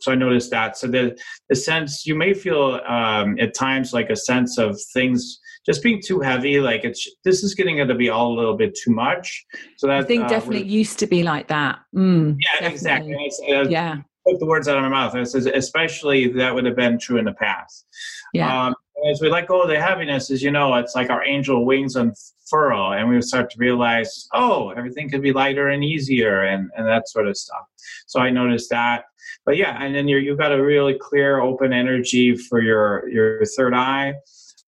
So 0.00 0.12
I 0.12 0.14
noticed 0.14 0.50
that. 0.50 0.76
So 0.76 0.86
the 0.86 1.18
the 1.48 1.56
sense 1.56 2.06
you 2.06 2.14
may 2.14 2.34
feel 2.34 2.80
um, 2.86 3.38
at 3.38 3.54
times 3.54 3.92
like 3.92 4.10
a 4.10 4.16
sense 4.16 4.58
of 4.58 4.78
things 4.92 5.40
just 5.66 5.82
being 5.82 6.00
too 6.00 6.20
heavy. 6.20 6.60
Like 6.60 6.84
it's 6.84 7.08
this 7.24 7.42
is 7.42 7.54
getting 7.54 7.86
to 7.86 7.94
be 7.94 8.08
all 8.08 8.32
a 8.32 8.36
little 8.36 8.56
bit 8.56 8.74
too 8.74 8.92
much. 8.92 9.44
So 9.76 9.88
that 9.88 9.98
I 9.98 10.02
think 10.02 10.24
uh, 10.24 10.28
definitely 10.28 10.64
used 10.64 10.98
to 11.00 11.06
be 11.06 11.22
like 11.22 11.48
that. 11.48 11.80
Mm, 11.94 12.38
yeah, 12.38 12.70
definitely. 12.70 13.26
exactly. 13.26 13.54
I, 13.54 13.62
yeah. 13.62 13.96
Put 14.26 14.40
the 14.40 14.46
words 14.46 14.66
out 14.66 14.76
of 14.76 14.82
my 14.82 14.88
mouth. 14.88 15.14
I 15.14 15.22
says, 15.22 15.46
especially 15.46 16.28
that 16.32 16.54
would 16.54 16.64
have 16.64 16.74
been 16.74 16.98
true 16.98 17.18
in 17.18 17.24
the 17.24 17.34
past. 17.34 17.86
Yeah. 18.32 18.66
Um, 18.66 18.74
as 19.10 19.20
we 19.20 19.28
let 19.28 19.46
go 19.46 19.62
of 19.62 19.68
the 19.68 19.80
heaviness, 19.80 20.30
as 20.30 20.42
you 20.42 20.50
know, 20.50 20.74
it's 20.74 20.94
like 20.94 21.10
our 21.10 21.24
angel 21.24 21.64
wings 21.64 21.96
unfurl, 21.96 22.92
and 22.92 23.08
we 23.08 23.20
start 23.22 23.50
to 23.50 23.58
realize, 23.58 24.28
oh, 24.32 24.70
everything 24.70 25.08
could 25.08 25.22
be 25.22 25.32
lighter 25.32 25.68
and 25.68 25.84
easier, 25.84 26.42
and 26.42 26.70
and 26.76 26.86
that 26.86 27.08
sort 27.08 27.28
of 27.28 27.36
stuff. 27.36 27.66
So 28.06 28.20
I 28.20 28.30
noticed 28.30 28.70
that, 28.70 29.04
but 29.44 29.56
yeah, 29.56 29.82
and 29.82 29.94
then 29.94 30.08
you 30.08 30.18
you've 30.18 30.38
got 30.38 30.52
a 30.52 30.62
really 30.62 30.96
clear, 31.00 31.40
open 31.40 31.72
energy 31.72 32.36
for 32.36 32.60
your 32.60 33.08
your 33.08 33.44
third 33.44 33.74
eye 33.74 34.14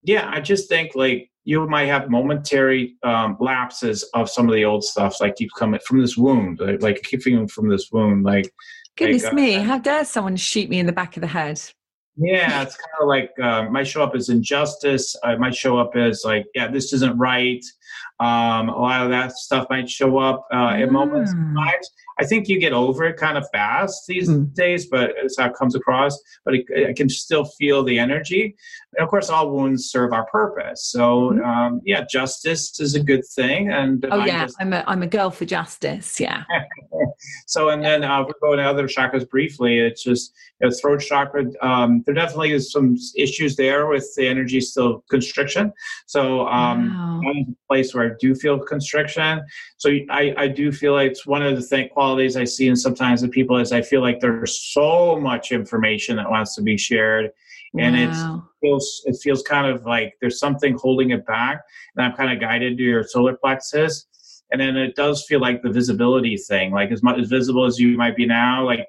yeah, 0.02 0.30
I 0.32 0.40
just 0.40 0.68
think 0.68 0.94
like 0.94 1.30
you 1.44 1.66
might 1.66 1.86
have 1.86 2.10
momentary 2.10 2.96
um, 3.02 3.36
lapses 3.40 4.04
of 4.14 4.30
some 4.30 4.48
of 4.48 4.54
the 4.54 4.64
old 4.64 4.84
stuff, 4.84 5.20
like 5.20 5.40
you 5.40 5.48
come 5.50 5.78
from 5.86 6.00
this 6.00 6.16
wound, 6.16 6.60
like, 6.60 6.82
like 6.82 7.02
keeping 7.02 7.48
from 7.48 7.68
this 7.68 7.90
wound, 7.92 8.24
like. 8.24 8.52
Goodness 8.96 9.24
like, 9.24 9.34
me! 9.34 9.56
Uh, 9.56 9.62
how 9.62 9.78
dare 9.78 10.04
someone 10.04 10.34
shoot 10.34 10.68
me 10.68 10.80
in 10.80 10.86
the 10.86 10.92
back 10.92 11.16
of 11.16 11.20
the 11.20 11.28
head? 11.28 11.62
Yeah, 12.20 12.62
it's 12.62 12.76
kind 12.76 12.90
of 13.00 13.06
like 13.06 13.30
uh, 13.40 13.70
might 13.70 13.86
show 13.86 14.02
up 14.02 14.16
as 14.16 14.28
injustice. 14.28 15.14
It 15.22 15.38
might 15.38 15.54
show 15.54 15.78
up 15.78 15.94
as 15.94 16.22
like, 16.24 16.46
yeah, 16.54 16.68
this 16.68 16.92
isn't 16.92 17.16
right. 17.16 17.64
Um, 18.18 18.68
a 18.68 18.76
lot 18.76 19.04
of 19.04 19.10
that 19.10 19.32
stuff 19.32 19.68
might 19.70 19.88
show 19.88 20.18
up 20.18 20.44
uh, 20.52 20.76
in 20.78 20.92
moments. 20.92 21.32
Ah. 21.34 21.72
I 22.20 22.24
think 22.24 22.48
you 22.48 22.58
get 22.58 22.72
over 22.72 23.04
it 23.04 23.16
kind 23.16 23.38
of 23.38 23.48
fast 23.50 24.06
these 24.06 24.28
mm. 24.28 24.52
days, 24.54 24.86
but 24.86 25.12
it's 25.16 25.38
how 25.38 25.46
it 25.46 25.54
comes 25.54 25.74
across. 25.74 26.18
But 26.44 26.54
it, 26.54 26.88
I 26.88 26.92
can 26.92 27.08
still 27.08 27.44
feel 27.44 27.84
the 27.84 27.98
energy. 27.98 28.56
And 28.96 29.04
of 29.04 29.08
course, 29.08 29.30
all 29.30 29.50
wounds 29.50 29.90
serve 29.90 30.12
our 30.12 30.26
purpose. 30.26 30.84
So 30.86 31.30
mm. 31.30 31.46
um, 31.46 31.80
yeah, 31.84 32.04
justice 32.10 32.80
is 32.80 32.94
a 32.94 33.02
good 33.02 33.24
thing. 33.24 33.70
And 33.70 34.04
oh 34.10 34.24
yeah, 34.24 34.46
just, 34.46 34.56
I'm 34.60 34.72
a 34.72 34.82
I'm 34.86 35.02
a 35.02 35.06
girl 35.06 35.30
for 35.30 35.44
justice. 35.44 36.18
Yeah. 36.18 36.42
so 37.46 37.68
and 37.68 37.84
then 37.84 38.02
uh, 38.02 38.24
we're 38.24 38.32
going 38.40 38.58
to 38.58 38.64
other 38.64 38.88
chakras 38.88 39.28
briefly. 39.28 39.78
It's 39.78 40.02
just 40.02 40.32
you 40.60 40.68
know, 40.68 40.74
throat 40.74 41.00
chakra. 41.00 41.44
Um, 41.62 42.02
there 42.04 42.14
definitely 42.14 42.52
is 42.52 42.72
some 42.72 42.96
issues 43.16 43.54
there 43.54 43.86
with 43.86 44.12
the 44.16 44.26
energy 44.26 44.60
still 44.60 45.04
constriction. 45.08 45.72
So 46.06 46.48
um, 46.48 47.22
wow. 47.24 47.44
place 47.68 47.94
where 47.94 48.10
I 48.10 48.14
do 48.18 48.34
feel 48.34 48.58
constriction. 48.58 49.42
So 49.76 49.90
I, 50.10 50.34
I 50.36 50.48
do 50.48 50.72
feel 50.72 50.94
like 50.94 51.12
it's 51.12 51.26
one 51.26 51.42
of 51.42 51.54
the 51.54 51.62
thing, 51.62 51.88
qualities 51.90 52.07
I 52.36 52.44
see 52.44 52.68
in 52.68 52.76
sometimes 52.76 53.20
the 53.20 53.28
people 53.28 53.58
is 53.58 53.72
I 53.72 53.82
feel 53.82 54.00
like 54.00 54.20
there's 54.20 54.58
so 54.72 55.18
much 55.20 55.52
information 55.52 56.16
that 56.16 56.30
wants 56.30 56.54
to 56.54 56.62
be 56.62 56.76
shared. 56.76 57.30
And 57.78 57.94
wow. 57.96 58.48
it 58.62 58.66
feels 58.66 59.02
it 59.04 59.18
feels 59.22 59.42
kind 59.42 59.66
of 59.66 59.84
like 59.84 60.14
there's 60.20 60.38
something 60.38 60.76
holding 60.80 61.10
it 61.10 61.26
back. 61.26 61.60
And 61.96 62.06
I'm 62.06 62.16
kind 62.16 62.32
of 62.32 62.40
guided 62.40 62.78
to 62.78 62.82
your 62.82 63.04
solar 63.04 63.36
plexus. 63.36 64.06
And 64.50 64.60
then 64.60 64.76
it 64.76 64.96
does 64.96 65.26
feel 65.26 65.40
like 65.40 65.62
the 65.62 65.70
visibility 65.70 66.36
thing, 66.38 66.72
like 66.72 66.90
as 66.90 67.02
much 67.02 67.18
as 67.18 67.28
visible 67.28 67.66
as 67.66 67.78
you 67.78 67.96
might 67.98 68.16
be 68.16 68.24
now, 68.24 68.64
like 68.64 68.88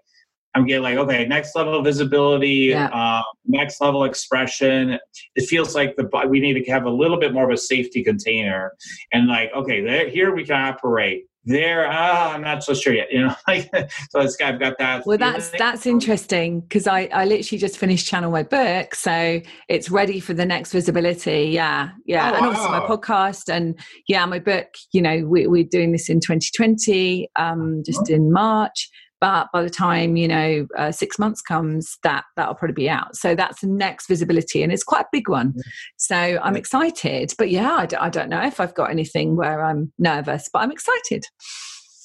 I'm 0.55 0.65
getting 0.65 0.83
like, 0.83 0.97
okay, 0.97 1.25
next 1.27 1.55
level 1.55 1.81
visibility, 1.83 2.71
yeah. 2.71 2.87
uh, 2.87 3.23
next 3.45 3.79
level 3.81 4.03
expression. 4.03 4.97
It 5.35 5.45
feels 5.47 5.75
like 5.75 5.95
the 5.95 6.09
we 6.27 6.39
need 6.39 6.63
to 6.63 6.71
have 6.71 6.85
a 6.85 6.89
little 6.89 7.19
bit 7.19 7.33
more 7.33 7.45
of 7.45 7.51
a 7.51 7.57
safety 7.57 8.03
container, 8.03 8.73
and 9.13 9.27
like, 9.27 9.51
okay, 9.55 9.81
there, 9.81 10.09
here 10.09 10.33
we 10.33 10.45
can 10.45 10.59
operate. 10.59 11.25
There, 11.45 11.87
ah, 11.89 12.33
I'm 12.33 12.41
not 12.41 12.63
so 12.63 12.73
sure 12.73 12.93
yet. 12.93 13.07
You 13.11 13.21
know, 13.21 13.35
like 13.47 13.69
so 14.09 14.19
it's 14.19 14.39
I've 14.41 14.59
got 14.59 14.77
that. 14.77 15.05
Well, 15.05 15.17
that's 15.17 15.51
that's 15.57 15.85
interesting 15.85 16.61
because 16.61 16.85
I 16.85 17.09
I 17.13 17.25
literally 17.25 17.59
just 17.59 17.77
finished 17.77 18.07
channel 18.07 18.31
my 18.31 18.43
book, 18.43 18.93
so 18.93 19.41
it's 19.67 19.89
ready 19.89 20.19
for 20.19 20.33
the 20.33 20.45
next 20.45 20.73
visibility. 20.73 21.49
Yeah, 21.53 21.91
yeah, 22.05 22.31
oh, 22.31 22.35
and 22.35 22.45
wow. 22.45 22.53
also 22.53 22.69
my 22.69 22.79
podcast 22.81 23.51
and 23.51 23.79
yeah, 24.07 24.25
my 24.25 24.39
book. 24.39 24.67
You 24.91 25.01
know, 25.01 25.25
we, 25.25 25.47
we're 25.47 25.63
doing 25.63 25.91
this 25.93 26.09
in 26.09 26.19
2020, 26.19 27.29
um, 27.37 27.83
just 27.85 28.01
uh-huh. 28.01 28.15
in 28.15 28.31
March 28.31 28.89
but 29.21 29.47
by 29.51 29.61
the 29.61 29.69
time 29.69 30.15
you 30.15 30.27
know 30.27 30.67
uh, 30.77 30.91
six 30.91 31.19
months 31.19 31.41
comes 31.41 31.97
that 32.03 32.23
that'll 32.35 32.55
probably 32.55 32.73
be 32.73 32.89
out. 32.89 33.15
So 33.15 33.35
that's 33.35 33.61
the 33.61 33.67
next 33.67 34.07
visibility 34.07 34.63
and 34.63 34.71
it's 34.71 34.83
quite 34.83 35.01
a 35.01 35.09
big 35.11 35.29
one. 35.29 35.55
So 35.97 36.15
i'm 36.15 36.55
excited. 36.55 37.33
But 37.37 37.49
yeah 37.49 37.75
I 37.75 37.85
d- 37.85 37.95
I 37.95 38.09
don't 38.09 38.29
know 38.29 38.43
if 38.43 38.59
i've 38.59 38.75
got 38.75 38.89
anything 38.89 39.35
where 39.35 39.63
i'm 39.63 39.91
nervous 39.97 40.49
but 40.51 40.59
i'm 40.59 40.71
excited. 40.71 41.25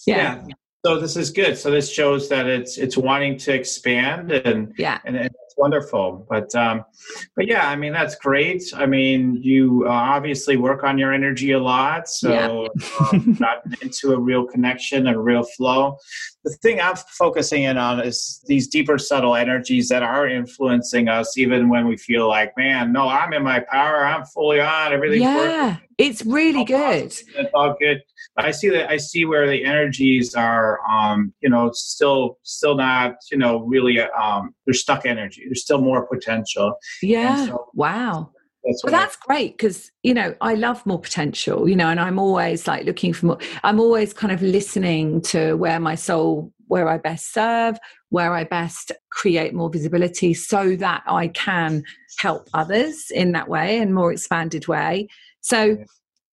Yeah. 0.07 0.43
yeah. 0.47 0.55
so 0.85 1.01
this 1.01 1.17
is 1.17 1.31
good. 1.31 1.57
So 1.57 1.71
this 1.71 1.91
shows 1.91 2.29
that 2.29 2.47
it's 2.47 2.79
it's 2.79 2.97
wanting 2.97 3.39
to 3.39 3.55
expand 3.55 4.33
and 4.33 4.73
yeah. 4.79 4.99
and, 5.05 5.17
and 5.17 5.31
wonderful 5.57 6.27
but 6.29 6.55
um 6.55 6.85
but 7.37 7.47
yeah 7.47 7.69
i 7.69 7.77
mean 7.77 7.93
that's 7.93 8.17
great 8.17 8.63
i 8.75 8.87
mean 8.87 9.41
you 9.43 9.85
uh, 9.87 9.91
obviously 9.91 10.57
work 10.57 10.85
on 10.85 10.99
your 10.99 11.13
energy 11.13 11.53
a 11.53 11.59
lot 11.59 12.09
so 12.09 12.69
yeah. 12.77 13.09
um, 13.13 13.35
gotten 13.35 13.75
into 13.83 14.13
a 14.13 14.19
real 14.19 14.45
connection 14.45 15.07
a 15.07 15.19
real 15.19 15.43
flow 15.43 15.97
the 16.45 16.51
thing 16.57 16.79
I'm 16.81 16.97
focusing 16.97 17.63
in 17.63 17.79
on 17.79 18.01
is 18.01 18.43
these 18.47 18.69
deeper, 18.69 18.99
subtle 18.99 19.35
energies 19.35 19.89
that 19.89 20.03
are 20.03 20.29
influencing 20.29 21.09
us, 21.09 21.39
even 21.39 21.71
when 21.71 21.89
we 21.89 21.97
feel 21.97 22.29
like, 22.29 22.55
man, 22.57 22.93
no, 22.93 23.09
I'm 23.09 23.33
in 23.33 23.43
my 23.43 23.61
power, 23.61 24.07
I'm 24.07 24.27
fully 24.27 24.61
on, 24.61 24.93
everything's 24.93 25.23
yeah, 25.23 25.67
working. 25.69 25.81
it's 25.97 26.25
really 26.27 26.59
all 26.59 26.65
good. 26.67 27.05
It's 27.07 27.51
all 27.55 27.75
good. 27.81 28.03
I 28.37 28.51
see 28.51 28.69
that. 28.71 28.91
I 28.91 28.99
see 28.99 29.25
where 29.25 29.49
the 29.49 29.65
energies 29.65 30.35
are, 30.35 30.81
um, 30.89 31.33
you 31.41 31.49
know, 31.49 31.71
still, 31.73 32.39
still 32.43 32.77
not, 32.77 33.17
you 33.33 33.39
know, 33.39 33.61
really. 33.61 34.01
Um, 34.01 34.54
they're 34.67 34.75
stuck 34.75 35.07
energy. 35.07 35.43
There's 35.47 35.63
still 35.63 35.81
more 35.81 36.07
potential. 36.07 36.75
Yeah. 37.03 37.47
So, 37.47 37.69
wow 37.75 38.31
that's 38.65 38.85
well 38.85 38.93
that's 38.93 39.17
great 39.17 39.57
because 39.57 39.91
you 40.03 40.15
know 40.15 40.35
i 40.41 40.55
love 40.55 40.85
more 40.87 41.01
potential 41.01 41.69
you 41.69 41.77
know 41.77 41.89
and 41.89 42.01
i'm 42.01 42.19
always 42.19 42.67
like 42.67 42.85
looking 42.85 43.13
for 43.13 43.27
more 43.27 43.39
i'm 43.63 43.79
always 43.79 44.13
kind 44.13 44.33
of 44.33 44.43
listening 44.43 45.21
to 45.21 45.55
where 45.55 45.79
my 45.79 45.95
soul 45.95 46.53
where 46.69 46.89
i 46.89 46.97
best 46.97 47.33
serve 47.33 47.77
where 48.09 48.33
i 48.33 48.45
best 48.45 48.93
create 49.11 49.55
more 49.55 49.71
visibility 49.71 50.33
so 50.33 50.77
that 50.77 51.03
i 51.07 51.29
can 51.29 51.83
help 52.19 52.49
others 52.55 53.07
in 53.11 53.33
that 53.33 53.49
way 53.49 53.79
and 53.79 53.95
more 53.95 54.13
expanded 54.13 54.67
way 54.67 55.07
so 55.41 55.77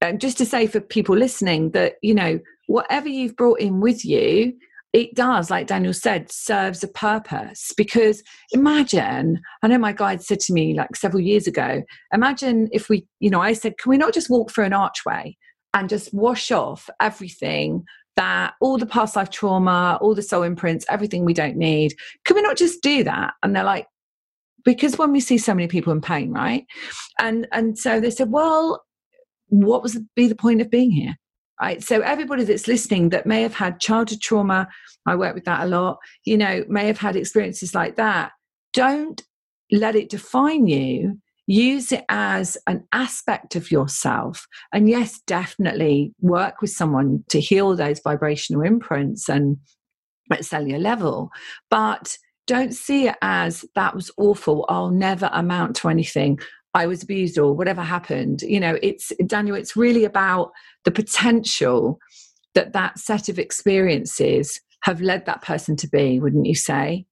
um, 0.03 0.17
just 0.17 0.37
to 0.37 0.45
say 0.45 0.67
for 0.67 0.79
people 0.79 1.15
listening 1.15 1.71
that 1.71 1.95
you 2.01 2.15
know 2.15 2.39
whatever 2.67 3.09
you've 3.09 3.35
brought 3.35 3.59
in 3.59 3.81
with 3.81 4.05
you 4.05 4.53
it 4.93 5.15
does, 5.15 5.49
like 5.49 5.67
Daniel 5.67 5.93
said, 5.93 6.31
serves 6.31 6.83
a 6.83 6.87
purpose. 6.87 7.71
Because 7.77 8.23
imagine, 8.51 9.39
I 9.63 9.67
know 9.67 9.77
my 9.77 9.93
guide 9.93 10.21
said 10.21 10.39
to 10.41 10.53
me 10.53 10.73
like 10.73 10.95
several 10.95 11.21
years 11.21 11.47
ago, 11.47 11.83
imagine 12.13 12.69
if 12.71 12.89
we, 12.89 13.05
you 13.19 13.29
know, 13.29 13.41
I 13.41 13.53
said, 13.53 13.77
can 13.77 13.89
we 13.89 13.97
not 13.97 14.13
just 14.13 14.29
walk 14.29 14.51
through 14.51 14.65
an 14.65 14.73
archway 14.73 15.37
and 15.73 15.87
just 15.87 16.13
wash 16.13 16.51
off 16.51 16.89
everything 16.99 17.85
that 18.17 18.53
all 18.59 18.77
the 18.77 18.85
past 18.85 19.15
life 19.15 19.29
trauma, 19.29 19.97
all 20.01 20.13
the 20.13 20.21
soul 20.21 20.43
imprints, 20.43 20.85
everything 20.89 21.23
we 21.23 21.33
don't 21.33 21.55
need? 21.55 21.93
Can 22.25 22.35
we 22.35 22.41
not 22.41 22.57
just 22.57 22.83
do 22.83 23.03
that? 23.05 23.33
And 23.43 23.55
they're 23.55 23.63
like, 23.63 23.87
because 24.65 24.97
when 24.97 25.11
we 25.11 25.21
see 25.21 25.37
so 25.37 25.55
many 25.55 25.67
people 25.67 25.93
in 25.93 26.01
pain, 26.01 26.31
right? 26.31 26.65
And 27.19 27.47
and 27.51 27.79
so 27.79 27.99
they 27.99 28.11
said, 28.11 28.31
well, 28.31 28.83
what 29.47 29.81
was 29.81 29.99
be 30.15 30.27
the 30.27 30.35
point 30.35 30.61
of 30.61 30.69
being 30.69 30.91
here? 30.91 31.15
So 31.79 32.01
everybody 32.01 32.43
that's 32.43 32.67
listening 32.67 33.09
that 33.09 33.25
may 33.25 33.41
have 33.41 33.53
had 33.53 33.79
childhood 33.79 34.21
trauma, 34.21 34.67
I 35.05 35.15
work 35.15 35.35
with 35.35 35.45
that 35.45 35.63
a 35.63 35.67
lot, 35.67 35.99
you 36.25 36.37
know, 36.37 36.63
may 36.67 36.87
have 36.87 36.97
had 36.97 37.15
experiences 37.15 37.75
like 37.75 37.95
that. 37.97 38.31
Don't 38.73 39.21
let 39.71 39.95
it 39.95 40.09
define 40.09 40.67
you. 40.67 41.19
Use 41.47 41.91
it 41.91 42.05
as 42.07 42.57
an 42.67 42.83
aspect 42.91 43.55
of 43.55 43.71
yourself. 43.71 44.47
And 44.73 44.89
yes, 44.89 45.19
definitely 45.27 46.13
work 46.19 46.61
with 46.61 46.69
someone 46.69 47.23
to 47.29 47.39
heal 47.39 47.75
those 47.75 47.99
vibrational 47.99 48.61
imprints 48.61 49.27
and 49.27 49.57
at 50.31 50.45
cellular 50.45 50.79
level. 50.79 51.29
But 51.69 52.17
don't 52.47 52.73
see 52.73 53.07
it 53.07 53.15
as 53.21 53.65
that 53.75 53.95
was 53.95 54.11
awful. 54.17 54.65
I'll 54.69 54.89
never 54.89 55.29
amount 55.31 55.75
to 55.77 55.89
anything. 55.89 56.39
I 56.73 56.87
was 56.87 57.03
abused 57.03 57.37
or 57.37 57.53
whatever 57.53 57.81
happened. 57.81 58.41
You 58.43 58.59
know, 58.59 58.77
it's 58.81 59.11
Daniel, 59.25 59.55
it's 59.55 59.75
really 59.75 60.05
about 60.05 60.51
the 60.85 60.91
potential 60.91 61.99
that 62.53 62.73
that 62.73 62.99
set 62.99 63.29
of 63.29 63.39
experiences 63.39 64.59
have 64.83 65.01
led 65.01 65.25
that 65.25 65.41
person 65.41 65.75
to 65.77 65.87
be, 65.87 66.19
wouldn't 66.19 66.45
you 66.45 66.55
say? 66.55 67.05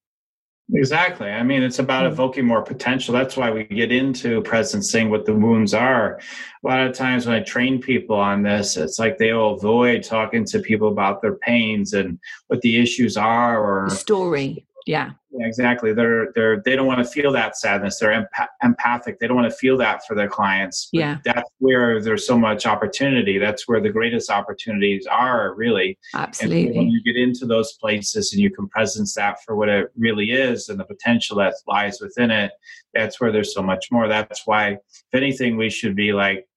Exactly. 0.74 1.30
I 1.30 1.42
mean, 1.42 1.64
it's 1.64 1.80
about 1.80 2.06
hmm. 2.06 2.12
evoking 2.12 2.46
more 2.46 2.62
potential. 2.62 3.14
That's 3.14 3.36
why 3.36 3.50
we 3.50 3.64
get 3.64 3.92
into 3.92 4.42
presencing 4.44 5.10
what 5.10 5.26
the 5.26 5.34
wounds 5.34 5.74
are. 5.74 6.20
A 6.64 6.68
lot 6.68 6.86
of 6.86 6.94
times 6.94 7.26
when 7.26 7.36
I 7.36 7.40
train 7.42 7.82
people 7.82 8.16
on 8.16 8.44
this, 8.44 8.78
it's 8.78 9.00
like 9.00 9.18
they 9.18 9.34
will 9.34 9.56
avoid 9.56 10.04
talking 10.04 10.46
to 10.46 10.60
people 10.60 10.90
about 10.90 11.22
their 11.22 11.36
pains 11.36 11.94
and 11.94 12.20
what 12.48 12.62
the 12.62 12.80
issues 12.80 13.18
are 13.18 13.60
or 13.60 13.90
the 13.90 13.96
story. 13.96 14.66
Yeah. 14.90 15.12
Yeah, 15.30 15.46
exactly. 15.46 15.94
They're 15.94 16.32
they're 16.34 16.64
they 16.66 16.76
don't 16.76 16.88
want 16.88 17.06
to 17.06 17.06
feel 17.06 17.32
that 17.34 17.56
sadness. 17.56 18.00
They're 18.00 18.10
empath- 18.10 18.48
empathic. 18.64 19.20
They 19.20 19.28
don't 19.28 19.38
want 19.38 19.48
to 19.52 19.56
feel 19.56 19.78
that 19.78 20.02
for 20.08 20.16
their 20.16 20.28
clients. 20.28 20.90
Yeah, 20.92 21.20
that's 21.24 21.48
where 21.60 22.02
there's 22.02 22.26
so 22.26 22.40
much 22.40 22.66
opportunity. 22.66 23.38
That's 23.38 23.68
where 23.68 23.80
the 23.80 23.92
greatest 23.92 24.32
opportunities 24.32 25.06
are, 25.06 25.54
really. 25.54 26.00
Absolutely. 26.16 26.70
And 26.70 26.76
when 26.76 26.88
you 26.88 27.04
get 27.04 27.16
into 27.16 27.46
those 27.46 27.74
places 27.74 28.34
and 28.34 28.42
you 28.42 28.50
can 28.50 28.68
presence 28.70 29.14
that 29.14 29.38
for 29.46 29.56
what 29.56 29.70
it 29.70 29.92
really 29.96 30.32
is 30.32 30.70
and 30.70 30.80
the 30.80 30.86
potential 30.86 31.38
that 31.38 31.54
lies 31.68 32.02
within 32.02 32.32
it, 32.32 32.52
that's 32.96 33.22
where 33.22 33.32
there's 33.32 33.54
so 33.54 33.62
much 33.62 33.92
more. 33.92 34.08
That's 34.08 34.48
why, 34.48 34.70
if 34.72 35.14
anything, 35.14 35.58
we 35.58 35.70
should 35.70 35.96
be 35.96 36.12
like 36.12 36.48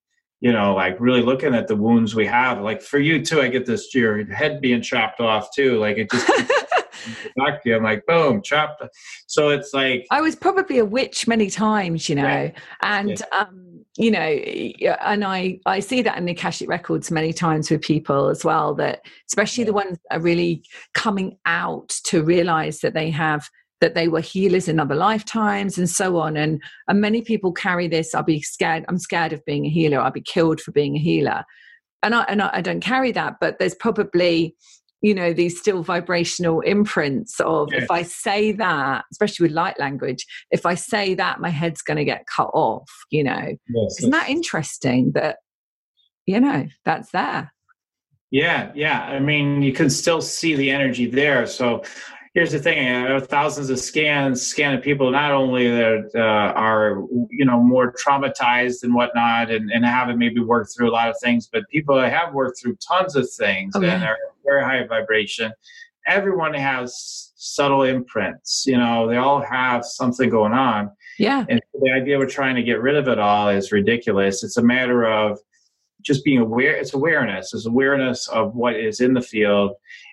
you 0.40 0.50
know, 0.50 0.74
like 0.74 0.96
really 0.98 1.22
looking 1.22 1.54
at 1.54 1.68
the 1.68 1.76
wounds 1.76 2.16
we 2.16 2.26
have. 2.26 2.62
Like 2.62 2.82
for 2.82 2.98
you 2.98 3.24
too, 3.24 3.40
I 3.40 3.46
get 3.46 3.64
this 3.64 3.94
your 3.94 4.24
head 4.32 4.60
being 4.60 4.82
chopped 4.82 5.20
off 5.20 5.54
too. 5.54 5.78
Like 5.78 5.98
it 5.98 6.10
just 6.10 6.28
back 7.36 7.62
to 7.62 7.68
you. 7.68 7.76
I'm 7.76 7.82
like, 7.82 8.04
boom, 8.06 8.42
chopped. 8.42 8.82
So 9.26 9.48
it's 9.48 9.72
like 9.74 10.06
I 10.10 10.20
was 10.20 10.36
probably 10.36 10.78
a 10.78 10.84
witch 10.84 11.26
many 11.26 11.50
times, 11.50 12.08
you 12.08 12.14
know, 12.14 12.24
right. 12.24 12.58
and 12.82 13.10
yeah. 13.10 13.38
um, 13.38 13.84
you 13.96 14.10
know, 14.10 14.20
and 14.20 15.24
I 15.24 15.58
I 15.66 15.80
see 15.80 16.02
that 16.02 16.16
in 16.16 16.24
the 16.24 16.32
Akashic 16.32 16.68
records 16.68 17.10
many 17.10 17.32
times 17.32 17.70
with 17.70 17.82
people 17.82 18.28
as 18.28 18.44
well. 18.44 18.74
That 18.74 19.02
especially 19.28 19.62
yeah. 19.62 19.66
the 19.66 19.74
ones 19.74 19.98
that 20.08 20.16
are 20.16 20.20
really 20.20 20.64
coming 20.94 21.36
out 21.46 21.88
to 22.04 22.22
realize 22.22 22.80
that 22.80 22.94
they 22.94 23.10
have 23.10 23.48
that 23.82 23.96
they 23.96 24.06
were 24.06 24.20
healers 24.20 24.68
in 24.68 24.78
other 24.78 24.94
lifetimes 24.94 25.76
and 25.76 25.90
so 25.90 26.16
on 26.16 26.36
and 26.36 26.62
and 26.86 27.00
many 27.00 27.20
people 27.20 27.52
carry 27.52 27.88
this 27.88 28.14
i'll 28.14 28.22
be 28.22 28.40
scared 28.40 28.84
i'm 28.88 28.96
scared 28.96 29.32
of 29.32 29.44
being 29.44 29.66
a 29.66 29.68
healer 29.68 29.98
i'll 29.98 30.12
be 30.12 30.20
killed 30.20 30.60
for 30.60 30.70
being 30.70 30.94
a 30.94 31.00
healer 31.00 31.42
and 32.04 32.14
i 32.14 32.22
and 32.28 32.40
I, 32.40 32.50
I 32.54 32.60
don't 32.60 32.80
carry 32.80 33.10
that 33.12 33.38
but 33.40 33.58
there's 33.58 33.74
probably 33.74 34.54
you 35.02 35.14
know 35.14 35.32
these 35.32 35.58
still 35.58 35.82
vibrational 35.82 36.60
imprints 36.60 37.40
of 37.40 37.68
yes. 37.72 37.82
if 37.82 37.90
i 37.90 38.02
say 38.02 38.52
that 38.52 39.04
especially 39.10 39.44
with 39.44 39.52
light 39.52 39.78
language 39.78 40.26
if 40.50 40.64
i 40.64 40.74
say 40.74 41.14
that 41.14 41.40
my 41.40 41.50
head's 41.50 41.82
going 41.82 41.96
to 41.96 42.04
get 42.04 42.26
cut 42.26 42.50
off 42.54 42.90
you 43.10 43.22
know? 43.22 43.56
Yes, 43.68 43.98
isn't 43.98 44.10
that 44.10 44.30
interesting 44.30 45.12
that 45.12 45.38
you 46.26 46.40
know 46.40 46.66
that's 46.84 47.10
there? 47.10 47.52
Yeah 48.30 48.70
yeah 48.74 49.02
i 49.02 49.18
mean 49.18 49.62
you 49.62 49.72
can 49.72 49.90
still 49.90 50.22
see 50.22 50.54
the 50.54 50.70
energy 50.70 51.06
there 51.06 51.46
so 51.46 51.82
here's 52.34 52.52
the 52.52 52.58
thing 52.58 52.78
I 52.78 53.12
have 53.12 53.28
thousands 53.28 53.70
of 53.70 53.78
scans 53.78 54.44
scanning 54.44 54.80
people 54.80 55.10
not 55.10 55.32
only 55.32 55.68
that 55.68 56.10
uh, 56.14 56.52
are 56.58 57.04
you 57.30 57.44
know 57.44 57.62
more 57.62 57.92
traumatized 57.92 58.82
and 58.82 58.94
whatnot 58.94 59.50
and, 59.50 59.70
and 59.70 59.84
haven't 59.84 60.18
maybe 60.18 60.40
worked 60.40 60.74
through 60.74 60.90
a 60.90 60.92
lot 60.92 61.08
of 61.08 61.16
things 61.22 61.48
but 61.52 61.68
people 61.68 61.96
that 61.96 62.12
have 62.12 62.34
worked 62.34 62.60
through 62.60 62.76
tons 62.76 63.16
of 63.16 63.30
things 63.30 63.76
okay. 63.76 63.88
and 63.88 64.02
are 64.02 64.16
very 64.44 64.64
high 64.64 64.86
vibration. 64.86 65.52
Everyone 66.06 66.54
has 66.54 67.32
subtle 67.36 67.82
imprints 67.82 68.64
you 68.66 68.76
know 68.76 69.08
they 69.08 69.16
all 69.16 69.40
have 69.40 69.84
something 69.84 70.30
going 70.30 70.52
on. 70.52 70.90
Yeah. 71.18 71.44
And 71.48 71.60
the 71.80 71.90
idea 71.90 72.18
we're 72.18 72.26
trying 72.26 72.56
to 72.56 72.62
get 72.62 72.80
rid 72.80 72.96
of 72.96 73.06
it 73.06 73.18
all 73.18 73.48
is 73.48 73.70
ridiculous. 73.70 74.42
It's 74.42 74.56
a 74.56 74.62
matter 74.62 75.06
of 75.06 75.38
just 76.00 76.24
being 76.24 76.38
aware 76.38 76.74
it's 76.74 76.94
awareness. 76.94 77.52
It's 77.52 77.66
awareness 77.66 78.26
of 78.28 78.54
what 78.54 78.74
is 78.74 79.00
in 79.00 79.12
the 79.14 79.20
field 79.20 79.72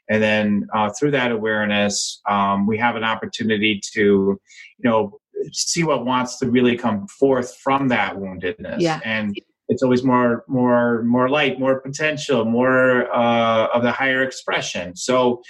and 0.10 0.22
then 0.22 0.68
uh, 0.74 0.90
through 0.90 1.12
that 1.12 1.32
awareness 1.32 2.22
um, 2.30 2.68
we 2.68 2.78
have 2.78 2.96
an 2.96 3.04
opportunity 3.04 3.80
to 3.94 4.02
you 4.02 4.90
know 4.90 5.20
see 5.54 5.84
what 5.84 6.06
wants 6.06 6.38
to 6.38 6.50
really 6.50 6.76
come 6.76 7.08
forth 7.08 7.56
from 7.58 7.88
that 7.88 8.16
woundedness 8.16 8.80
yeah. 8.80 9.00
and 9.06 9.36
it's 9.70 9.84
always 9.84 10.04
more 10.04 10.44
more 10.48 11.04
more 11.04 11.30
light 11.30 11.60
more 11.60 11.80
potential 11.80 12.44
more 12.44 13.14
uh, 13.16 13.68
of 13.68 13.84
the 13.84 13.92
higher 13.92 14.24
expression 14.24 14.96
so 14.96 15.42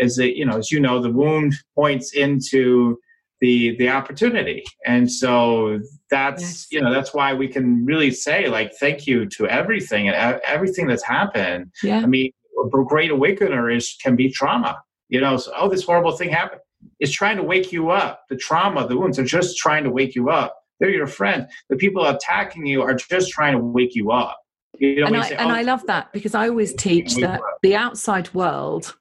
as 0.00 0.18
it 0.18 0.34
you 0.36 0.44
know 0.44 0.58
as 0.58 0.70
you 0.70 0.80
know 0.80 1.00
the 1.00 1.10
wound 1.10 1.54
points 1.74 2.12
into 2.12 2.98
the 3.40 3.76
the 3.76 3.88
opportunity 3.88 4.64
and 4.84 5.10
so 5.10 5.78
that's 6.10 6.42
yes. 6.42 6.66
you 6.70 6.80
know 6.80 6.92
that's 6.92 7.14
why 7.14 7.32
we 7.32 7.46
can 7.46 7.84
really 7.84 8.10
say 8.10 8.48
like 8.48 8.72
thank 8.80 9.06
you 9.06 9.26
to 9.26 9.46
everything 9.46 10.08
and 10.08 10.40
everything 10.44 10.86
that's 10.86 11.04
happened 11.04 11.70
yeah. 11.82 12.00
i 12.00 12.06
mean 12.06 12.32
a 12.64 12.84
great 12.84 13.10
awakener 13.10 13.70
is 13.70 13.96
can 14.02 14.16
be 14.16 14.30
trauma. 14.30 14.82
You 15.08 15.20
know, 15.20 15.36
so, 15.36 15.52
oh, 15.56 15.68
this 15.68 15.84
horrible 15.84 16.12
thing 16.12 16.30
happened. 16.30 16.60
It's 17.00 17.12
trying 17.12 17.36
to 17.38 17.42
wake 17.42 17.72
you 17.72 17.90
up. 17.90 18.24
The 18.28 18.36
trauma, 18.36 18.86
the 18.86 18.96
wounds 18.96 19.18
are 19.18 19.24
just 19.24 19.56
trying 19.56 19.84
to 19.84 19.90
wake 19.90 20.14
you 20.14 20.30
up. 20.30 20.54
They're 20.78 20.90
your 20.90 21.06
friends. 21.06 21.50
The 21.70 21.76
people 21.76 22.06
attacking 22.06 22.66
you 22.66 22.82
are 22.82 22.94
just 22.94 23.30
trying 23.30 23.54
to 23.54 23.58
wake 23.58 23.94
you 23.94 24.12
up. 24.12 24.38
You 24.78 25.00
know, 25.00 25.06
and, 25.06 25.16
I, 25.16 25.28
say, 25.28 25.36
and 25.36 25.50
oh, 25.50 25.54
I 25.54 25.62
love 25.62 25.84
that 25.86 26.12
because 26.12 26.34
I 26.34 26.48
always 26.48 26.72
teach 26.74 27.16
that 27.16 27.40
the 27.62 27.74
outside 27.74 28.32
world, 28.32 28.94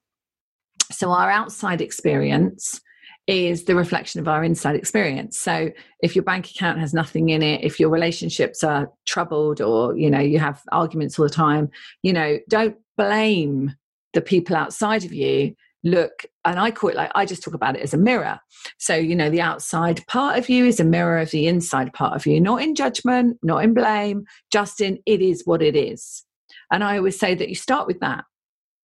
so 0.91 1.11
our 1.11 1.29
outside 1.29 1.81
experience 1.81 2.81
is 3.27 3.65
the 3.65 3.75
reflection 3.75 4.21
of 4.21 4.27
our 4.27 4.43
inside 4.43 4.75
experience. 4.75 5.37
So 5.37 5.69
if 6.01 6.15
your 6.15 6.23
bank 6.23 6.49
account 6.49 6.79
has 6.79 6.93
nothing 6.93 7.29
in 7.29 7.43
it, 7.43 7.63
if 7.63 7.79
your 7.79 7.89
relationships 7.89 8.63
are 8.63 8.89
troubled 9.05 9.61
or 9.61 9.95
you 9.97 10.09
know 10.09 10.19
you 10.19 10.39
have 10.39 10.63
arguments 10.71 11.19
all 11.19 11.25
the 11.25 11.33
time, 11.33 11.69
you 12.03 12.13
know, 12.13 12.39
don't 12.47 12.77
blame 12.97 13.75
the 14.13 14.21
people 14.21 14.55
outside 14.55 15.03
of 15.03 15.13
you. 15.13 15.55
Look 15.83 16.25
and 16.43 16.59
i 16.59 16.71
call 16.71 16.89
it 16.89 16.95
like 16.95 17.11
i 17.13 17.23
just 17.23 17.43
talk 17.43 17.53
about 17.53 17.75
it 17.75 17.81
as 17.81 17.93
a 17.93 17.97
mirror. 17.97 18.39
So 18.79 18.95
you 18.95 19.15
know 19.15 19.29
the 19.29 19.41
outside 19.41 20.05
part 20.07 20.37
of 20.37 20.49
you 20.49 20.65
is 20.65 20.79
a 20.79 20.83
mirror 20.83 21.19
of 21.19 21.31
the 21.31 21.47
inside 21.47 21.93
part 21.93 22.15
of 22.15 22.25
you 22.25 22.41
not 22.41 22.61
in 22.61 22.73
judgment 22.73 23.37
not 23.43 23.63
in 23.63 23.73
blame 23.73 24.25
just 24.51 24.81
in 24.81 24.99
it 25.05 25.21
is 25.21 25.43
what 25.45 25.61
it 25.61 25.75
is. 25.75 26.23
And 26.71 26.83
i 26.83 26.97
always 26.97 27.19
say 27.19 27.35
that 27.35 27.47
you 27.47 27.55
start 27.55 27.87
with 27.87 27.99
that 27.99 28.25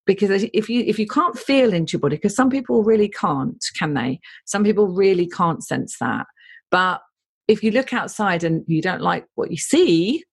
because 0.05 0.43
if 0.53 0.69
you 0.69 0.83
if 0.85 0.99
you 0.99 1.07
can't 1.07 1.37
feel 1.37 1.73
into 1.73 1.93
your 1.93 1.99
body 1.99 2.15
because 2.15 2.35
some 2.35 2.49
people 2.49 2.83
really 2.83 3.09
can't 3.09 3.63
can 3.77 3.93
they 3.93 4.19
some 4.45 4.63
people 4.63 4.87
really 4.87 5.27
can't 5.27 5.63
sense 5.63 5.97
that 5.99 6.25
but 6.71 7.01
if 7.47 7.63
you 7.63 7.71
look 7.71 7.93
outside 7.93 8.43
and 8.43 8.63
you 8.67 8.81
don't 8.81 9.01
like 9.01 9.25
what 9.35 9.51
you 9.51 9.57
see 9.57 10.23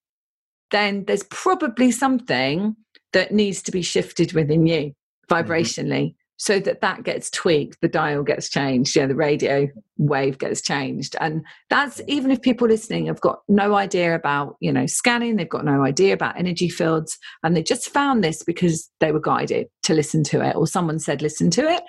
then 0.70 1.04
there's 1.06 1.24
probably 1.24 1.90
something 1.90 2.76
that 3.12 3.32
needs 3.32 3.62
to 3.62 3.72
be 3.72 3.82
shifted 3.82 4.32
within 4.32 4.66
you 4.66 4.92
mm-hmm. 5.30 5.34
vibrationally. 5.34 6.14
So 6.40 6.58
that 6.58 6.80
that 6.80 7.02
gets 7.02 7.30
tweaked 7.30 7.78
the 7.80 7.88
dial 7.88 8.22
gets 8.22 8.48
changed 8.48 8.96
yeah 8.96 9.06
the 9.06 9.14
radio 9.14 9.68
wave 9.98 10.38
gets 10.38 10.60
changed 10.60 11.14
and 11.20 11.44
that's 11.68 12.00
even 12.06 12.30
if 12.30 12.40
people 12.40 12.66
listening 12.66 13.06
have 13.06 13.20
got 13.20 13.40
no 13.48 13.74
idea 13.74 14.14
about 14.14 14.56
you 14.60 14.72
know 14.72 14.86
scanning 14.86 15.36
they've 15.36 15.48
got 15.48 15.64
no 15.64 15.84
idea 15.84 16.14
about 16.14 16.38
energy 16.38 16.68
fields 16.68 17.18
and 17.42 17.56
they 17.56 17.62
just 17.62 17.90
found 17.90 18.24
this 18.24 18.42
because 18.42 18.90
they 19.00 19.12
were 19.12 19.20
guided 19.20 19.66
to 19.82 19.94
listen 19.94 20.24
to 20.24 20.40
it 20.40 20.56
or 20.56 20.66
someone 20.66 20.98
said 20.98 21.22
listen 21.22 21.50
to 21.50 21.68
it 21.68 21.82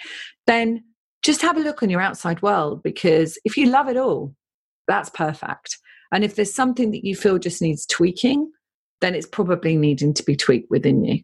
then 0.48 0.84
just 1.24 1.42
have 1.42 1.58
a 1.58 1.62
look 1.62 1.82
on 1.82 1.90
your 1.90 2.02
outside 2.02 2.42
world 2.42 2.84
because 2.84 3.38
if 3.46 3.56
you 3.56 3.68
love 3.68 3.88
it 3.88 3.98
all 3.98 4.36
that's 4.88 5.10
perfect 5.10 5.78
and 6.12 6.26
if 6.26 6.36
there's 6.36 6.54
something 6.54 6.92
that 6.92 7.06
you 7.06 7.16
feel 7.16 7.40
just 7.40 7.62
needs 7.62 7.86
tweaking 7.86 8.52
then 9.02 9.16
it's 9.16 9.28
probably 9.28 9.76
needing 9.76 10.14
to 10.14 10.24
be 10.24 10.36
tweaked 10.36 10.70
within 10.70 11.04
you. 11.04 11.22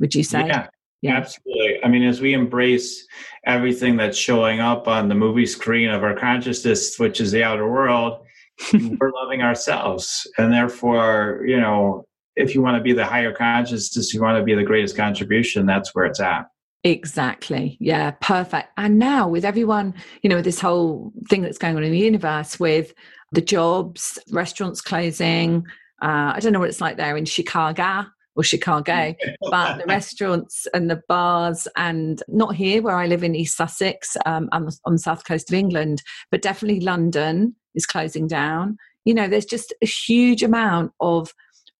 Would 0.00 0.14
you 0.14 0.24
say? 0.24 0.46
Yeah. 0.46 0.66
Yeah. 1.04 1.18
Absolutely. 1.18 1.84
I 1.84 1.88
mean, 1.88 2.02
as 2.02 2.22
we 2.22 2.32
embrace 2.32 3.06
everything 3.44 3.98
that's 3.98 4.16
showing 4.16 4.60
up 4.60 4.88
on 4.88 5.10
the 5.10 5.14
movie 5.14 5.44
screen 5.44 5.90
of 5.90 6.02
our 6.02 6.16
consciousness, 6.16 6.98
which 6.98 7.20
is 7.20 7.30
the 7.30 7.44
outer 7.44 7.70
world, 7.70 8.24
we're 8.72 9.12
loving 9.12 9.42
ourselves. 9.42 10.26
And 10.38 10.50
therefore, 10.50 11.44
you 11.46 11.60
know, 11.60 12.06
if 12.36 12.54
you 12.54 12.62
want 12.62 12.78
to 12.78 12.82
be 12.82 12.94
the 12.94 13.04
higher 13.04 13.34
consciousness, 13.34 14.14
you 14.14 14.22
want 14.22 14.38
to 14.38 14.44
be 14.44 14.54
the 14.54 14.62
greatest 14.62 14.96
contribution, 14.96 15.66
that's 15.66 15.94
where 15.94 16.06
it's 16.06 16.20
at. 16.20 16.46
Exactly. 16.84 17.76
Yeah, 17.80 18.12
perfect. 18.22 18.68
And 18.78 18.98
now 18.98 19.28
with 19.28 19.44
everyone, 19.44 19.92
you 20.22 20.30
know, 20.30 20.36
with 20.36 20.46
this 20.46 20.60
whole 20.60 21.12
thing 21.28 21.42
that's 21.42 21.58
going 21.58 21.76
on 21.76 21.84
in 21.84 21.92
the 21.92 21.98
universe 21.98 22.58
with 22.58 22.94
the 23.30 23.42
jobs, 23.42 24.18
restaurants 24.30 24.80
closing, 24.80 25.66
uh, 26.00 26.32
I 26.34 26.40
don't 26.40 26.54
know 26.54 26.60
what 26.60 26.70
it's 26.70 26.80
like 26.80 26.96
there 26.96 27.18
in 27.18 27.26
Chicago 27.26 28.06
or 28.36 28.42
Chicago, 28.42 29.14
but 29.50 29.78
the 29.78 29.84
restaurants 29.88 30.66
and 30.74 30.90
the 30.90 31.02
bars, 31.08 31.68
and 31.76 32.22
not 32.28 32.54
here 32.54 32.82
where 32.82 32.96
I 32.96 33.06
live 33.06 33.22
in 33.22 33.34
East 33.34 33.56
Sussex 33.56 34.16
um, 34.26 34.48
on, 34.52 34.66
the, 34.66 34.78
on 34.84 34.92
the 34.94 34.98
south 34.98 35.24
coast 35.24 35.50
of 35.50 35.54
England, 35.54 36.02
but 36.30 36.42
definitely 36.42 36.80
London 36.80 37.54
is 37.74 37.86
closing 37.86 38.26
down. 38.26 38.76
You 39.04 39.14
know, 39.14 39.28
there's 39.28 39.44
just 39.44 39.72
a 39.82 39.86
huge 39.86 40.42
amount 40.42 40.92
of 41.00 41.32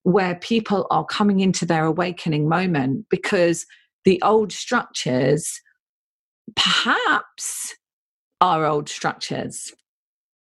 where 0.02 0.34
people 0.36 0.86
are 0.90 1.04
coming 1.04 1.40
into 1.40 1.64
their 1.64 1.86
awakening 1.86 2.48
moment 2.48 3.06
because 3.08 3.64
the 4.04 4.20
old 4.22 4.52
structures 4.52 5.60
perhaps 6.56 7.74
are 8.40 8.66
old 8.66 8.88
structures. 8.88 9.72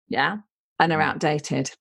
Yeah. 0.10 0.38
And 0.80 0.92
are 0.92 1.00
mm. 1.00 1.06
outdated. 1.06 1.72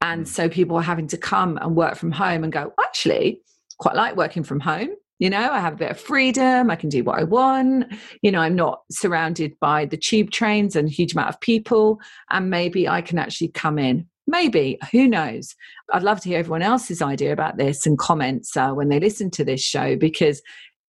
And 0.00 0.24
mm. 0.24 0.28
so 0.28 0.48
people 0.48 0.76
are 0.76 0.82
having 0.82 1.08
to 1.08 1.16
come 1.16 1.58
and 1.60 1.74
work 1.74 1.96
from 1.96 2.12
home 2.12 2.44
and 2.44 2.52
go, 2.52 2.72
actually, 2.80 3.40
quite 3.82 3.96
like 3.96 4.16
working 4.16 4.44
from 4.44 4.60
home. 4.60 4.90
You 5.18 5.28
know, 5.28 5.50
I 5.50 5.58
have 5.58 5.74
a 5.74 5.76
bit 5.76 5.90
of 5.90 6.00
freedom. 6.00 6.70
I 6.70 6.76
can 6.76 6.88
do 6.88 7.02
what 7.02 7.18
I 7.18 7.24
want. 7.24 7.92
You 8.22 8.30
know, 8.30 8.40
I'm 8.40 8.54
not 8.54 8.82
surrounded 8.90 9.58
by 9.60 9.86
the 9.86 9.96
tube 9.96 10.30
trains 10.30 10.76
and 10.76 10.88
a 10.88 10.90
huge 10.90 11.14
amount 11.14 11.30
of 11.30 11.40
people. 11.40 12.00
And 12.30 12.48
maybe 12.48 12.88
I 12.88 13.02
can 13.02 13.18
actually 13.18 13.48
come 13.48 13.78
in. 13.78 14.06
Maybe, 14.28 14.78
who 14.92 15.08
knows? 15.08 15.54
I'd 15.92 16.04
love 16.04 16.20
to 16.20 16.28
hear 16.28 16.38
everyone 16.38 16.62
else's 16.62 17.02
idea 17.02 17.32
about 17.32 17.56
this 17.56 17.86
and 17.86 17.98
comments 17.98 18.56
uh, 18.56 18.70
when 18.70 18.88
they 18.88 19.00
listen 19.00 19.30
to 19.32 19.44
this 19.44 19.60
show 19.60 19.96
because 19.96 20.40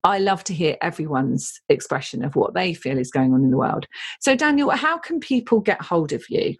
I 0.03 0.19
love 0.19 0.43
to 0.45 0.53
hear 0.53 0.77
everyone's 0.81 1.59
expression 1.69 2.23
of 2.23 2.35
what 2.35 2.53
they 2.53 2.75
feel 2.75 2.99
is 2.99 3.09
going 3.09 3.33
on 3.33 3.43
in 3.43 3.49
the 3.49 3.57
world. 3.57 3.87
So, 4.19 4.35
Daniel, 4.35 4.69
how 4.69 4.99
can 4.99 5.19
people 5.19 5.61
get 5.61 5.81
hold 5.81 6.13
of 6.13 6.23
you? 6.29 6.55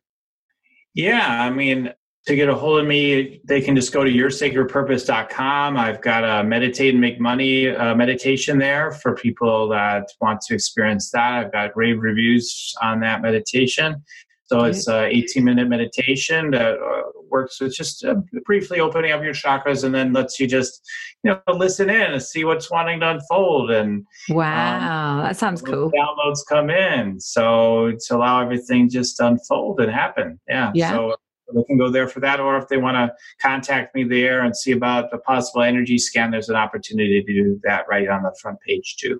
Yeah, 0.95 1.43
I 1.43 1.51
mean, 1.51 1.93
to 2.25 2.35
get 2.35 2.47
a 2.47 2.55
hold 2.55 2.79
of 2.79 2.87
me, 2.87 3.41
they 3.43 3.59
can 3.59 3.75
just 3.75 3.91
go 3.91 4.03
to 4.03 4.09
yoursacredpurpose.com. 4.09 5.75
I've 5.75 6.01
got 6.01 6.23
a 6.23 6.43
meditate 6.43 6.93
and 6.93 7.01
make 7.01 7.19
money 7.19 7.67
uh, 7.67 7.95
meditation 7.95 8.57
there 8.57 8.91
for 8.91 9.13
people 9.13 9.67
that 9.69 10.07
want 10.21 10.39
to 10.47 10.53
experience 10.53 11.11
that. 11.11 11.33
I've 11.33 11.51
got 11.51 11.75
rave 11.75 11.99
reviews 11.99 12.73
on 12.81 13.01
that 13.01 13.21
meditation. 13.21 14.03
So 14.45 14.65
it's 14.65 14.87
an 14.87 15.05
18 15.05 15.43
minute 15.43 15.67
meditation 15.67 16.51
that 16.51 16.75
uh, 16.75 17.01
works 17.29 17.59
with 17.59 17.73
just 17.73 18.05
uh, 18.05 18.15
briefly 18.45 18.79
opening 18.79 19.11
up 19.11 19.23
your 19.23 19.33
chakras 19.33 19.83
and 19.83 19.95
then 19.95 20.13
lets 20.13 20.39
you 20.39 20.47
just, 20.47 20.81
you 21.23 21.31
know, 21.31 21.53
listen 21.53 21.89
in 21.89 22.13
and 22.13 22.21
see 22.21 22.43
what's 22.45 22.69
wanting 22.69 22.99
to 22.99 23.09
unfold. 23.11 23.71
And 23.71 24.05
wow, 24.29 25.17
um, 25.17 25.23
that 25.23 25.37
sounds 25.37 25.61
cool. 25.61 25.91
Downloads 25.91 26.41
come 26.47 26.69
in. 26.69 27.19
So 27.19 27.93
to 28.07 28.15
allow 28.15 28.41
everything 28.41 28.89
just 28.89 29.17
to 29.17 29.27
unfold 29.27 29.79
and 29.79 29.91
happen. 29.91 30.39
Yeah. 30.47 30.71
Yeah. 30.75 30.91
So 30.91 31.15
they 31.53 31.63
can 31.63 31.77
go 31.77 31.89
there 31.89 32.07
for 32.07 32.19
that, 32.21 32.39
or 32.39 32.57
if 32.57 32.67
they 32.67 32.77
want 32.77 32.95
to 32.95 33.13
contact 33.41 33.95
me 33.95 34.03
there 34.03 34.41
and 34.41 34.55
see 34.55 34.71
about 34.71 35.13
a 35.13 35.17
possible 35.19 35.61
energy 35.61 35.97
scan, 35.97 36.31
there's 36.31 36.49
an 36.49 36.55
opportunity 36.55 37.23
to 37.23 37.33
do 37.33 37.59
that 37.63 37.85
right 37.89 38.07
on 38.07 38.23
the 38.23 38.35
front 38.41 38.59
page 38.65 38.95
too. 38.99 39.19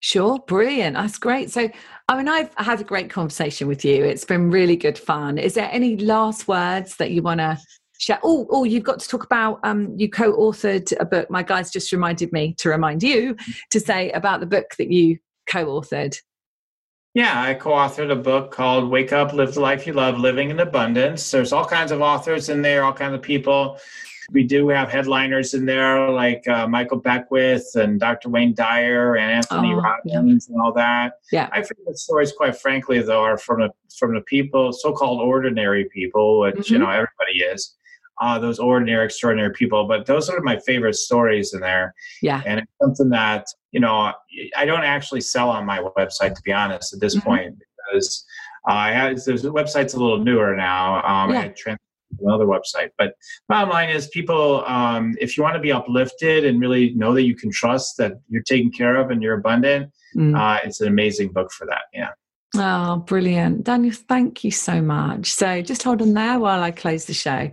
Sure, 0.00 0.38
brilliant. 0.46 0.96
That's 0.96 1.16
great. 1.16 1.50
So, 1.50 1.70
I 2.08 2.16
mean, 2.16 2.28
I've 2.28 2.52
had 2.58 2.80
a 2.80 2.84
great 2.84 3.08
conversation 3.08 3.66
with 3.66 3.86
you. 3.86 4.04
It's 4.04 4.26
been 4.26 4.50
really 4.50 4.76
good 4.76 4.98
fun. 4.98 5.38
Is 5.38 5.54
there 5.54 5.70
any 5.72 5.96
last 5.96 6.46
words 6.46 6.96
that 6.96 7.10
you 7.10 7.22
want 7.22 7.40
to 7.40 7.58
share? 7.98 8.20
Oh, 8.22 8.46
oh, 8.50 8.64
you've 8.64 8.84
got 8.84 9.00
to 9.00 9.08
talk 9.08 9.24
about. 9.24 9.60
Um, 9.64 9.94
you 9.96 10.10
co-authored 10.10 10.92
a 11.00 11.06
book. 11.06 11.30
My 11.30 11.42
guys 11.42 11.70
just 11.70 11.90
reminded 11.90 12.32
me 12.32 12.54
to 12.58 12.68
remind 12.68 13.02
you 13.02 13.34
to 13.70 13.80
say 13.80 14.10
about 14.10 14.40
the 14.40 14.46
book 14.46 14.74
that 14.76 14.90
you 14.90 15.16
co-authored. 15.48 16.18
Yeah, 17.14 17.40
I 17.40 17.54
co 17.54 17.70
authored 17.70 18.10
a 18.10 18.16
book 18.16 18.50
called 18.50 18.90
Wake 18.90 19.12
Up, 19.12 19.32
Live 19.32 19.54
the 19.54 19.60
Life 19.60 19.86
You 19.86 19.92
Love, 19.92 20.18
Living 20.18 20.50
in 20.50 20.58
Abundance. 20.58 21.30
There's 21.30 21.52
all 21.52 21.64
kinds 21.64 21.92
of 21.92 22.00
authors 22.00 22.48
in 22.48 22.60
there, 22.60 22.82
all 22.82 22.92
kinds 22.92 23.14
of 23.14 23.22
people. 23.22 23.78
We 24.32 24.42
do 24.42 24.68
have 24.70 24.90
headliners 24.90 25.54
in 25.54 25.64
there 25.64 26.10
like 26.10 26.48
uh, 26.48 26.66
Michael 26.66 26.96
Beckwith 26.98 27.76
and 27.76 28.00
Dr. 28.00 28.30
Wayne 28.30 28.52
Dyer 28.52 29.14
and 29.14 29.30
Anthony 29.30 29.74
oh, 29.74 29.76
Robbins 29.76 30.48
yeah. 30.48 30.54
and 30.54 30.62
all 30.62 30.72
that. 30.72 31.20
Yeah. 31.30 31.48
My 31.52 31.60
the 31.60 31.96
stories, 31.96 32.32
quite 32.32 32.56
frankly, 32.56 33.00
though, 33.00 33.22
are 33.22 33.38
from 33.38 33.60
the 33.60 33.70
from 33.96 34.14
the 34.14 34.22
people, 34.22 34.72
so-called 34.72 35.20
ordinary 35.20 35.84
people, 35.94 36.40
which 36.40 36.56
mm-hmm. 36.56 36.72
you 36.72 36.78
know 36.80 36.90
everybody 36.90 37.44
is. 37.52 37.76
Uh, 38.20 38.38
those 38.38 38.60
ordinary, 38.60 39.04
extraordinary 39.04 39.52
people. 39.52 39.86
But 39.88 40.06
those 40.06 40.28
are 40.28 40.40
my 40.40 40.58
favorite 40.60 40.94
stories 40.94 41.52
in 41.52 41.60
there. 41.60 41.94
Yeah. 42.22 42.42
And 42.46 42.60
it's 42.60 42.72
something 42.80 43.08
that 43.10 43.46
you 43.74 43.80
know, 43.80 44.12
I 44.56 44.64
don't 44.64 44.84
actually 44.84 45.20
sell 45.20 45.50
on 45.50 45.66
my 45.66 45.80
website 45.80 46.34
to 46.36 46.42
be 46.42 46.52
honest 46.52 46.94
at 46.94 47.00
this 47.00 47.16
mm-hmm. 47.16 47.28
point 47.28 47.58
because 47.58 48.24
uh, 48.68 48.72
I 48.72 48.92
have 48.92 49.16
the 49.16 49.52
website's 49.52 49.94
a 49.94 49.98
little 49.98 50.18
newer 50.18 50.54
now. 50.56 51.02
Um, 51.04 51.32
yeah. 51.32 51.40
I 51.40 51.48
trans- 51.48 51.80
another 52.20 52.46
website, 52.46 52.90
but 52.96 53.14
bottom 53.48 53.70
line 53.70 53.90
is, 53.90 54.06
people, 54.08 54.64
um, 54.66 55.16
if 55.20 55.36
you 55.36 55.42
want 55.42 55.56
to 55.56 55.60
be 55.60 55.72
uplifted 55.72 56.44
and 56.44 56.60
really 56.60 56.94
know 56.94 57.12
that 57.12 57.22
you 57.22 57.34
can 57.34 57.50
trust 57.50 57.96
that 57.96 58.12
you're 58.28 58.42
taken 58.42 58.70
care 58.70 58.94
of 58.94 59.10
and 59.10 59.20
you're 59.20 59.34
abundant, 59.34 59.90
mm. 60.14 60.38
uh, 60.38 60.60
it's 60.62 60.80
an 60.80 60.86
amazing 60.86 61.32
book 61.32 61.50
for 61.50 61.66
that. 61.66 61.82
Yeah. 61.92 62.10
Oh, 62.56 63.02
brilliant. 63.06 63.64
Daniel, 63.64 63.94
thank 63.94 64.44
you 64.44 64.50
so 64.50 64.80
much. 64.80 65.32
So 65.32 65.60
just 65.60 65.82
hold 65.82 66.02
on 66.02 66.14
there 66.14 66.38
while 66.38 66.62
I 66.62 66.70
close 66.70 67.06
the 67.06 67.14
show. 67.14 67.50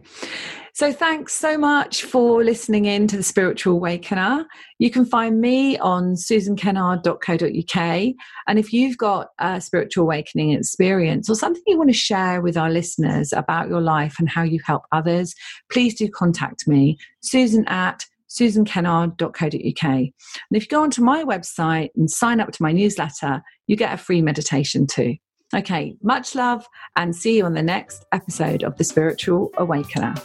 So, 0.73 0.93
thanks 0.93 1.33
so 1.33 1.57
much 1.57 2.03
for 2.03 2.45
listening 2.45 2.85
in 2.85 3.05
to 3.07 3.17
the 3.17 3.23
Spiritual 3.23 3.75
Awakener. 3.75 4.45
You 4.79 4.89
can 4.89 5.03
find 5.03 5.41
me 5.41 5.77
on 5.79 6.15
susankennard.co.uk. 6.15 8.13
And 8.47 8.57
if 8.57 8.71
you've 8.71 8.97
got 8.97 9.27
a 9.37 9.59
spiritual 9.59 10.05
awakening 10.05 10.51
experience 10.51 11.29
or 11.29 11.35
something 11.35 11.61
you 11.67 11.77
want 11.77 11.89
to 11.89 11.93
share 11.93 12.41
with 12.41 12.55
our 12.55 12.69
listeners 12.69 13.33
about 13.33 13.67
your 13.67 13.81
life 13.81 14.15
and 14.17 14.29
how 14.29 14.43
you 14.43 14.61
help 14.65 14.83
others, 14.93 15.35
please 15.69 15.93
do 15.93 16.09
contact 16.09 16.69
me, 16.69 16.97
susan 17.19 17.65
at 17.67 18.05
susankennard.co.uk. 18.31 19.83
And 19.83 20.11
if 20.51 20.63
you 20.63 20.69
go 20.69 20.83
onto 20.83 21.03
my 21.03 21.23
website 21.23 21.89
and 21.95 22.09
sign 22.09 22.39
up 22.39 22.51
to 22.51 22.63
my 22.63 22.71
newsletter, 22.71 23.41
you 23.67 23.75
get 23.75 23.93
a 23.93 23.97
free 23.97 24.21
meditation 24.21 24.87
too. 24.87 25.15
Okay, 25.53 25.95
much 26.01 26.33
love 26.33 26.65
and 26.95 27.15
see 27.15 27.37
you 27.37 27.45
on 27.45 27.53
the 27.53 27.61
next 27.61 28.05
episode 28.13 28.63
of 28.63 28.77
The 28.77 28.85
Spiritual 28.85 29.51
Awakener. 29.57 30.17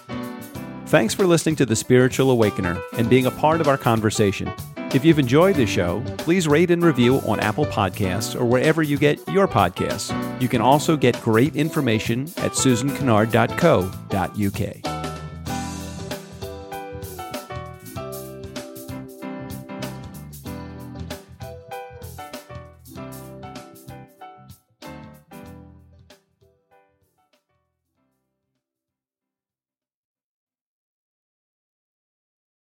Thanks 0.87 1.15
for 1.15 1.27
listening 1.27 1.57
to 1.57 1.67
The 1.67 1.75
Spiritual 1.75 2.31
Awakener 2.31 2.81
and 2.93 3.11
being 3.11 3.27
a 3.27 3.33
part 3.33 3.61
of 3.61 3.67
our 3.67 3.77
conversation. 3.77 4.53
If 4.95 5.05
you've 5.05 5.19
enjoyed 5.19 5.57
the 5.57 5.67
show, 5.67 6.01
please 6.19 6.47
rate 6.47 6.71
and 6.71 6.81
review 6.83 7.17
on 7.27 7.41
Apple 7.41 7.67
Podcasts 7.67 8.41
or 8.41 8.45
wherever 8.45 8.85
you 8.85 8.97
get 8.97 9.19
your 9.29 9.49
podcasts. 9.49 10.13
You 10.41 10.47
can 10.49 10.61
also 10.61 10.97
get 10.97 11.21
great 11.23 11.57
information 11.57 12.29
at 12.37 12.53
susankennard.co.uk. 12.53 15.06